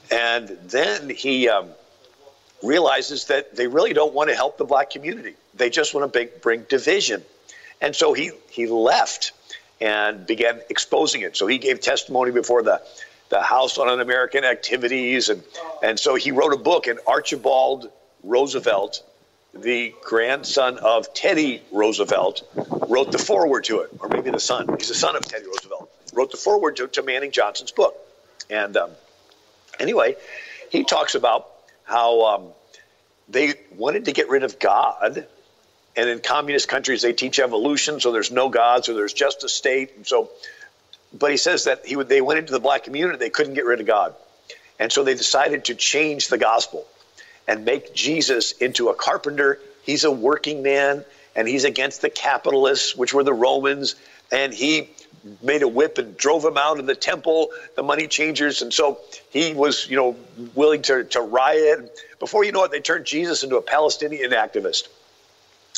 And 0.10 0.48
then 0.66 1.10
he 1.10 1.48
um, 1.50 1.70
realizes 2.64 3.26
that 3.26 3.56
they 3.56 3.68
really 3.68 3.94
don't 3.94 4.14
want 4.14 4.30
to 4.30 4.36
help 4.36 4.58
the 4.58 4.66
black 4.66 4.90
community. 4.90 5.36
They 5.54 5.70
just 5.70 5.94
want 5.94 6.12
to 6.12 6.20
bring, 6.20 6.30
bring 6.42 6.64
division. 6.64 7.24
And 7.82 7.96
so 7.96 8.14
he, 8.14 8.32
he 8.50 8.68
left 8.68 9.32
and 9.80 10.28
began 10.28 10.62
exposing 10.70 11.22
it. 11.22 11.36
So 11.36 11.48
he 11.48 11.58
gave 11.58 11.82
testimony 11.82 12.32
before 12.32 12.62
the, 12.62 12.82
the 13.32 13.42
House 13.42 13.80
on 13.80 13.90
Un-American 13.90 14.44
Activities. 14.44 15.30
And, 15.30 15.42
and 15.82 16.00
so 16.00 16.14
he 16.14 16.32
wrote 16.32 16.54
a 16.54 16.58
book, 16.58 16.86
and 16.86 17.00
Archibald 17.08 17.90
Roosevelt, 18.24 19.04
the 19.54 19.96
grandson 20.04 20.78
of 20.78 21.14
Teddy 21.14 21.64
Roosevelt, 21.72 22.44
wrote 22.88 23.12
the 23.12 23.18
foreword 23.18 23.64
to 23.66 23.80
it, 23.80 23.90
or 24.00 24.10
maybe 24.10 24.30
the 24.30 24.40
son. 24.40 24.68
He's 24.78 24.90
the 24.90 24.94
son 24.94 25.16
of 25.16 25.26
Teddy 25.26 25.46
Roosevelt. 25.46 25.90
Wrote 26.14 26.30
the 26.30 26.38
foreword 26.38 26.76
to, 26.78 26.88
to 26.90 27.02
Manning 27.02 27.32
Johnson's 27.32 27.72
book. 27.72 27.96
And 28.50 28.78
um, 28.78 28.92
anyway, 29.80 30.18
he 30.70 30.84
talks 30.84 31.16
about 31.16 31.48
how 31.84 32.26
um, 32.26 32.48
they 33.30 33.56
wanted 33.76 34.06
to 34.06 34.12
get 34.12 34.30
rid 34.30 34.44
of 34.44 34.60
God. 34.60 35.26
And 35.96 36.10
in 36.10 36.20
communist 36.20 36.70
countries, 36.70 37.02
they 37.02 37.14
teach 37.14 37.40
evolution, 37.40 38.00
so 38.00 38.12
there's 38.12 38.32
no 38.32 38.50
God, 38.50 38.86
so 38.86 38.94
there's 38.94 39.14
just 39.14 39.44
a 39.44 39.50
state. 39.50 39.94
And 39.96 40.08
so, 40.08 40.30
but 41.14 41.32
he 41.32 41.38
says 41.38 41.66
that 41.66 41.86
he 41.86 41.96
would, 41.96 42.10
they 42.10 42.22
went 42.22 42.40
into 42.40 42.52
the 42.52 42.60
black 42.60 42.84
community, 42.84 43.18
they 43.18 43.30
couldn't 43.30 43.54
get 43.54 43.66
rid 43.66 43.80
of 43.80 43.88
God. 43.88 44.16
And 44.80 44.92
so 44.92 45.04
they 45.04 45.14
decided 45.14 45.66
to 45.66 45.76
change 45.76 46.28
the 46.28 46.38
gospel 46.38 46.86
and 47.48 47.66
make 47.66 47.94
Jesus 47.94 48.54
into 48.54 48.90
a 48.90 48.96
carpenter. 48.96 49.60
He's 49.84 50.04
a 50.04 50.12
working 50.12 50.64
man, 50.64 51.06
and 51.36 51.48
he's 51.48 51.66
against 51.66 52.02
the 52.02 52.10
capitalists, 52.10 52.96
which 52.96 53.14
were 53.14 53.24
the 53.24 53.34
Romans. 53.34 53.96
And 54.32 54.54
he 54.54 54.90
made 55.44 55.62
a 55.62 55.68
whip 55.68 55.98
and 55.98 56.18
drove 56.18 56.44
him 56.44 56.58
out 56.58 56.80
of 56.80 56.86
the 56.86 56.96
temple, 56.96 57.50
the 57.76 57.84
money 57.84 58.08
changers. 58.08 58.62
And 58.62 58.74
so 58.74 59.00
he 59.30 59.54
was, 59.54 59.88
you 59.90 59.98
know, 59.98 60.16
willing 60.56 60.82
to, 60.84 61.04
to 61.04 61.22
riot. 61.22 62.00
Before 62.20 62.44
you 62.44 62.52
know 62.52 62.64
it, 62.64 62.72
they 62.72 62.80
turned 62.80 63.06
Jesus 63.06 63.44
into 63.44 63.58
a 63.58 63.62
Palestinian 63.62 64.32
activist. 64.32 64.88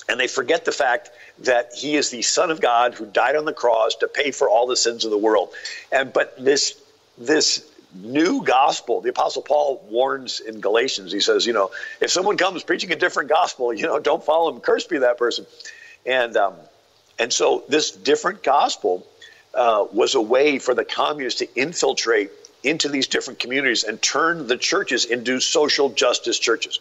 And 0.09 0.19
they 0.19 0.27
forget 0.27 0.65
the 0.65 0.71
fact 0.71 1.11
that 1.39 1.73
he 1.73 1.95
is 1.95 2.09
the 2.09 2.21
Son 2.21 2.51
of 2.51 2.59
God 2.59 2.93
who 2.93 3.05
died 3.05 3.35
on 3.35 3.45
the 3.45 3.53
cross 3.53 3.95
to 3.95 4.07
pay 4.07 4.31
for 4.31 4.49
all 4.49 4.67
the 4.67 4.75
sins 4.75 5.05
of 5.05 5.11
the 5.11 5.17
world. 5.17 5.49
And 5.91 6.11
but 6.11 6.43
this 6.43 6.75
this 7.17 7.65
new 7.95 8.43
gospel, 8.43 9.01
the 9.01 9.09
Apostle 9.09 9.43
Paul 9.43 9.85
warns 9.89 10.39
in 10.39 10.59
Galatians. 10.59 11.11
He 11.11 11.19
says, 11.19 11.45
you 11.45 11.53
know, 11.53 11.71
if 12.01 12.09
someone 12.09 12.37
comes 12.37 12.63
preaching 12.63 12.91
a 12.91 12.95
different 12.95 13.29
gospel, 13.29 13.73
you 13.73 13.85
know, 13.85 13.99
don't 13.99 14.23
follow 14.23 14.53
him. 14.53 14.59
Curse 14.61 14.85
be 14.85 14.99
that 14.99 15.17
person. 15.17 15.45
And 16.05 16.35
um, 16.35 16.55
and 17.19 17.31
so 17.31 17.63
this 17.69 17.91
different 17.91 18.43
gospel 18.43 19.07
uh, 19.53 19.85
was 19.91 20.15
a 20.15 20.21
way 20.21 20.59
for 20.59 20.73
the 20.73 20.83
communists 20.83 21.39
to 21.39 21.55
infiltrate 21.55 22.31
into 22.63 22.89
these 22.89 23.07
different 23.07 23.39
communities 23.39 23.83
and 23.83 24.01
turn 24.01 24.47
the 24.47 24.57
churches 24.57 25.05
into 25.05 25.39
social 25.39 25.89
justice 25.89 26.39
churches. 26.39 26.79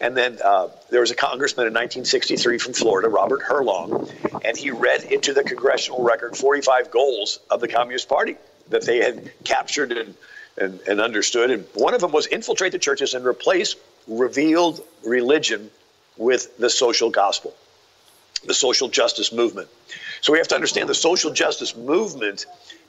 And 0.00 0.16
then 0.16 0.38
uh, 0.42 0.68
there 0.88 1.00
was 1.00 1.10
a 1.10 1.14
congressman 1.14 1.66
in 1.66 1.74
1963 1.74 2.58
from 2.58 2.72
Florida, 2.72 3.08
Robert 3.08 3.42
Herlong, 3.42 4.10
and 4.44 4.56
he 4.56 4.70
read 4.70 5.04
into 5.04 5.34
the 5.34 5.44
congressional 5.44 6.02
record 6.02 6.36
45 6.36 6.90
goals 6.90 7.38
of 7.50 7.60
the 7.60 7.68
Communist 7.68 8.08
Party 8.08 8.36
that 8.70 8.86
they 8.86 8.98
had 8.98 9.30
captured 9.44 9.92
and, 9.92 10.14
and, 10.56 10.80
and 10.88 11.00
understood. 11.00 11.50
And 11.50 11.66
one 11.74 11.92
of 11.92 12.00
them 12.00 12.12
was 12.12 12.26
infiltrate 12.26 12.72
the 12.72 12.78
churches 12.78 13.12
and 13.12 13.26
replace 13.26 13.76
revealed 14.06 14.80
religion 15.04 15.70
with 16.16 16.56
the 16.56 16.70
social 16.70 17.10
gospel, 17.10 17.54
the 18.46 18.54
social 18.54 18.88
justice 18.88 19.32
movement. 19.32 19.68
So 20.22 20.32
we 20.32 20.38
have 20.38 20.48
to 20.48 20.54
understand 20.54 20.88
the 20.88 20.94
social 20.94 21.30
justice 21.32 21.76
movement 21.76 22.46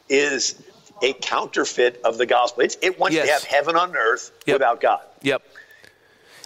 is 0.08 0.62
a 1.02 1.14
counterfeit 1.14 2.00
of 2.04 2.18
the 2.18 2.26
gospel. 2.26 2.64
It's, 2.64 2.78
it 2.82 3.00
wants 3.00 3.16
yes. 3.16 3.26
to 3.26 3.34
have 3.34 3.44
heaven 3.44 3.76
on 3.76 3.96
earth 3.96 4.32
yep. 4.46 4.56
without 4.56 4.80
God. 4.80 5.02
Yep. 5.24 5.42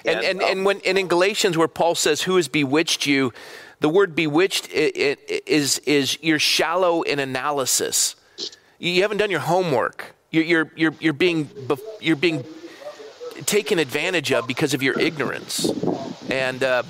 And 0.06 0.20
and, 0.20 0.26
and, 0.26 0.42
um, 0.42 0.50
and 0.50 0.66
when 0.66 0.82
and 0.86 0.98
in 0.98 1.08
Galatians 1.08 1.58
where 1.58 1.68
Paul 1.68 1.96
says, 1.96 2.22
"Who 2.24 2.36
has 2.36 2.48
bewitched 2.48 3.06
you?" 3.06 3.34
The 3.80 3.90
word 3.90 4.16
"bewitched" 4.16 4.70
is 4.72 5.80
is 5.80 6.18
you're 6.22 6.40
shallow 6.40 7.02
in 7.02 7.20
analysis. 7.20 8.16
You 8.78 9.02
haven't 9.02 9.18
done 9.18 9.32
your 9.32 9.42
homework. 9.42 10.16
You're 10.32 10.44
you're 10.44 10.72
you're, 10.76 10.96
you're 11.00 11.14
being 11.14 11.50
you're 12.00 12.16
being 12.16 12.44
taken 13.46 13.80
advantage 13.80 14.32
of 14.32 14.48
because 14.48 14.74
of 14.74 14.82
your 14.82 15.00
ignorance. 15.00 15.70
And 16.30 16.64
uh, 16.64 16.84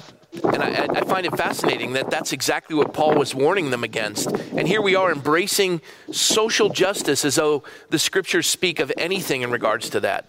and 0.44 0.62
I, 0.62 0.88
I, 0.90 1.02
find 1.06 1.26
it 1.26 1.36
fascinating 1.38 1.94
that 1.94 2.10
that's 2.10 2.34
exactly 2.34 2.76
what 2.76 2.94
Paul 2.94 3.16
was 3.16 3.34
warning 3.34 3.70
them 3.70 3.84
against. 3.84 4.30
And 4.30 4.68
here 4.68 4.82
we 4.82 4.96
are 4.96 5.12
embracing 5.12 5.82
social 6.12 6.70
justice 6.70 7.24
as 7.24 7.36
though 7.36 7.64
the 7.90 8.00
scriptures 8.00 8.48
speak 8.48 8.80
of 8.80 8.92
anything 8.98 9.44
in 9.44 9.52
regards 9.52 9.90
to 9.92 10.00
that. 10.02 10.26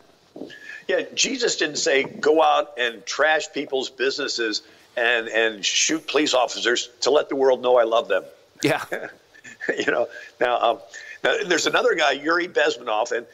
Yeah, 0.89 1.03
Jesus 1.14 1.57
didn't 1.57 1.78
say 1.78 2.05
go 2.05 2.43
out 2.43 2.78
and 2.78 3.05
trash 3.05 3.53
people's 3.53 3.91
businesses 3.91 4.62
and, 4.97 5.28
and 5.28 5.64
shoot 5.64 6.07
police 6.07 6.32
officers 6.32 6.89
to 7.01 7.11
let 7.11 7.28
the 7.28 7.37
world 7.37 7.62
know 7.62 7.76
I 7.76 7.84
love 7.84 8.09
them. 8.09 8.24
Yeah. 8.62 8.84
you 9.78 9.87
know, 9.87 10.09
now, 10.41 10.61
um, 10.61 10.78
now, 11.24 11.37
there's 11.47 11.66
another 11.66 11.95
guy, 11.95 12.12
Yuri 12.12 12.49
Bezmenov, 12.49 13.12
and 13.12 13.26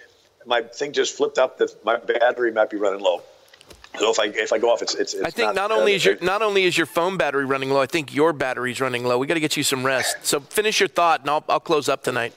my 0.46 0.62
thing 0.62 0.92
just 0.92 1.16
flipped 1.16 1.38
up 1.38 1.58
that 1.58 1.84
my 1.84 1.96
battery 1.96 2.52
might 2.52 2.70
be 2.70 2.76
running 2.76 3.00
low. 3.00 3.22
So 3.98 4.10
if 4.10 4.18
I 4.18 4.24
if 4.28 4.54
I 4.54 4.58
go 4.58 4.70
off, 4.70 4.80
it's 4.80 4.94
it's. 4.94 5.12
it's 5.12 5.22
I 5.22 5.30
think 5.30 5.54
not, 5.54 5.68
not 5.68 5.70
only 5.70 5.92
uh, 5.92 5.96
is 5.96 6.04
your 6.06 6.16
not 6.22 6.40
only 6.40 6.64
is 6.64 6.78
your 6.78 6.86
phone 6.86 7.18
battery 7.18 7.44
running 7.44 7.68
low, 7.68 7.82
I 7.82 7.86
think 7.86 8.14
your 8.14 8.32
battery's 8.32 8.80
running 8.80 9.04
low. 9.04 9.18
We 9.18 9.26
got 9.26 9.34
to 9.34 9.40
get 9.40 9.56
you 9.56 9.62
some 9.62 9.84
rest. 9.84 10.24
So 10.24 10.40
finish 10.40 10.80
your 10.80 10.88
thought, 10.88 11.20
and 11.20 11.28
I'll 11.28 11.44
I'll 11.46 11.60
close 11.60 11.90
up 11.90 12.02
tonight. 12.02 12.32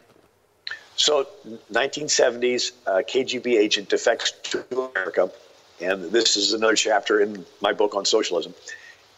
So 0.96 1.28
1970s, 1.72 2.72
uh, 2.88 2.92
KGB 3.08 3.58
agent 3.58 3.90
defects 3.90 4.32
to 4.44 4.66
America, 4.72 5.30
and 5.82 6.12
this 6.12 6.38
is 6.38 6.54
another 6.54 6.76
chapter 6.76 7.20
in 7.20 7.46
my 7.62 7.74
book 7.74 7.96
on 7.96 8.06
socialism. 8.06 8.54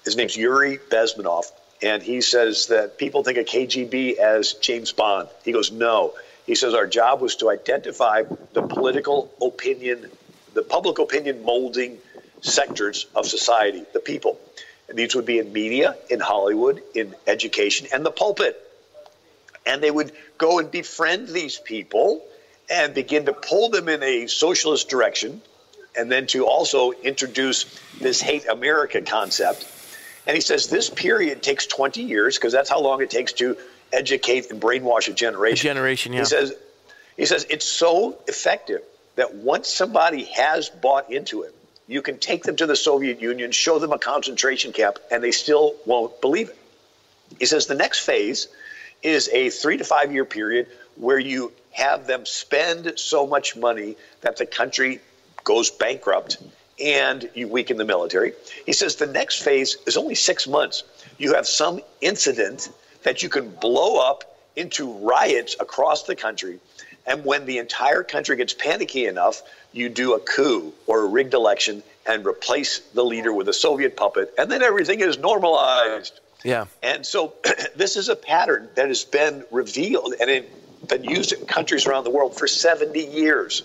His 0.03 0.15
name's 0.15 0.36
Yuri 0.36 0.80
Bezmenov, 0.89 1.51
and 1.82 2.01
he 2.01 2.21
says 2.21 2.67
that 2.67 2.97
people 2.97 3.23
think 3.23 3.38
of 3.38 3.45
KGB 3.45 4.17
as 4.17 4.53
James 4.53 4.91
Bond. 4.91 5.30
He 5.45 5.51
goes, 5.51 5.71
no. 5.71 6.13
He 6.47 6.55
says 6.55 6.73
our 6.73 6.88
job 6.88 7.21
was 7.21 7.36
to 7.38 7.49
identify 7.49 8.23
the 8.53 8.61
political 8.63 9.32
opinion, 9.41 10.09
the 10.53 10.63
public 10.63 10.97
opinion 10.97 11.43
molding 11.43 11.99
sectors 12.41 13.05
of 13.15 13.28
society, 13.28 13.84
the 13.93 13.99
people. 13.99 14.39
And 14.89 14.97
these 14.97 15.13
would 15.15 15.25
be 15.25 15.39
in 15.39 15.51
media, 15.51 15.95
in 16.09 16.19
Hollywood, 16.19 16.82
in 16.95 17.13
education, 17.28 17.88
and 17.93 18.05
the 18.05 18.11
pulpit. 18.11 18.66
And 19.68 19.84
they 19.84 19.91
would 19.91 20.11
go 20.38 20.59
and 20.59 20.72
befriend 20.72 21.28
these 21.28 21.59
people 21.59 22.26
and 22.70 22.93
begin 22.93 23.26
to 23.26 23.34
pull 23.34 23.70
them 23.70 23.89
in 23.89 24.01
a 24.01 24.28
socialist 24.28 24.89
direction, 24.89 25.41
and 25.95 26.11
then 26.11 26.28
to 26.28 26.45
also 26.45 26.91
introduce 26.91 27.65
this 27.99 28.22
hate 28.22 28.47
America 28.47 29.01
concept. 29.01 29.65
And 30.26 30.36
he 30.36 30.41
says 30.41 30.68
this 30.68 30.89
period 30.89 31.41
takes 31.41 31.65
20 31.68 32.01
years 32.01 32.38
because 32.38 32.53
that's 32.53 32.70
how 32.70 32.82
long 32.82 33.01
it 33.01 33.09
takes 33.09 33.34
to 33.34 33.57
educate 33.93 34.51
and 34.51 34.61
brainwash 34.61 35.07
a 35.07 35.13
generation. 35.13 35.68
A 35.68 35.74
generation, 35.74 36.13
yeah. 36.13 36.20
He 36.20 36.26
says, 36.26 36.53
he 37.15 37.26
says 37.26 37.45
it's 37.49 37.65
so 37.65 38.18
effective 38.28 38.82
that 39.15 39.36
once 39.36 39.68
somebody 39.70 40.26
has 40.26 40.70
bought 40.70 41.11
into 41.11 41.43
it, 41.43 41.55
you 41.88 42.01
can 42.01 42.20
take 42.20 42.43
them 42.43 42.57
to 42.57 42.65
the 42.65 42.76
Soviet 42.76 43.22
Union, 43.22 43.51
show 43.51 43.80
them 43.80 43.93
a 43.93 43.97
concentration 43.97 44.74
camp, 44.74 44.99
and 45.09 45.24
they 45.24 45.32
still 45.32 45.76
won't 45.86 46.20
believe 46.20 46.49
it. 46.49 46.57
He 47.39 47.45
says 47.45 47.68
the 47.68 47.76
next 47.76 47.99
phase 47.99 48.47
is 49.03 49.29
a 49.29 49.49
three 49.49 49.77
to 49.77 49.83
five 49.83 50.11
year 50.11 50.25
period 50.25 50.67
where 50.95 51.19
you 51.19 51.51
have 51.71 52.07
them 52.07 52.25
spend 52.25 52.93
so 52.97 53.27
much 53.27 53.55
money 53.55 53.95
that 54.21 54.37
the 54.37 54.45
country 54.45 54.99
goes 55.43 55.69
bankrupt 55.69 56.37
and 56.83 57.29
you 57.33 57.47
weaken 57.47 57.77
the 57.77 57.85
military. 57.85 58.33
He 58.65 58.73
says 58.73 58.95
the 58.95 59.07
next 59.07 59.43
phase 59.43 59.77
is 59.85 59.97
only 59.97 60.15
six 60.15 60.47
months. 60.47 60.83
You 61.17 61.35
have 61.35 61.47
some 61.47 61.81
incident 62.01 62.69
that 63.03 63.23
you 63.23 63.29
can 63.29 63.49
blow 63.49 63.99
up 63.99 64.37
into 64.55 64.91
riots 64.91 65.55
across 65.59 66.03
the 66.03 66.15
country. 66.15 66.59
And 67.05 67.23
when 67.23 67.45
the 67.45 67.59
entire 67.59 68.03
country 68.03 68.35
gets 68.35 68.53
panicky 68.53 69.05
enough, 69.05 69.41
you 69.71 69.87
do 69.87 70.13
a 70.13 70.19
coup 70.19 70.73
or 70.87 71.05
a 71.05 71.07
rigged 71.07 71.33
election 71.33 71.83
and 72.05 72.25
replace 72.25 72.79
the 72.79 73.03
leader 73.03 73.31
with 73.33 73.47
a 73.47 73.53
Soviet 73.53 73.95
puppet, 73.95 74.33
and 74.37 74.51
then 74.51 74.61
everything 74.61 74.99
is 74.99 75.17
normalized. 75.17 76.19
Yeah. 76.43 76.65
And 76.83 77.05
so 77.05 77.33
this 77.75 77.95
is 77.95 78.09
a 78.09 78.15
pattern 78.15 78.69
that 78.75 78.88
has 78.88 79.03
been 79.03 79.43
revealed 79.51 80.13
and 80.19 80.29
it, 80.29 80.88
been 80.88 81.03
used 81.03 81.33
in 81.33 81.45
countries 81.45 81.88
around 81.88 82.03
the 82.03 82.09
world 82.09 82.38
for 82.38 82.47
70 82.47 82.99
years. 82.99 83.63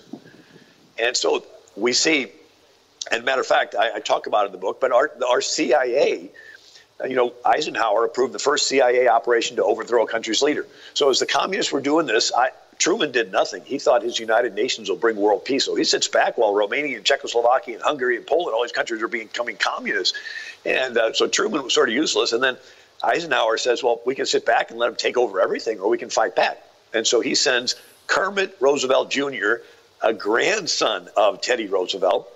And 0.97 1.15
so 1.15 1.45
we 1.75 1.93
see, 1.93 2.31
and 3.11 3.23
matter 3.23 3.41
of 3.41 3.47
fact, 3.47 3.75
I, 3.75 3.95
I 3.95 3.99
talk 3.99 4.27
about 4.27 4.43
it 4.43 4.47
in 4.47 4.51
the 4.53 4.57
book, 4.57 4.81
but 4.81 4.91
our, 4.91 5.11
our 5.29 5.41
CIA 5.41 6.31
uh, 7.01 7.07
you 7.07 7.15
know, 7.15 7.33
Eisenhower 7.43 8.05
approved 8.05 8.33
the 8.33 8.39
first 8.39 8.67
CIA 8.67 9.07
operation 9.07 9.57
to 9.57 9.63
overthrow 9.63 10.03
a 10.03 10.07
country's 10.07 10.41
leader. 10.41 10.67
So 10.93 11.09
as 11.09 11.19
the 11.19 11.25
communists 11.25 11.71
were 11.71 11.81
doing 11.81 12.05
this, 12.05 12.31
I, 12.35 12.49
Truman 12.77 13.11
did 13.11 13.31
nothing. 13.31 13.63
He 13.65 13.79
thought 13.79 14.03
his 14.03 14.19
United 14.19 14.53
Nations 14.55 14.89
will 14.89 14.97
bring 14.97 15.15
world 15.15 15.45
peace. 15.45 15.65
So 15.65 15.75
he 15.75 15.83
sits 15.83 16.07
back 16.07 16.37
while 16.37 16.53
Romania 16.53 16.97
and 16.97 17.05
Czechoslovakia 17.05 17.75
and 17.75 17.83
Hungary 17.83 18.17
and 18.17 18.25
Poland, 18.25 18.55
all 18.55 18.63
these 18.63 18.71
countries 18.71 19.01
are 19.01 19.07
becoming 19.07 19.57
communist. 19.57 20.15
And 20.65 20.97
uh, 20.97 21.13
so 21.13 21.27
Truman 21.27 21.63
was 21.63 21.73
sort 21.73 21.89
of 21.89 21.95
useless. 21.95 22.33
And 22.33 22.43
then 22.43 22.57
Eisenhower 23.03 23.57
says, 23.57 23.83
well, 23.83 24.01
we 24.05 24.15
can 24.15 24.25
sit 24.25 24.45
back 24.45 24.71
and 24.71 24.79
let 24.79 24.87
them 24.87 24.95
take 24.95 25.17
over 25.17 25.41
everything, 25.41 25.79
or 25.79 25.89
we 25.89 25.97
can 25.97 26.09
fight 26.09 26.35
back. 26.35 26.63
And 26.93 27.05
so 27.05 27.21
he 27.21 27.35
sends 27.35 27.75
Kermit 28.07 28.55
Roosevelt 28.59 29.11
Jr., 29.11 29.55
a 30.01 30.13
grandson 30.13 31.09
of 31.15 31.41
Teddy 31.41 31.67
Roosevelt. 31.67 32.29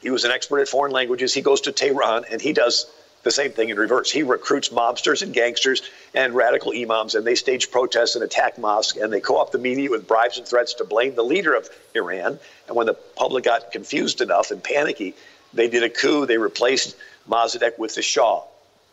He 0.00 0.10
was 0.10 0.24
an 0.24 0.30
expert 0.30 0.60
at 0.60 0.68
foreign 0.68 0.92
languages. 0.92 1.34
He 1.34 1.42
goes 1.42 1.62
to 1.62 1.72
Tehran 1.72 2.24
and 2.30 2.40
he 2.40 2.52
does 2.52 2.86
the 3.22 3.30
same 3.30 3.52
thing 3.52 3.68
in 3.68 3.76
reverse. 3.76 4.10
He 4.10 4.22
recruits 4.22 4.70
mobsters 4.70 5.22
and 5.22 5.32
gangsters 5.32 5.82
and 6.14 6.34
radical 6.34 6.72
imams, 6.74 7.14
and 7.14 7.26
they 7.26 7.34
stage 7.34 7.70
protests 7.70 8.14
and 8.14 8.24
attack 8.24 8.58
mosques, 8.58 8.96
and 8.96 9.12
they 9.12 9.20
co-opt 9.20 9.52
the 9.52 9.58
media 9.58 9.90
with 9.90 10.08
bribes 10.08 10.38
and 10.38 10.46
threats 10.46 10.74
to 10.74 10.84
blame 10.84 11.14
the 11.14 11.22
leader 11.22 11.54
of 11.54 11.68
Iran. 11.94 12.38
And 12.66 12.76
when 12.76 12.86
the 12.86 12.94
public 12.94 13.44
got 13.44 13.72
confused 13.72 14.20
enough 14.20 14.50
and 14.50 14.62
panicky, 14.62 15.14
they 15.52 15.68
did 15.68 15.82
a 15.82 15.90
coup. 15.90 16.26
They 16.26 16.38
replaced 16.38 16.96
Mossadegh 17.28 17.78
with 17.78 17.94
the 17.94 18.02
Shah. 18.02 18.42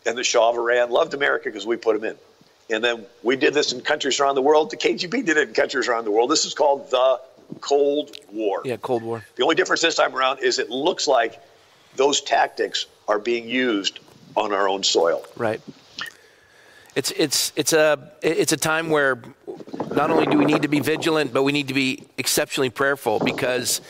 And 0.04 0.16
the 0.16 0.24
Shah 0.24 0.50
of 0.50 0.56
Iran 0.56 0.90
loved 0.90 1.14
America 1.14 1.44
because 1.44 1.66
we 1.66 1.76
put 1.76 1.96
him 1.96 2.04
in. 2.04 2.16
And 2.70 2.84
then 2.84 3.06
we 3.22 3.36
did 3.36 3.54
this 3.54 3.72
in 3.72 3.80
countries 3.80 4.20
around 4.20 4.34
the 4.34 4.42
world. 4.42 4.70
The 4.70 4.76
KGB 4.76 5.24
did 5.24 5.38
it 5.38 5.48
in 5.48 5.54
countries 5.54 5.88
around 5.88 6.04
the 6.04 6.10
world. 6.10 6.30
This 6.30 6.44
is 6.44 6.52
called 6.52 6.90
the 6.90 7.20
Cold 7.60 8.14
War. 8.30 8.60
Yeah, 8.64 8.76
Cold 8.76 9.02
War. 9.02 9.24
The 9.36 9.42
only 9.42 9.54
difference 9.54 9.80
this 9.80 9.94
time 9.94 10.14
around 10.14 10.40
is 10.40 10.58
it 10.58 10.68
looks 10.68 11.08
like 11.08 11.40
those 11.96 12.20
tactics 12.20 12.84
are 13.06 13.18
being 13.18 13.48
used 13.48 14.00
on 14.36 14.52
our 14.52 14.68
own 14.68 14.82
soil. 14.82 15.24
Right. 15.36 15.60
It's 16.94 17.12
it's 17.12 17.52
it's 17.54 17.72
a 17.72 18.12
it's 18.22 18.52
a 18.52 18.56
time 18.56 18.90
where 18.90 19.22
not 19.92 20.10
only 20.10 20.26
do 20.26 20.36
we 20.36 20.44
need 20.44 20.62
to 20.62 20.68
be 20.68 20.80
vigilant, 20.80 21.32
but 21.32 21.42
we 21.44 21.52
need 21.52 21.68
to 21.68 21.74
be 21.74 22.04
exceptionally 22.16 22.70
prayerful 22.70 23.20
because 23.20 23.80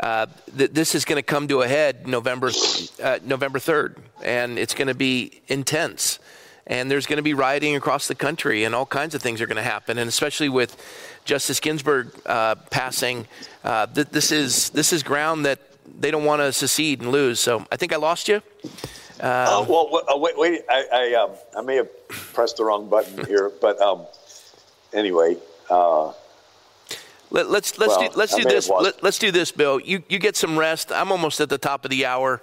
uh, 0.00 0.26
th- 0.56 0.72
this 0.72 0.94
is 0.94 1.04
going 1.04 1.16
to 1.16 1.22
come 1.22 1.48
to 1.48 1.62
a 1.62 1.68
head 1.68 2.08
November 2.08 2.50
uh, 3.02 3.18
November 3.24 3.58
third, 3.58 3.96
and 4.22 4.58
it's 4.58 4.74
going 4.74 4.88
to 4.88 4.94
be 4.94 5.42
intense. 5.48 6.18
And 6.66 6.90
there's 6.90 7.06
going 7.06 7.18
to 7.18 7.22
be 7.22 7.34
rioting 7.34 7.76
across 7.76 8.08
the 8.08 8.16
country, 8.16 8.64
and 8.64 8.74
all 8.74 8.86
kinds 8.86 9.14
of 9.14 9.22
things 9.22 9.40
are 9.40 9.46
going 9.46 9.56
to 9.56 9.62
happen. 9.62 9.98
And 9.98 10.08
especially 10.08 10.48
with 10.48 10.76
Justice 11.24 11.60
Ginsburg 11.60 12.12
uh, 12.26 12.56
passing, 12.70 13.28
uh, 13.62 13.86
th- 13.86 14.08
this 14.08 14.32
is 14.32 14.70
this 14.70 14.92
is 14.92 15.04
ground 15.04 15.46
that 15.46 15.60
they 16.00 16.10
don't 16.10 16.24
want 16.24 16.42
to 16.42 16.52
secede 16.52 17.00
and 17.00 17.12
lose. 17.12 17.38
So 17.38 17.64
I 17.70 17.76
think 17.76 17.92
I 17.92 17.96
lost 17.96 18.26
you. 18.26 18.42
Uh, 19.20 19.64
well, 19.68 20.02
uh, 20.08 20.16
wait, 20.18 20.38
wait. 20.38 20.62
I, 20.68 20.86
I, 20.92 21.14
um, 21.14 21.30
I, 21.56 21.62
may 21.62 21.76
have 21.76 22.08
pressed 22.08 22.58
the 22.58 22.64
wrong 22.64 22.88
button 22.88 23.24
here, 23.26 23.50
but 23.60 23.80
um, 23.80 24.06
anyway. 24.92 25.36
Uh, 25.70 26.12
Let, 27.30 27.46
us 27.46 27.78
let's 27.78 27.78
well, 27.78 28.08
do 28.08 28.08
let's 28.14 28.34
do 28.34 28.44
this. 28.44 28.68
Let, 28.68 29.02
us 29.02 29.18
do 29.18 29.30
this, 29.30 29.52
Bill. 29.52 29.80
You 29.80 30.02
you 30.08 30.18
get 30.18 30.36
some 30.36 30.58
rest. 30.58 30.92
I'm 30.92 31.10
almost 31.10 31.40
at 31.40 31.48
the 31.48 31.58
top 31.58 31.84
of 31.84 31.90
the 31.90 32.06
hour. 32.06 32.42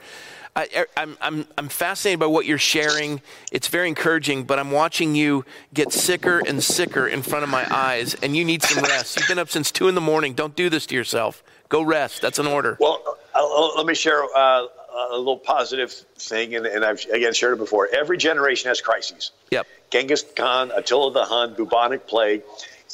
I, 0.55 0.67
am 0.75 0.85
I'm, 0.97 1.17
I'm, 1.21 1.47
I'm 1.57 1.69
fascinated 1.69 2.19
by 2.19 2.27
what 2.27 2.45
you're 2.45 2.59
sharing. 2.59 3.21
It's 3.51 3.67
very 3.67 3.87
encouraging, 3.87 4.43
but 4.43 4.59
I'm 4.59 4.71
watching 4.71 5.15
you 5.15 5.45
get 5.73 5.91
sicker 5.91 6.43
and 6.45 6.63
sicker 6.63 7.07
in 7.07 7.23
front 7.23 7.43
of 7.43 7.49
my 7.49 7.65
eyes, 7.73 8.13
and 8.15 8.35
you 8.35 8.45
need 8.45 8.61
some 8.61 8.83
rest. 8.83 9.17
You've 9.17 9.27
been 9.27 9.39
up 9.39 9.49
since 9.49 9.71
2 9.71 9.87
in 9.87 9.95
the 9.95 10.01
morning. 10.01 10.33
Don't 10.33 10.55
do 10.55 10.69
this 10.69 10.85
to 10.87 10.95
yourself. 10.95 11.43
Go 11.69 11.81
rest. 11.81 12.21
That's 12.21 12.37
an 12.37 12.45
order. 12.45 12.77
Well, 12.79 13.17
uh, 13.33 13.75
let 13.75 13.87
me 13.87 13.95
share 13.95 14.23
uh, 14.35 14.67
a 14.95 15.17
little 15.17 15.37
positive 15.37 15.91
thing, 15.91 16.55
and, 16.55 16.65
and, 16.65 16.85
I've 16.85 17.03
again 17.05 17.33
shared 17.33 17.53
it 17.53 17.57
before. 17.57 17.89
Every 17.91 18.17
generation 18.17 18.69
has 18.69 18.81
crises. 18.81 19.31
Yep. 19.51 19.67
Genghis 19.91 20.23
Khan, 20.35 20.71
Attila 20.75 21.11
the 21.11 21.25
Hun, 21.25 21.55
bubonic 21.55 22.07
plague, 22.07 22.43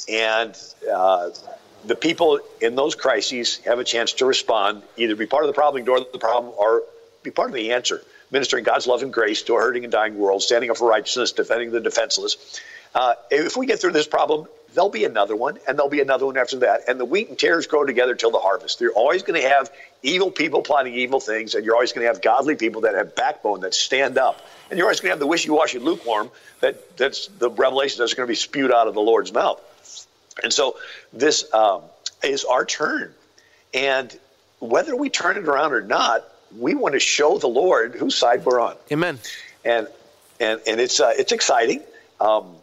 and 0.08 0.56
uh, 0.90 1.30
the 1.84 1.94
people 1.94 2.40
in 2.60 2.74
those 2.74 2.94
crises 2.94 3.58
have 3.64 3.78
a 3.78 3.84
chance 3.84 4.14
to 4.14 4.26
respond, 4.26 4.82
either 4.96 5.16
be 5.16 5.26
part 5.26 5.44
of 5.44 5.48
the 5.48 5.54
problem, 5.54 5.80
ignore 5.80 6.00
the 6.00 6.18
problem, 6.18 6.52
or 6.56 6.82
be 7.22 7.30
part 7.30 7.50
of 7.50 7.54
the 7.54 7.72
answer. 7.72 8.02
Ministering 8.30 8.64
God's 8.64 8.86
love 8.86 9.02
and 9.02 9.12
grace 9.12 9.42
to 9.42 9.56
a 9.56 9.58
hurting 9.58 9.84
and 9.84 9.92
dying 9.92 10.16
world, 10.16 10.42
standing 10.42 10.70
up 10.70 10.76
for 10.76 10.88
righteousness, 10.88 11.32
defending 11.32 11.72
the 11.72 11.80
defenseless. 11.80 12.60
Uh, 12.94 13.14
if 13.30 13.56
we 13.56 13.66
get 13.66 13.80
through 13.80 13.92
this 13.92 14.06
problem, 14.06 14.46
there'll 14.74 14.90
be 14.90 15.04
another 15.04 15.36
one, 15.36 15.58
and 15.66 15.78
there'll 15.78 15.90
be 15.90 16.00
another 16.00 16.26
one 16.26 16.36
after 16.36 16.58
that. 16.58 16.82
And 16.88 16.98
the 16.98 17.04
wheat 17.04 17.28
and 17.28 17.38
tares 17.38 17.66
grow 17.66 17.84
together 17.84 18.14
till 18.14 18.30
the 18.30 18.38
harvest. 18.38 18.80
You're 18.80 18.92
always 18.92 19.22
going 19.22 19.40
to 19.40 19.48
have 19.48 19.70
evil 20.02 20.30
people 20.30 20.62
plotting 20.62 20.94
evil 20.94 21.20
things, 21.20 21.54
and 21.54 21.64
you're 21.64 21.74
always 21.74 21.92
going 21.92 22.04
to 22.04 22.08
have 22.08 22.22
godly 22.22 22.56
people 22.56 22.82
that 22.82 22.94
have 22.94 23.14
backbone, 23.14 23.60
that 23.60 23.74
stand 23.74 24.18
up. 24.18 24.40
And 24.70 24.78
you're 24.78 24.86
always 24.86 25.00
going 25.00 25.08
to 25.08 25.12
have 25.12 25.20
the 25.20 25.26
wishy-washy 25.26 25.78
lukewarm 25.78 26.30
that 26.60 26.96
that's 26.96 27.26
the 27.26 27.50
revelation 27.50 27.98
that's 27.98 28.14
going 28.14 28.26
to 28.26 28.30
be 28.30 28.36
spewed 28.36 28.72
out 28.72 28.86
of 28.86 28.94
the 28.94 29.00
Lord's 29.00 29.32
mouth. 29.32 29.60
And 30.42 30.52
so 30.52 30.76
this 31.12 31.52
um, 31.52 31.82
is 32.22 32.44
our 32.44 32.64
turn. 32.64 33.12
And 33.74 34.16
whether 34.60 34.94
we 34.94 35.10
turn 35.10 35.36
it 35.36 35.48
around 35.48 35.72
or 35.72 35.82
not, 35.82 36.24
we 36.56 36.74
want 36.74 36.94
to 36.94 37.00
show 37.00 37.38
the 37.38 37.48
Lord 37.48 37.94
whose 37.94 38.16
side 38.16 38.44
we're 38.44 38.60
on. 38.60 38.76
Amen. 38.90 39.18
And 39.64 39.88
and 40.38 40.60
and 40.66 40.80
it's 40.80 41.00
uh, 41.00 41.12
it's 41.16 41.32
exciting. 41.32 41.82
Um, 42.20 42.56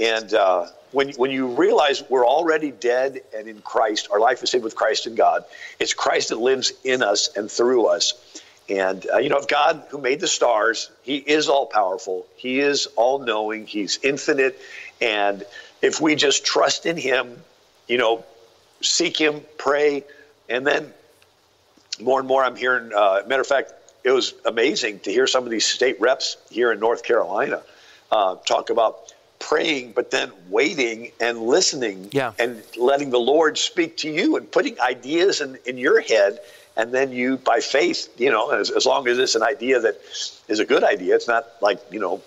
and 0.00 0.32
uh, 0.32 0.66
when, 0.94 1.10
when 1.14 1.32
you 1.32 1.48
realize 1.48 2.02
we're 2.08 2.26
already 2.26 2.70
dead 2.70 3.20
and 3.36 3.48
in 3.48 3.60
Christ, 3.60 4.08
our 4.12 4.20
life 4.20 4.42
is 4.42 4.50
saved 4.50 4.62
with 4.62 4.76
Christ 4.76 5.06
in 5.06 5.16
God, 5.16 5.44
it's 5.80 5.92
Christ 5.92 6.28
that 6.28 6.38
lives 6.38 6.72
in 6.84 7.02
us 7.02 7.36
and 7.36 7.50
through 7.50 7.86
us. 7.86 8.14
And, 8.68 9.04
uh, 9.12 9.18
you 9.18 9.28
know, 9.28 9.38
if 9.38 9.48
God, 9.48 9.82
who 9.90 9.98
made 9.98 10.20
the 10.20 10.28
stars, 10.28 10.90
He 11.02 11.16
is 11.16 11.48
all 11.48 11.66
powerful, 11.66 12.26
He 12.36 12.60
is 12.60 12.86
all 12.96 13.18
knowing, 13.18 13.66
He's 13.66 13.98
infinite. 14.02 14.58
And 15.00 15.44
if 15.82 16.00
we 16.00 16.14
just 16.14 16.46
trust 16.46 16.86
in 16.86 16.96
Him, 16.96 17.42
you 17.88 17.98
know, 17.98 18.24
seek 18.80 19.20
Him, 19.20 19.42
pray, 19.58 20.04
and 20.48 20.66
then 20.66 20.94
more 22.00 22.20
and 22.20 22.28
more 22.28 22.42
I'm 22.42 22.56
hearing, 22.56 22.92
uh, 22.94 23.22
matter 23.26 23.42
of 23.42 23.48
fact, 23.48 23.72
it 24.04 24.12
was 24.12 24.32
amazing 24.46 25.00
to 25.00 25.10
hear 25.10 25.26
some 25.26 25.44
of 25.44 25.50
these 25.50 25.64
state 25.64 26.00
reps 26.00 26.36
here 26.50 26.70
in 26.70 26.78
North 26.78 27.02
Carolina 27.02 27.62
uh, 28.10 28.36
talk 28.36 28.70
about 28.70 29.03
praying, 29.44 29.92
but 29.92 30.10
then 30.10 30.32
waiting 30.48 31.12
and 31.20 31.38
listening 31.38 32.08
yeah. 32.12 32.32
and 32.38 32.62
letting 32.78 33.10
the 33.10 33.20
Lord 33.20 33.58
speak 33.58 33.98
to 33.98 34.10
you 34.10 34.36
and 34.36 34.50
putting 34.50 34.80
ideas 34.80 35.42
in, 35.42 35.58
in 35.66 35.76
your 35.76 36.00
head. 36.00 36.40
And 36.76 36.92
then 36.92 37.12
you, 37.12 37.36
by 37.36 37.60
faith, 37.60 38.08
you 38.18 38.30
know, 38.30 38.50
as, 38.50 38.70
as 38.70 38.86
long 38.86 39.06
as 39.06 39.18
it's 39.18 39.34
an 39.34 39.42
idea 39.42 39.80
that 39.80 40.00
is 40.48 40.60
a 40.60 40.64
good 40.64 40.82
idea, 40.82 41.14
it's 41.14 41.28
not 41.28 41.46
like, 41.60 41.78
you 41.90 42.00
know, 42.00 42.22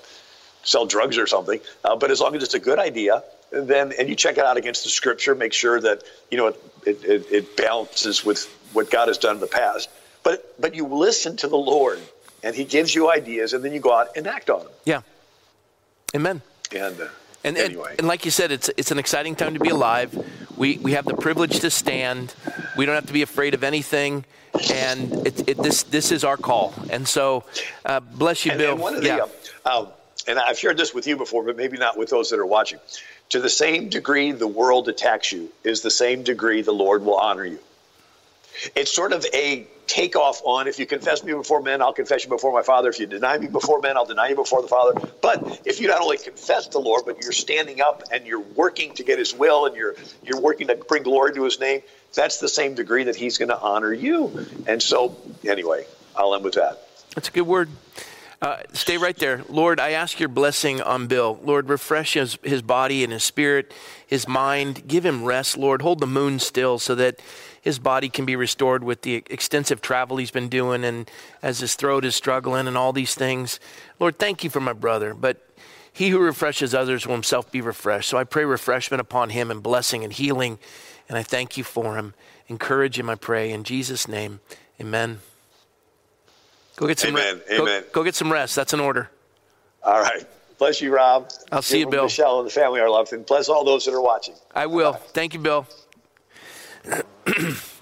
sell 0.63 0.85
drugs 0.85 1.17
or 1.17 1.25
something, 1.25 1.59
uh, 1.83 1.95
but 1.95 2.11
as 2.11 2.21
long 2.21 2.35
as 2.35 2.43
it's 2.43 2.53
a 2.53 2.59
good 2.59 2.77
idea, 2.77 3.23
then, 3.51 3.93
and 3.97 4.07
you 4.09 4.15
check 4.15 4.37
it 4.37 4.45
out 4.45 4.57
against 4.57 4.83
the 4.83 4.89
scripture, 4.89 5.33
make 5.33 5.53
sure 5.53 5.81
that, 5.81 6.03
you 6.29 6.37
know, 6.37 6.47
it, 6.47 6.57
it, 6.85 7.31
it 7.31 7.57
balances 7.57 8.23
with 8.23 8.45
what 8.73 8.91
God 8.91 9.07
has 9.07 9.17
done 9.17 9.35
in 9.35 9.41
the 9.41 9.47
past. 9.47 9.89
But, 10.23 10.53
but 10.61 10.75
you 10.75 10.85
listen 10.85 11.35
to 11.37 11.47
the 11.47 11.57
Lord 11.57 11.99
and 12.43 12.55
he 12.55 12.63
gives 12.63 12.93
you 12.93 13.09
ideas 13.09 13.53
and 13.53 13.63
then 13.63 13.73
you 13.73 13.79
go 13.79 13.93
out 13.93 14.15
and 14.15 14.27
act 14.27 14.49
on 14.49 14.59
them. 14.59 14.71
Yeah. 14.85 15.01
Amen. 16.15 16.41
And, 16.73 16.99
uh, 16.99 17.07
and, 17.43 17.57
anyway. 17.57 17.91
and, 17.91 17.99
and, 17.99 18.07
like 18.07 18.25
you 18.25 18.31
said, 18.31 18.51
it's 18.51 18.69
it's 18.77 18.91
an 18.91 18.99
exciting 18.99 19.35
time 19.35 19.53
to 19.53 19.59
be 19.59 19.69
alive. 19.69 20.13
We 20.57 20.77
we 20.77 20.93
have 20.93 21.05
the 21.05 21.15
privilege 21.15 21.59
to 21.59 21.69
stand. 21.69 22.33
We 22.75 22.85
don't 22.85 22.95
have 22.95 23.05
to 23.07 23.13
be 23.13 23.21
afraid 23.21 23.53
of 23.53 23.63
anything, 23.63 24.25
and 24.71 25.25
it, 25.25 25.47
it, 25.47 25.57
this 25.57 25.83
this 25.83 26.11
is 26.11 26.23
our 26.23 26.37
call. 26.37 26.73
And 26.89 27.07
so, 27.07 27.43
uh, 27.85 27.99
bless 27.99 28.45
you, 28.45 28.51
and, 28.51 28.59
Bill. 28.59 28.71
And 28.73 28.81
one 28.81 28.95
of 28.95 29.03
yeah. 29.03 29.25
the, 29.63 29.71
um, 29.71 29.87
and 30.27 30.39
I've 30.39 30.59
shared 30.59 30.77
this 30.77 30.93
with 30.93 31.07
you 31.07 31.15
before, 31.15 31.43
but 31.43 31.55
maybe 31.55 31.77
not 31.77 31.97
with 31.97 32.09
those 32.09 32.29
that 32.31 32.39
are 32.39 32.45
watching. 32.45 32.79
To 33.29 33.39
the 33.39 33.49
same 33.49 33.89
degree 33.89 34.31
the 34.31 34.47
world 34.47 34.89
attacks 34.89 35.31
you, 35.31 35.49
is 35.63 35.81
the 35.81 35.91
same 35.91 36.23
degree 36.23 36.61
the 36.61 36.73
Lord 36.73 37.03
will 37.03 37.17
honor 37.17 37.45
you. 37.45 37.59
It's 38.75 38.91
sort 38.91 39.13
of 39.13 39.25
a 39.33 39.67
takeoff 39.87 40.41
on 40.45 40.67
if 40.67 40.77
you 40.77 40.85
confess 40.85 41.23
me 41.23 41.33
before 41.33 41.61
men, 41.61 41.81
I'll 41.81 41.93
confess 41.93 42.23
you 42.23 42.29
before 42.29 42.53
my 42.53 42.61
Father. 42.61 42.89
If 42.89 42.99
you 42.99 43.07
deny 43.07 43.37
me 43.37 43.47
before 43.47 43.79
men, 43.79 43.97
I'll 43.97 44.05
deny 44.05 44.29
you 44.29 44.35
before 44.35 44.61
the 44.61 44.67
Father. 44.67 44.99
But 45.21 45.61
if 45.65 45.81
you 45.81 45.87
not 45.87 46.01
only 46.01 46.17
confess 46.17 46.67
the 46.67 46.79
Lord, 46.79 47.03
but 47.05 47.23
you're 47.23 47.31
standing 47.31 47.81
up 47.81 48.03
and 48.11 48.27
you're 48.27 48.41
working 48.41 48.93
to 48.95 49.03
get 49.03 49.17
His 49.17 49.33
will 49.33 49.65
and 49.65 49.75
you're 49.75 49.95
you're 50.23 50.39
working 50.39 50.67
to 50.67 50.75
bring 50.75 51.03
glory 51.03 51.33
to 51.33 51.43
His 51.43 51.59
name, 51.59 51.81
that's 52.13 52.39
the 52.39 52.49
same 52.49 52.75
degree 52.75 53.05
that 53.05 53.15
He's 53.15 53.37
going 53.37 53.49
to 53.49 53.59
honor 53.59 53.93
you. 53.93 54.45
And 54.67 54.81
so, 54.81 55.17
anyway, 55.45 55.85
I'll 56.15 56.35
end 56.35 56.43
with 56.43 56.55
that. 56.55 56.87
That's 57.15 57.29
a 57.29 57.31
good 57.31 57.47
word. 57.47 57.69
Uh, 58.39 58.57
stay 58.73 58.97
right 58.97 59.17
there. 59.17 59.43
Lord, 59.49 59.79
I 59.79 59.91
ask 59.91 60.19
your 60.19 60.29
blessing 60.29 60.79
on 60.79 61.07
Bill. 61.07 61.39
Lord, 61.43 61.69
refresh 61.69 62.13
his, 62.13 62.37
his 62.43 62.61
body 62.61 63.03
and 63.03 63.11
his 63.11 63.23
spirit, 63.23 63.73
his 64.05 64.27
mind. 64.27 64.87
Give 64.87 65.03
him 65.03 65.23
rest, 65.25 65.57
Lord. 65.57 65.81
Hold 65.81 65.99
the 65.99 66.07
moon 66.07 66.37
still 66.37 66.77
so 66.77 66.93
that 66.93 67.19
his 67.67 67.79
body 67.79 68.07
can 68.07 68.23
be 68.23 68.37
restored 68.37 68.81
with 68.81 69.01
the 69.01 69.15
extensive 69.29 69.81
travel 69.81 70.15
he's 70.15 70.31
been 70.31 70.47
doing 70.47 70.85
and 70.85 71.11
as 71.43 71.59
his 71.59 71.75
throat 71.75 72.05
is 72.05 72.15
struggling 72.15 72.65
and 72.65 72.77
all 72.77 72.93
these 72.93 73.13
things. 73.13 73.59
Lord, 73.99 74.17
thank 74.17 74.41
you 74.41 74.49
for 74.49 74.61
my 74.61 74.71
brother. 74.71 75.13
But 75.13 75.45
he 75.91 76.07
who 76.07 76.19
refreshes 76.19 76.73
others 76.73 77.05
will 77.05 77.15
himself 77.15 77.51
be 77.51 77.59
refreshed. 77.59 78.07
So 78.07 78.17
I 78.17 78.23
pray 78.23 78.45
refreshment 78.45 79.01
upon 79.01 79.31
him 79.31 79.51
and 79.51 79.61
blessing 79.61 80.05
and 80.05 80.13
healing. 80.13 80.59
And 81.09 81.17
I 81.17 81.23
thank 81.23 81.57
you 81.57 81.65
for 81.65 81.97
him. 81.97 82.13
Encourage 82.47 82.97
him, 82.97 83.09
I 83.09 83.15
pray. 83.15 83.51
In 83.51 83.65
Jesus' 83.65 84.07
name, 84.07 84.39
amen. 84.79 85.19
Go 86.77 86.87
get 86.87 86.99
some 86.99 87.17
amen. 87.17 87.41
Re- 87.49 87.59
amen. 87.59 87.81
Go, 87.87 87.99
go, 87.99 88.03
get 88.05 88.15
some 88.15 88.31
rest. 88.31 88.55
That's 88.55 88.71
an 88.71 88.79
order. 88.79 89.09
All 89.83 89.99
right. 90.01 90.25
Bless 90.57 90.81
you, 90.81 90.95
Rob. 90.95 91.29
I'll 91.51 91.61
see 91.61 91.79
you, 91.79 91.89
Bill. 91.89 92.03
Michelle 92.03 92.39
and 92.39 92.47
the 92.47 92.53
family 92.53 92.79
our 92.79 92.89
love, 92.89 93.11
and 93.11 93.25
bless 93.25 93.49
all 93.49 93.65
those 93.65 93.83
that 93.85 93.93
are 93.93 94.01
watching. 94.01 94.35
I 94.55 94.67
will. 94.67 94.93
Thank 94.93 95.33
you, 95.33 95.39
Bill. 95.39 95.67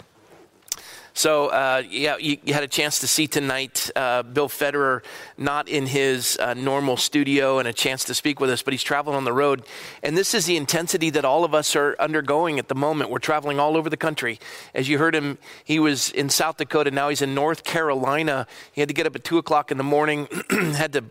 So, 1.17 1.47
uh, 1.47 1.81
yeah, 1.89 2.17
you, 2.17 2.39
you, 2.43 2.53
had 2.53 2.63
a 2.63 2.67
chance 2.67 2.99
to 2.99 3.07
see 3.07 3.25
tonight 3.25 3.89
uh, 3.95 4.21
Bill 4.21 4.49
Federer 4.49 5.01
not 5.37 5.69
in 5.69 5.85
his 5.85 6.37
uh, 6.41 6.55
normal 6.55 6.97
studio 6.97 7.57
and 7.57 7.69
a 7.69 7.73
chance 7.73 8.03
to 8.03 8.13
speak 8.13 8.41
with 8.41 8.49
us, 8.49 8.61
but 8.61 8.73
he's 8.73 8.83
traveling 8.83 9.15
on 9.15 9.23
the 9.23 9.31
road. 9.31 9.63
And 10.03 10.17
this 10.17 10.33
is 10.33 10.45
the 10.45 10.57
intensity 10.57 11.09
that 11.11 11.23
all 11.23 11.45
of 11.45 11.55
us 11.55 11.73
are 11.73 11.95
undergoing 12.01 12.59
at 12.59 12.67
the 12.67 12.75
moment. 12.75 13.11
We're 13.11 13.19
traveling 13.19 13.61
all 13.61 13.77
over 13.77 13.89
the 13.89 13.95
country. 13.95 14.41
As 14.73 14.89
you 14.89 14.97
heard 14.97 15.15
him, 15.15 15.37
he 15.63 15.79
was 15.79 16.11
in 16.11 16.29
South 16.29 16.57
Dakota, 16.57 16.91
now 16.91 17.07
he's 17.07 17.21
in 17.21 17.33
North 17.33 17.63
Carolina. 17.63 18.45
He 18.73 18.81
had 18.81 18.89
to 18.89 18.93
get 18.93 19.07
up 19.07 19.15
at 19.15 19.23
2 19.23 19.37
o'clock 19.37 19.71
in 19.71 19.77
the 19.77 19.85
morning, 19.85 20.27
had 20.49 20.91
to, 20.91 21.05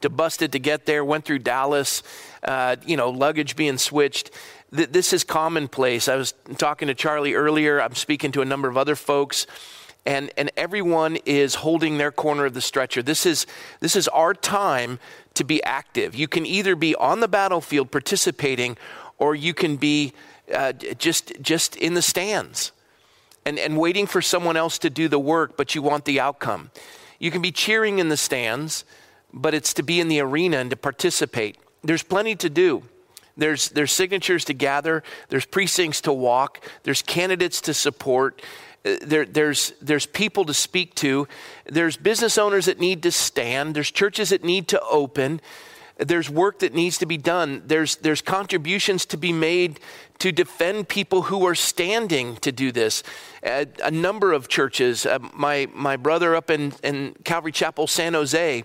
to 0.00 0.08
bust 0.08 0.40
it 0.40 0.52
to 0.52 0.58
get 0.58 0.86
there, 0.86 1.04
went 1.04 1.26
through 1.26 1.40
Dallas, 1.40 2.02
uh, 2.44 2.76
you 2.86 2.96
know, 2.96 3.10
luggage 3.10 3.56
being 3.56 3.76
switched 3.76 4.30
this 4.70 5.12
is 5.12 5.24
commonplace. 5.24 6.08
I 6.08 6.16
was 6.16 6.32
talking 6.58 6.88
to 6.88 6.94
Charlie 6.94 7.34
earlier. 7.34 7.80
I'm 7.80 7.94
speaking 7.94 8.32
to 8.32 8.42
a 8.42 8.44
number 8.44 8.68
of 8.68 8.76
other 8.76 8.94
folks. 8.94 9.46
And, 10.06 10.30
and 10.36 10.50
everyone 10.56 11.16
is 11.26 11.56
holding 11.56 11.98
their 11.98 12.10
corner 12.10 12.46
of 12.46 12.54
the 12.54 12.60
stretcher. 12.60 13.02
This 13.02 13.26
is, 13.26 13.46
this 13.80 13.94
is 13.96 14.08
our 14.08 14.32
time 14.32 14.98
to 15.34 15.44
be 15.44 15.62
active. 15.62 16.14
You 16.14 16.26
can 16.26 16.46
either 16.46 16.74
be 16.74 16.94
on 16.94 17.20
the 17.20 17.28
battlefield 17.28 17.90
participating, 17.90 18.78
or 19.18 19.34
you 19.34 19.52
can 19.52 19.76
be 19.76 20.14
uh, 20.54 20.72
just, 20.72 21.40
just 21.42 21.76
in 21.76 21.94
the 21.94 22.02
stands 22.02 22.72
and, 23.44 23.58
and 23.58 23.76
waiting 23.76 24.06
for 24.06 24.22
someone 24.22 24.56
else 24.56 24.78
to 24.78 24.90
do 24.90 25.08
the 25.08 25.18
work, 25.18 25.56
but 25.56 25.74
you 25.74 25.82
want 25.82 26.04
the 26.04 26.20
outcome. 26.20 26.70
You 27.18 27.30
can 27.30 27.42
be 27.42 27.52
cheering 27.52 27.98
in 27.98 28.08
the 28.08 28.16
stands, 28.16 28.84
but 29.32 29.54
it's 29.54 29.74
to 29.74 29.82
be 29.82 30.00
in 30.00 30.08
the 30.08 30.20
arena 30.20 30.58
and 30.58 30.70
to 30.70 30.76
participate. 30.76 31.58
There's 31.82 32.02
plenty 32.02 32.34
to 32.36 32.50
do. 32.50 32.84
There's, 33.40 33.70
there's 33.70 33.90
signatures 33.90 34.44
to 34.44 34.52
gather, 34.52 35.02
there's 35.30 35.46
precincts 35.46 36.02
to 36.02 36.12
walk, 36.12 36.62
there's 36.82 37.00
candidates 37.00 37.62
to 37.62 37.72
support, 37.72 38.42
uh, 38.84 38.96
there, 39.00 39.24
there's, 39.24 39.72
there's 39.80 40.04
people 40.04 40.44
to 40.44 40.52
speak 40.52 40.94
to, 40.96 41.26
there's 41.64 41.96
business 41.96 42.36
owners 42.36 42.66
that 42.66 42.78
need 42.78 43.02
to 43.02 43.10
stand, 43.10 43.74
there's 43.74 43.90
churches 43.90 44.28
that 44.28 44.44
need 44.44 44.68
to 44.68 44.80
open, 44.82 45.40
there's 45.96 46.28
work 46.28 46.58
that 46.58 46.74
needs 46.74 46.98
to 46.98 47.06
be 47.06 47.16
done, 47.16 47.62
there's, 47.64 47.96
there's 47.96 48.20
contributions 48.20 49.06
to 49.06 49.16
be 49.16 49.32
made 49.32 49.80
to 50.18 50.32
defend 50.32 50.88
people 50.88 51.22
who 51.22 51.46
are 51.46 51.54
standing 51.54 52.36
to 52.36 52.52
do 52.52 52.70
this. 52.70 53.02
Uh, 53.42 53.64
a 53.82 53.90
number 53.90 54.34
of 54.34 54.48
churches, 54.48 55.06
uh, 55.06 55.18
my, 55.32 55.66
my 55.72 55.96
brother 55.96 56.36
up 56.36 56.50
in, 56.50 56.74
in 56.84 57.14
Calvary 57.24 57.52
Chapel, 57.52 57.86
San 57.86 58.12
Jose, 58.12 58.64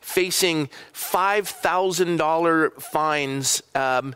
facing 0.00 0.68
$5,000 0.94 2.82
fines 2.82 3.62
um, 3.74 4.14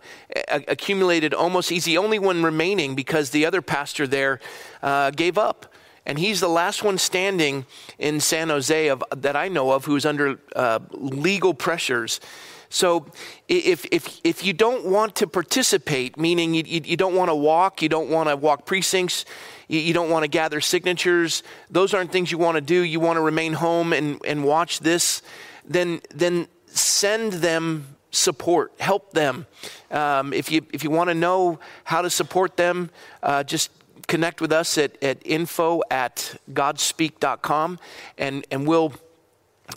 accumulated 0.48 1.34
almost. 1.34 1.70
He's 1.70 1.84
the 1.84 1.98
only 1.98 2.18
one 2.18 2.42
remaining 2.42 2.94
because 2.94 3.30
the 3.30 3.46
other 3.46 3.62
pastor 3.62 4.06
there 4.06 4.40
uh, 4.82 5.10
gave 5.10 5.38
up. 5.38 5.72
And 6.06 6.18
he's 6.18 6.40
the 6.40 6.48
last 6.48 6.82
one 6.82 6.98
standing 6.98 7.64
in 7.98 8.20
San 8.20 8.48
Jose 8.50 8.88
of, 8.88 9.02
that 9.16 9.36
I 9.36 9.48
know 9.48 9.72
of 9.72 9.86
who's 9.86 10.04
under 10.04 10.38
uh, 10.54 10.80
legal 10.92 11.54
pressures. 11.54 12.20
So 12.68 13.06
if, 13.48 13.86
if, 13.90 14.20
if 14.24 14.44
you 14.44 14.52
don't 14.52 14.86
want 14.86 15.16
to 15.16 15.26
participate, 15.26 16.18
meaning 16.18 16.54
you, 16.54 16.64
you, 16.66 16.80
you 16.84 16.96
don't 16.96 17.14
want 17.14 17.30
to 17.30 17.34
walk, 17.34 17.80
you 17.80 17.88
don't 17.88 18.10
want 18.10 18.28
to 18.28 18.36
walk 18.36 18.66
precincts, 18.66 19.24
you, 19.68 19.78
you 19.78 19.94
don't 19.94 20.10
want 20.10 20.24
to 20.24 20.28
gather 20.28 20.60
signatures, 20.60 21.42
those 21.70 21.94
aren't 21.94 22.10
things 22.10 22.32
you 22.32 22.38
want 22.38 22.56
to 22.56 22.60
do. 22.60 22.82
You 22.82 23.00
want 23.00 23.16
to 23.16 23.20
remain 23.20 23.52
home 23.52 23.92
and, 23.92 24.20
and 24.26 24.44
watch 24.44 24.80
this 24.80 25.22
then, 25.64 26.00
then 26.14 26.48
send 26.66 27.34
them 27.34 27.96
support, 28.10 28.72
help 28.78 29.12
them. 29.12 29.46
Um, 29.90 30.32
if 30.32 30.50
you, 30.50 30.66
if 30.72 30.84
you 30.84 30.90
want 30.90 31.10
to 31.10 31.14
know 31.14 31.58
how 31.84 32.02
to 32.02 32.10
support 32.10 32.56
them, 32.56 32.90
uh, 33.22 33.42
just 33.44 33.70
connect 34.06 34.40
with 34.40 34.52
us 34.52 34.76
at, 34.78 35.02
at 35.02 35.18
info 35.24 35.82
at 35.90 36.36
godspeak.com 36.52 37.78
and, 38.18 38.46
and 38.50 38.66
we'll 38.66 38.92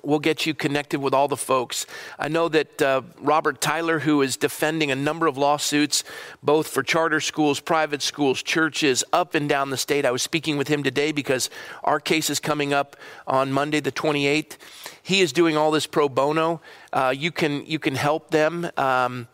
we'll 0.04 0.20
get 0.20 0.46
you 0.46 0.54
connected 0.54 1.00
with 1.00 1.14
all 1.14 1.28
the 1.28 1.38
folks. 1.38 1.86
I 2.20 2.28
know 2.28 2.50
that 2.50 2.82
uh, 2.82 3.02
Robert 3.20 3.62
Tyler, 3.62 4.00
who 4.00 4.22
is 4.22 4.38
defending 4.38 4.92
a 4.92 4.96
number 4.96 5.28
of 5.28 5.38
lawsuits, 5.38 6.04
both 6.44 6.68
for 6.68 6.84
charter 6.84 7.20
schools, 7.20 7.60
private 7.60 8.02
schools, 8.02 8.44
churches, 8.44 9.04
up 9.14 9.36
and 9.36 9.48
down 9.48 9.70
the 9.70 9.78
state. 9.78 10.06
I 10.06 10.12
was 10.12 10.22
speaking 10.22 10.58
with 10.58 10.68
him 10.68 10.84
today 10.84 11.12
because 11.12 11.50
our 11.84 12.00
case 12.00 12.30
is 12.30 12.40
coming 12.40 12.74
up 12.74 12.98
on 13.26 13.52
Monday, 13.52 13.80
the 13.80 13.92
28th. 13.92 14.58
He 15.02 15.22
is 15.22 15.32
doing 15.32 15.56
all 15.56 15.72
this 15.72 15.88
pro 15.88 16.10
bono. 16.10 16.62
Uh, 16.92 17.14
you 17.16 17.32
can 17.32 17.66
you 17.66 17.80
can 17.80 17.96
help 17.96 18.32
them. 18.32 18.70
Um, 18.76 19.28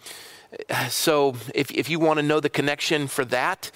so 0.89 1.35
if 1.55 1.71
if 1.71 1.89
you 1.89 1.99
want 1.99 2.17
to 2.19 2.23
know 2.23 2.39
the 2.39 2.49
connection 2.49 3.07
for 3.07 3.25
that. 3.25 3.71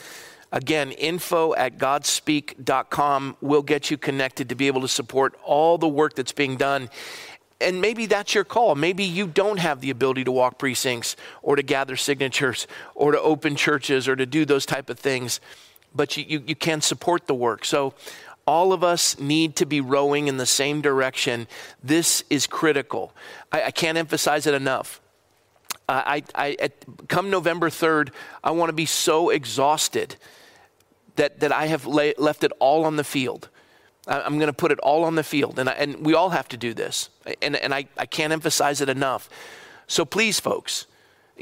Again, 0.52 0.92
info 0.92 1.54
at 1.56 1.78
godspeak.com 1.78 3.38
will 3.42 3.62
get 3.62 3.92
you 3.92 3.98
connected 3.98 4.50
to 4.50 4.56
be 4.56 4.68
able 4.68 4.82
to 4.82 4.88
support 4.88 5.38
all 5.44 5.78
the 5.78 5.88
work 5.88 6.16
that's 6.16 6.32
being 6.32 6.56
done. 6.56 6.90
And 7.60 7.82
maybe 7.82 8.06
that's 8.06 8.34
your 8.36 8.44
call. 8.44 8.76
Maybe 8.76 9.04
you 9.04 9.28
don't 9.28 9.60
have 9.60 9.82
the 9.82 9.90
ability 9.90 10.24
to 10.26 10.32
walk 10.32 10.58
precincts 10.58 11.16
or 11.42 11.56
to 11.56 11.64
gather 11.64 11.96
signatures 11.96 12.68
or 12.96 13.12
to 13.12 13.20
open 13.20 13.56
churches 13.56 14.08
or 14.08 14.16
to 14.16 14.26
do 14.26 14.46
those 14.46 14.66
type 14.66 14.90
of 14.90 15.00
things, 15.00 15.42
but 15.94 16.16
you, 16.16 16.26
you, 16.28 16.44
you 16.48 16.56
can 16.56 16.82
support 16.82 17.28
the 17.28 17.34
work. 17.34 17.66
So 17.66 17.94
all 18.46 18.74
of 18.74 18.84
us 18.84 19.20
need 19.20 19.56
to 19.58 19.66
be 19.66 19.82
rowing 19.82 20.28
in 20.28 20.38
the 20.38 20.46
same 20.46 20.82
direction. 20.82 21.48
This 21.84 22.24
is 22.30 22.48
critical. 22.48 23.14
I, 23.52 23.64
I 23.64 23.72
can't 23.72 23.98
emphasize 23.98 24.48
it 24.48 24.54
enough. 24.54 25.02
I, 25.90 26.24
I, 26.36 26.70
come 27.08 27.30
November 27.30 27.70
3rd, 27.70 28.10
I 28.44 28.52
want 28.52 28.70
to 28.70 28.74
be 28.74 28.86
so 28.86 29.30
exhausted 29.30 30.18
that, 31.16 31.40
that 31.40 31.52
I 31.52 31.68
have 31.68 31.86
lay, 31.86 32.14
left 32.18 32.44
it 32.44 32.52
all 32.60 32.86
on 32.86 32.98
the 32.98 33.04
field. 33.04 33.50
I, 34.08 34.22
I'm 34.22 34.38
going 34.38 34.48
to 34.48 34.54
put 34.54 34.72
it 34.72 34.80
all 34.80 35.04
on 35.06 35.16
the 35.16 35.24
field. 35.24 35.60
And, 35.60 35.70
I, 35.70 35.74
and 35.74 36.06
we 36.06 36.14
all 36.14 36.32
have 36.32 36.48
to 36.50 36.58
do 36.58 36.74
this. 36.74 37.10
And, 37.42 37.56
and 37.56 37.74
I, 37.74 37.88
I 37.98 38.06
can't 38.06 38.34
emphasize 38.34 38.82
it 38.82 38.90
enough. 38.90 39.30
So 39.88 40.04
please, 40.04 40.40
folks, 40.40 40.88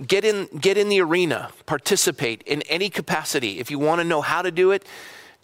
get 0.06 0.24
in, 0.24 0.48
get 0.60 0.78
in 0.78 0.90
the 0.90 1.02
arena, 1.02 1.50
participate 1.66 2.44
in 2.44 2.62
any 2.64 2.90
capacity. 2.90 3.60
If 3.60 3.72
you 3.72 3.80
want 3.80 4.02
to 4.02 4.06
know 4.06 4.22
how 4.22 4.44
to 4.44 4.52
do 4.52 4.72
it, 4.72 4.86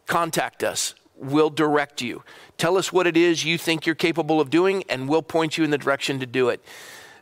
contact 0.06 0.64
us 0.64 0.94
We'll 1.22 1.52
direct 1.52 2.02
you. 2.02 2.24
Tell 2.58 2.78
us 2.78 2.92
what 2.92 3.06
it 3.06 3.16
is 3.16 3.46
you 3.46 3.60
think 3.60 3.86
you're 3.86 3.94
capable 3.94 4.42
of 4.42 4.50
doing, 4.50 4.84
and 4.90 5.08
we'll 5.08 5.22
point 5.22 5.56
you 5.56 5.64
in 5.64 5.70
the 5.70 5.78
direction 5.78 6.20
to 6.20 6.26
do 6.26 6.50
it. 6.50 6.64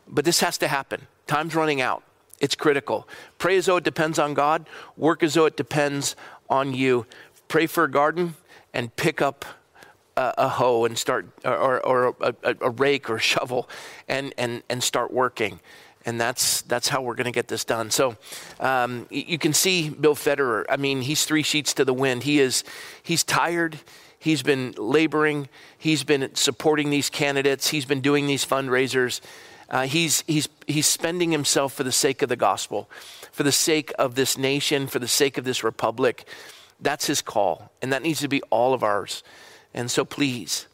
But 0.08 0.24
this 0.24 0.40
has 0.40 0.56
to 0.58 0.68
happen. 0.68 1.06
Time's 1.30 1.54
running 1.54 1.80
out. 1.80 2.02
It's 2.40 2.56
critical. 2.56 3.06
Pray 3.38 3.56
as 3.56 3.66
though 3.66 3.76
it 3.76 3.84
depends 3.84 4.18
on 4.18 4.34
God, 4.34 4.68
work 4.96 5.22
as 5.22 5.34
though 5.34 5.46
it 5.46 5.56
depends 5.56 6.16
on 6.48 6.74
you. 6.74 7.06
Pray 7.46 7.68
for 7.68 7.84
a 7.84 7.90
garden 7.90 8.34
and 8.74 8.94
pick 8.96 9.22
up 9.22 9.44
a, 10.16 10.34
a 10.38 10.48
hoe 10.48 10.84
and 10.86 10.98
start, 10.98 11.28
or, 11.44 11.86
or 11.86 12.16
a, 12.20 12.34
a, 12.60 12.70
rake 12.70 13.08
or 13.08 13.20
shovel 13.20 13.70
and, 14.08 14.34
and, 14.38 14.64
and 14.68 14.82
start 14.82 15.12
working 15.12 15.60
and 16.04 16.20
that's 16.20 16.62
that's 16.62 16.88
how 16.88 17.02
we're 17.02 17.14
going 17.14 17.26
to 17.26 17.30
get 17.30 17.46
this 17.46 17.62
done. 17.62 17.90
So 17.90 18.16
um, 18.58 19.06
you 19.10 19.38
can 19.38 19.52
see 19.52 19.90
Bill 19.90 20.16
Federer. 20.16 20.64
I 20.68 20.78
mean, 20.78 21.02
he's 21.02 21.26
three 21.26 21.42
sheets 21.42 21.74
to 21.74 21.84
the 21.84 21.92
wind. 21.92 22.22
He 22.22 22.40
is 22.40 22.64
he's 23.02 23.22
tired. 23.22 23.78
He's 24.18 24.42
been 24.42 24.72
laboring. 24.78 25.50
He's 25.76 26.02
been 26.02 26.34
supporting 26.34 26.88
these 26.88 27.10
candidates. 27.10 27.68
He's 27.68 27.84
been 27.84 28.00
doing 28.00 28.26
these 28.26 28.46
fundraisers. 28.46 29.20
Uh, 29.70 29.86
he's 29.86 30.24
he's 30.26 30.48
he's 30.66 30.86
spending 30.86 31.30
himself 31.30 31.72
for 31.72 31.84
the 31.84 31.92
sake 31.92 32.22
of 32.22 32.28
the 32.28 32.36
gospel, 32.36 32.90
for 33.30 33.42
the 33.42 33.52
sake 33.52 33.92
of 33.98 34.14
this 34.14 34.36
nation, 34.36 34.86
for 34.86 34.98
the 34.98 35.08
sake 35.08 35.38
of 35.38 35.44
this 35.44 35.62
republic. 35.62 36.26
That's 36.80 37.06
his 37.06 37.22
call, 37.22 37.70
and 37.80 37.92
that 37.92 38.02
needs 38.02 38.20
to 38.20 38.28
be 38.28 38.42
all 38.50 38.74
of 38.74 38.82
ours. 38.82 39.22
And 39.72 39.90
so, 39.90 40.04
please, 40.04 40.66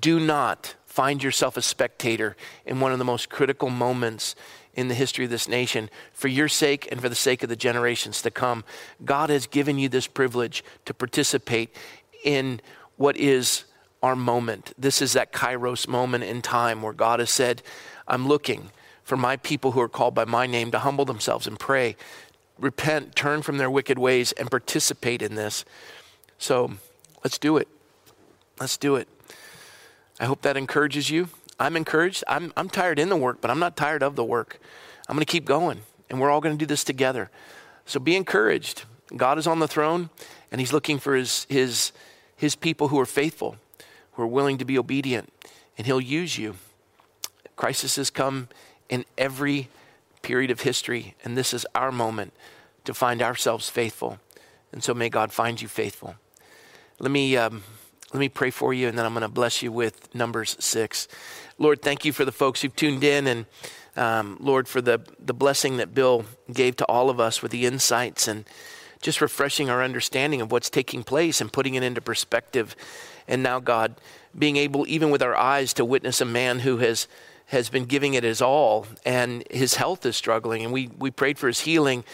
do 0.00 0.20
not 0.20 0.74
find 0.86 1.22
yourself 1.22 1.56
a 1.56 1.62
spectator 1.62 2.36
in 2.66 2.80
one 2.80 2.92
of 2.92 2.98
the 2.98 3.04
most 3.04 3.28
critical 3.28 3.70
moments 3.70 4.34
in 4.74 4.88
the 4.88 4.94
history 4.94 5.24
of 5.24 5.30
this 5.30 5.48
nation 5.48 5.90
for 6.12 6.28
your 6.28 6.48
sake 6.48 6.86
and 6.90 7.00
for 7.00 7.08
the 7.08 7.14
sake 7.14 7.42
of 7.42 7.48
the 7.48 7.56
generations 7.56 8.22
to 8.22 8.30
come. 8.30 8.62
God 9.04 9.30
has 9.30 9.46
given 9.46 9.78
you 9.78 9.88
this 9.88 10.06
privilege 10.06 10.62
to 10.84 10.94
participate 10.94 11.74
in 12.24 12.60
what 12.96 13.16
is 13.16 13.64
our 14.02 14.14
moment. 14.14 14.72
This 14.78 15.02
is 15.02 15.14
that 15.14 15.32
kairos 15.32 15.88
moment 15.88 16.24
in 16.24 16.42
time 16.42 16.82
where 16.82 16.92
God 16.92 17.18
has 17.20 17.30
said, 17.30 17.62
I'm 18.08 18.26
looking 18.26 18.70
for 19.04 19.16
my 19.16 19.36
people 19.36 19.72
who 19.72 19.80
are 19.80 19.88
called 19.88 20.14
by 20.14 20.24
my 20.24 20.46
name 20.46 20.70
to 20.72 20.80
humble 20.80 21.04
themselves 21.04 21.46
and 21.46 21.58
pray, 21.58 21.96
repent, 22.58 23.14
turn 23.14 23.42
from 23.42 23.58
their 23.58 23.70
wicked 23.70 23.98
ways, 23.98 24.32
and 24.32 24.50
participate 24.50 25.22
in 25.22 25.34
this. 25.34 25.64
So 26.38 26.72
let's 27.22 27.38
do 27.38 27.56
it. 27.56 27.68
Let's 28.58 28.76
do 28.76 28.96
it. 28.96 29.08
I 30.18 30.24
hope 30.24 30.42
that 30.42 30.56
encourages 30.56 31.10
you. 31.10 31.28
I'm 31.60 31.76
encouraged. 31.76 32.24
I'm, 32.26 32.52
I'm 32.56 32.68
tired 32.68 32.98
in 32.98 33.08
the 33.08 33.16
work, 33.16 33.40
but 33.40 33.50
I'm 33.50 33.58
not 33.58 33.76
tired 33.76 34.02
of 34.02 34.16
the 34.16 34.24
work. 34.24 34.60
I'm 35.08 35.14
going 35.14 35.24
to 35.24 35.30
keep 35.30 35.44
going, 35.44 35.80
and 36.10 36.20
we're 36.20 36.30
all 36.30 36.40
going 36.40 36.56
to 36.56 36.58
do 36.58 36.66
this 36.66 36.84
together. 36.84 37.30
So 37.86 38.00
be 38.00 38.16
encouraged. 38.16 38.84
God 39.16 39.38
is 39.38 39.46
on 39.46 39.58
the 39.58 39.68
throne, 39.68 40.10
and 40.50 40.60
He's 40.60 40.72
looking 40.72 40.98
for 40.98 41.14
His, 41.14 41.46
his, 41.48 41.92
his 42.36 42.54
people 42.54 42.88
who 42.88 43.00
are 43.00 43.06
faithful, 43.06 43.56
who 44.12 44.22
are 44.22 44.26
willing 44.26 44.58
to 44.58 44.64
be 44.64 44.78
obedient, 44.78 45.32
and 45.76 45.86
He'll 45.86 46.00
use 46.00 46.36
you. 46.36 46.56
Crisis 47.58 47.96
has 47.96 48.08
come 48.08 48.46
in 48.88 49.04
every 49.18 49.68
period 50.22 50.52
of 50.52 50.60
history, 50.60 51.16
and 51.24 51.36
this 51.36 51.52
is 51.52 51.66
our 51.74 51.90
moment 51.90 52.32
to 52.84 52.94
find 52.94 53.20
ourselves 53.20 53.68
faithful. 53.68 54.20
And 54.70 54.82
so 54.82 54.94
may 54.94 55.08
God 55.08 55.32
find 55.32 55.60
you 55.60 55.66
faithful. 55.66 56.14
Let 57.00 57.10
me, 57.10 57.36
um, 57.36 57.64
let 58.12 58.20
me 58.20 58.28
pray 58.28 58.50
for 58.50 58.72
you, 58.72 58.86
and 58.86 58.96
then 58.96 59.04
I'm 59.04 59.12
going 59.12 59.22
to 59.22 59.28
bless 59.28 59.60
you 59.60 59.72
with 59.72 60.14
Numbers 60.14 60.56
6. 60.60 61.08
Lord, 61.58 61.82
thank 61.82 62.04
you 62.04 62.12
for 62.12 62.24
the 62.24 62.30
folks 62.30 62.62
who've 62.62 62.74
tuned 62.76 63.02
in, 63.02 63.26
and 63.26 63.46
um, 63.96 64.36
Lord, 64.38 64.68
for 64.68 64.80
the, 64.80 65.00
the 65.18 65.34
blessing 65.34 65.78
that 65.78 65.92
Bill 65.92 66.26
gave 66.52 66.76
to 66.76 66.84
all 66.86 67.10
of 67.10 67.18
us 67.18 67.42
with 67.42 67.50
the 67.50 67.66
insights 67.66 68.28
and 68.28 68.44
just 69.02 69.20
refreshing 69.20 69.68
our 69.68 69.82
understanding 69.82 70.40
of 70.40 70.52
what's 70.52 70.70
taking 70.70 71.02
place 71.02 71.40
and 71.40 71.52
putting 71.52 71.74
it 71.74 71.82
into 71.82 72.00
perspective. 72.00 72.76
And 73.26 73.42
now, 73.42 73.58
God, 73.58 73.96
being 74.38 74.56
able, 74.56 74.86
even 74.86 75.10
with 75.10 75.22
our 75.22 75.34
eyes, 75.34 75.72
to 75.74 75.84
witness 75.84 76.20
a 76.20 76.24
man 76.24 76.60
who 76.60 76.76
has 76.76 77.08
has 77.48 77.70
been 77.70 77.86
giving 77.86 78.14
it 78.14 78.24
his 78.24 78.42
all, 78.42 78.86
and 79.06 79.42
his 79.50 79.74
health 79.74 80.04
is 80.04 80.16
struggling. 80.16 80.62
And 80.64 80.72
we, 80.72 80.90
we 80.98 81.10
prayed 81.10 81.38
for 81.38 81.46
his 81.46 81.60
healing. 81.60 82.04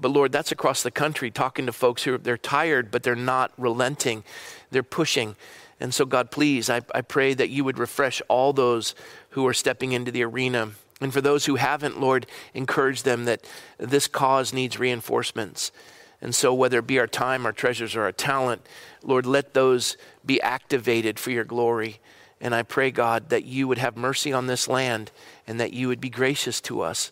But 0.00 0.12
Lord, 0.12 0.30
that's 0.30 0.52
across 0.52 0.82
the 0.82 0.90
country, 0.90 1.30
talking 1.30 1.66
to 1.66 1.72
folks 1.72 2.04
who 2.04 2.14
are, 2.14 2.18
they're 2.18 2.36
tired, 2.36 2.90
but 2.90 3.02
they're 3.02 3.16
not 3.16 3.52
relenting. 3.58 4.22
They're 4.70 4.84
pushing. 4.84 5.34
And 5.80 5.92
so, 5.92 6.04
God, 6.04 6.30
please, 6.30 6.70
I, 6.70 6.82
I 6.94 7.00
pray 7.00 7.34
that 7.34 7.50
you 7.50 7.64
would 7.64 7.78
refresh 7.78 8.22
all 8.28 8.52
those 8.52 8.94
who 9.30 9.46
are 9.48 9.54
stepping 9.54 9.92
into 9.92 10.12
the 10.12 10.22
arena. 10.22 10.70
And 11.00 11.12
for 11.12 11.20
those 11.20 11.46
who 11.46 11.56
haven't, 11.56 12.00
Lord, 12.00 12.26
encourage 12.54 13.02
them 13.02 13.24
that 13.24 13.44
this 13.78 14.06
cause 14.06 14.52
needs 14.52 14.78
reinforcements. 14.78 15.72
And 16.20 16.34
so, 16.34 16.54
whether 16.54 16.78
it 16.78 16.86
be 16.86 17.00
our 17.00 17.08
time, 17.08 17.44
our 17.44 17.52
treasures, 17.52 17.96
or 17.96 18.02
our 18.02 18.12
talent, 18.12 18.64
Lord, 19.02 19.26
let 19.26 19.54
those 19.54 19.96
be 20.24 20.40
activated 20.40 21.18
for 21.18 21.32
your 21.32 21.44
glory. 21.44 21.98
And 22.40 22.54
I 22.54 22.62
pray, 22.62 22.90
God, 22.90 23.30
that 23.30 23.44
you 23.44 23.68
would 23.68 23.78
have 23.78 23.96
mercy 23.96 24.32
on 24.32 24.46
this 24.46 24.68
land 24.68 25.10
and 25.46 25.58
that 25.60 25.72
you 25.72 25.88
would 25.88 26.00
be 26.00 26.10
gracious 26.10 26.60
to 26.62 26.80
us. 26.82 27.10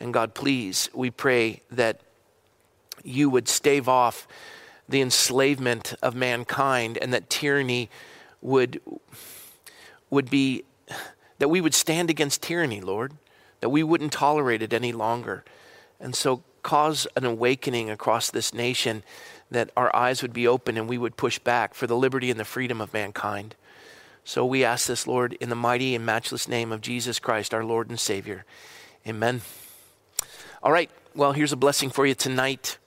And 0.00 0.12
God, 0.12 0.34
please, 0.34 0.88
we 0.92 1.10
pray 1.10 1.62
that 1.70 2.00
you 3.04 3.30
would 3.30 3.48
stave 3.48 3.88
off 3.88 4.26
the 4.88 5.00
enslavement 5.00 5.94
of 6.02 6.14
mankind 6.14 6.98
and 6.98 7.12
that 7.12 7.30
tyranny 7.30 7.88
would, 8.40 8.80
would 10.10 10.28
be, 10.28 10.64
that 11.38 11.48
we 11.48 11.60
would 11.60 11.74
stand 11.74 12.10
against 12.10 12.42
tyranny, 12.42 12.80
Lord, 12.80 13.12
that 13.60 13.68
we 13.68 13.82
wouldn't 13.82 14.12
tolerate 14.12 14.62
it 14.62 14.72
any 14.72 14.92
longer. 14.92 15.44
And 16.00 16.14
so 16.16 16.42
cause 16.62 17.06
an 17.16 17.24
awakening 17.24 17.90
across 17.90 18.30
this 18.30 18.52
nation 18.52 19.02
that 19.50 19.70
our 19.76 19.94
eyes 19.94 20.22
would 20.22 20.32
be 20.32 20.46
open 20.46 20.76
and 20.76 20.88
we 20.88 20.98
would 20.98 21.16
push 21.16 21.38
back 21.38 21.74
for 21.74 21.86
the 21.86 21.96
liberty 21.96 22.30
and 22.30 22.40
the 22.40 22.44
freedom 22.44 22.80
of 22.80 22.92
mankind. 22.92 23.54
So 24.24 24.46
we 24.46 24.64
ask 24.64 24.86
this, 24.86 25.06
Lord, 25.06 25.32
in 25.34 25.48
the 25.48 25.56
mighty 25.56 25.94
and 25.94 26.06
matchless 26.06 26.46
name 26.46 26.70
of 26.70 26.80
Jesus 26.80 27.18
Christ, 27.18 27.52
our 27.52 27.64
Lord 27.64 27.90
and 27.90 27.98
Savior. 27.98 28.44
Amen. 29.06 29.42
All 30.62 30.70
right, 30.70 30.90
well, 31.14 31.32
here's 31.32 31.52
a 31.52 31.56
blessing 31.56 31.90
for 31.90 32.06
you 32.06 32.14
tonight. 32.14 32.78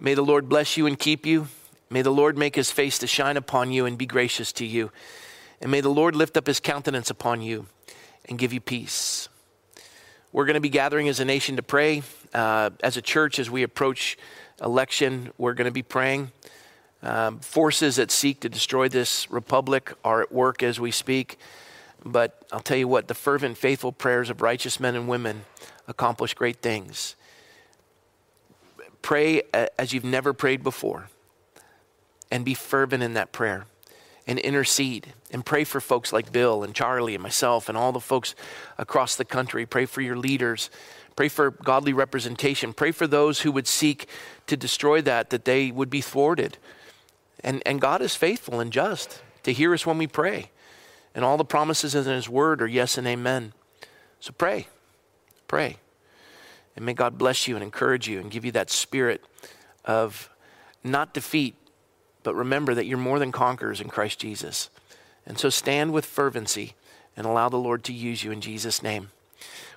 May 0.00 0.14
the 0.14 0.22
Lord 0.22 0.48
bless 0.48 0.76
you 0.78 0.86
and 0.86 0.98
keep 0.98 1.26
you. 1.26 1.48
May 1.90 2.00
the 2.00 2.10
Lord 2.10 2.38
make 2.38 2.56
his 2.56 2.70
face 2.70 2.98
to 2.98 3.06
shine 3.06 3.36
upon 3.36 3.72
you 3.72 3.84
and 3.84 3.98
be 3.98 4.06
gracious 4.06 4.52
to 4.54 4.64
you. 4.64 4.90
And 5.60 5.70
may 5.70 5.82
the 5.82 5.90
Lord 5.90 6.16
lift 6.16 6.36
up 6.36 6.46
his 6.46 6.60
countenance 6.60 7.10
upon 7.10 7.42
you 7.42 7.66
and 8.26 8.38
give 8.38 8.52
you 8.52 8.60
peace. 8.60 9.28
We're 10.32 10.46
going 10.46 10.54
to 10.54 10.60
be 10.60 10.70
gathering 10.70 11.08
as 11.08 11.20
a 11.20 11.24
nation 11.24 11.56
to 11.56 11.62
pray. 11.62 12.02
Uh, 12.32 12.70
as 12.82 12.96
a 12.96 13.02
church, 13.02 13.38
as 13.38 13.50
we 13.50 13.62
approach 13.62 14.16
election, 14.62 15.30
we're 15.38 15.54
going 15.54 15.66
to 15.66 15.70
be 15.70 15.82
praying. 15.82 16.32
Um, 17.04 17.38
forces 17.40 17.96
that 17.96 18.10
seek 18.10 18.40
to 18.40 18.48
destroy 18.48 18.88
this 18.88 19.30
republic 19.30 19.92
are 20.02 20.22
at 20.22 20.32
work 20.32 20.62
as 20.62 20.80
we 20.80 20.90
speak. 20.90 21.38
But 22.02 22.42
I'll 22.50 22.60
tell 22.60 22.78
you 22.78 22.88
what, 22.88 23.08
the 23.08 23.14
fervent, 23.14 23.58
faithful 23.58 23.92
prayers 23.92 24.30
of 24.30 24.40
righteous 24.40 24.80
men 24.80 24.94
and 24.94 25.06
women 25.06 25.44
accomplish 25.86 26.32
great 26.32 26.62
things. 26.62 27.14
Pray 29.02 29.42
as 29.78 29.92
you've 29.92 30.02
never 30.02 30.32
prayed 30.32 30.62
before 30.62 31.10
and 32.30 32.42
be 32.42 32.54
fervent 32.54 33.02
in 33.02 33.12
that 33.12 33.32
prayer 33.32 33.66
and 34.26 34.38
intercede 34.38 35.12
and 35.30 35.44
pray 35.44 35.64
for 35.64 35.82
folks 35.82 36.10
like 36.10 36.32
Bill 36.32 36.64
and 36.64 36.74
Charlie 36.74 37.14
and 37.14 37.22
myself 37.22 37.68
and 37.68 37.76
all 37.76 37.92
the 37.92 38.00
folks 38.00 38.34
across 38.78 39.14
the 39.14 39.26
country. 39.26 39.66
Pray 39.66 39.84
for 39.84 40.00
your 40.00 40.16
leaders. 40.16 40.70
Pray 41.16 41.28
for 41.28 41.50
godly 41.50 41.92
representation. 41.92 42.72
Pray 42.72 42.92
for 42.92 43.06
those 43.06 43.42
who 43.42 43.52
would 43.52 43.66
seek 43.66 44.08
to 44.46 44.56
destroy 44.56 45.02
that, 45.02 45.28
that 45.28 45.44
they 45.44 45.70
would 45.70 45.90
be 45.90 46.00
thwarted. 46.00 46.56
And, 47.44 47.62
and 47.66 47.80
God 47.80 48.00
is 48.00 48.16
faithful 48.16 48.58
and 48.58 48.72
just 48.72 49.22
to 49.42 49.52
hear 49.52 49.74
us 49.74 49.84
when 49.86 49.98
we 49.98 50.06
pray. 50.06 50.50
And 51.14 51.24
all 51.24 51.36
the 51.36 51.44
promises 51.44 51.94
in 51.94 52.06
His 52.06 52.28
Word 52.28 52.60
are 52.62 52.66
yes 52.66 52.98
and 52.98 53.06
amen. 53.06 53.52
So 54.18 54.32
pray. 54.36 54.66
Pray. 55.46 55.76
And 56.74 56.84
may 56.84 56.94
God 56.94 57.18
bless 57.18 57.46
you 57.46 57.54
and 57.54 57.62
encourage 57.62 58.08
you 58.08 58.18
and 58.18 58.30
give 58.30 58.44
you 58.44 58.52
that 58.52 58.70
spirit 58.70 59.22
of 59.84 60.30
not 60.82 61.14
defeat, 61.14 61.54
but 62.22 62.34
remember 62.34 62.74
that 62.74 62.86
you're 62.86 62.98
more 62.98 63.18
than 63.18 63.30
conquerors 63.30 63.80
in 63.80 63.88
Christ 63.88 64.18
Jesus. 64.18 64.70
And 65.26 65.38
so 65.38 65.50
stand 65.50 65.92
with 65.92 66.06
fervency 66.06 66.72
and 67.16 67.26
allow 67.26 67.48
the 67.48 67.58
Lord 67.58 67.84
to 67.84 67.92
use 67.92 68.24
you 68.24 68.32
in 68.32 68.40
Jesus' 68.40 68.82
name. 68.82 69.10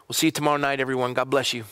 We'll 0.07 0.15
see 0.15 0.27
you 0.27 0.31
tomorrow 0.31 0.57
night, 0.57 0.79
everyone. 0.79 1.13
God 1.13 1.29
bless 1.29 1.53
you. 1.53 1.65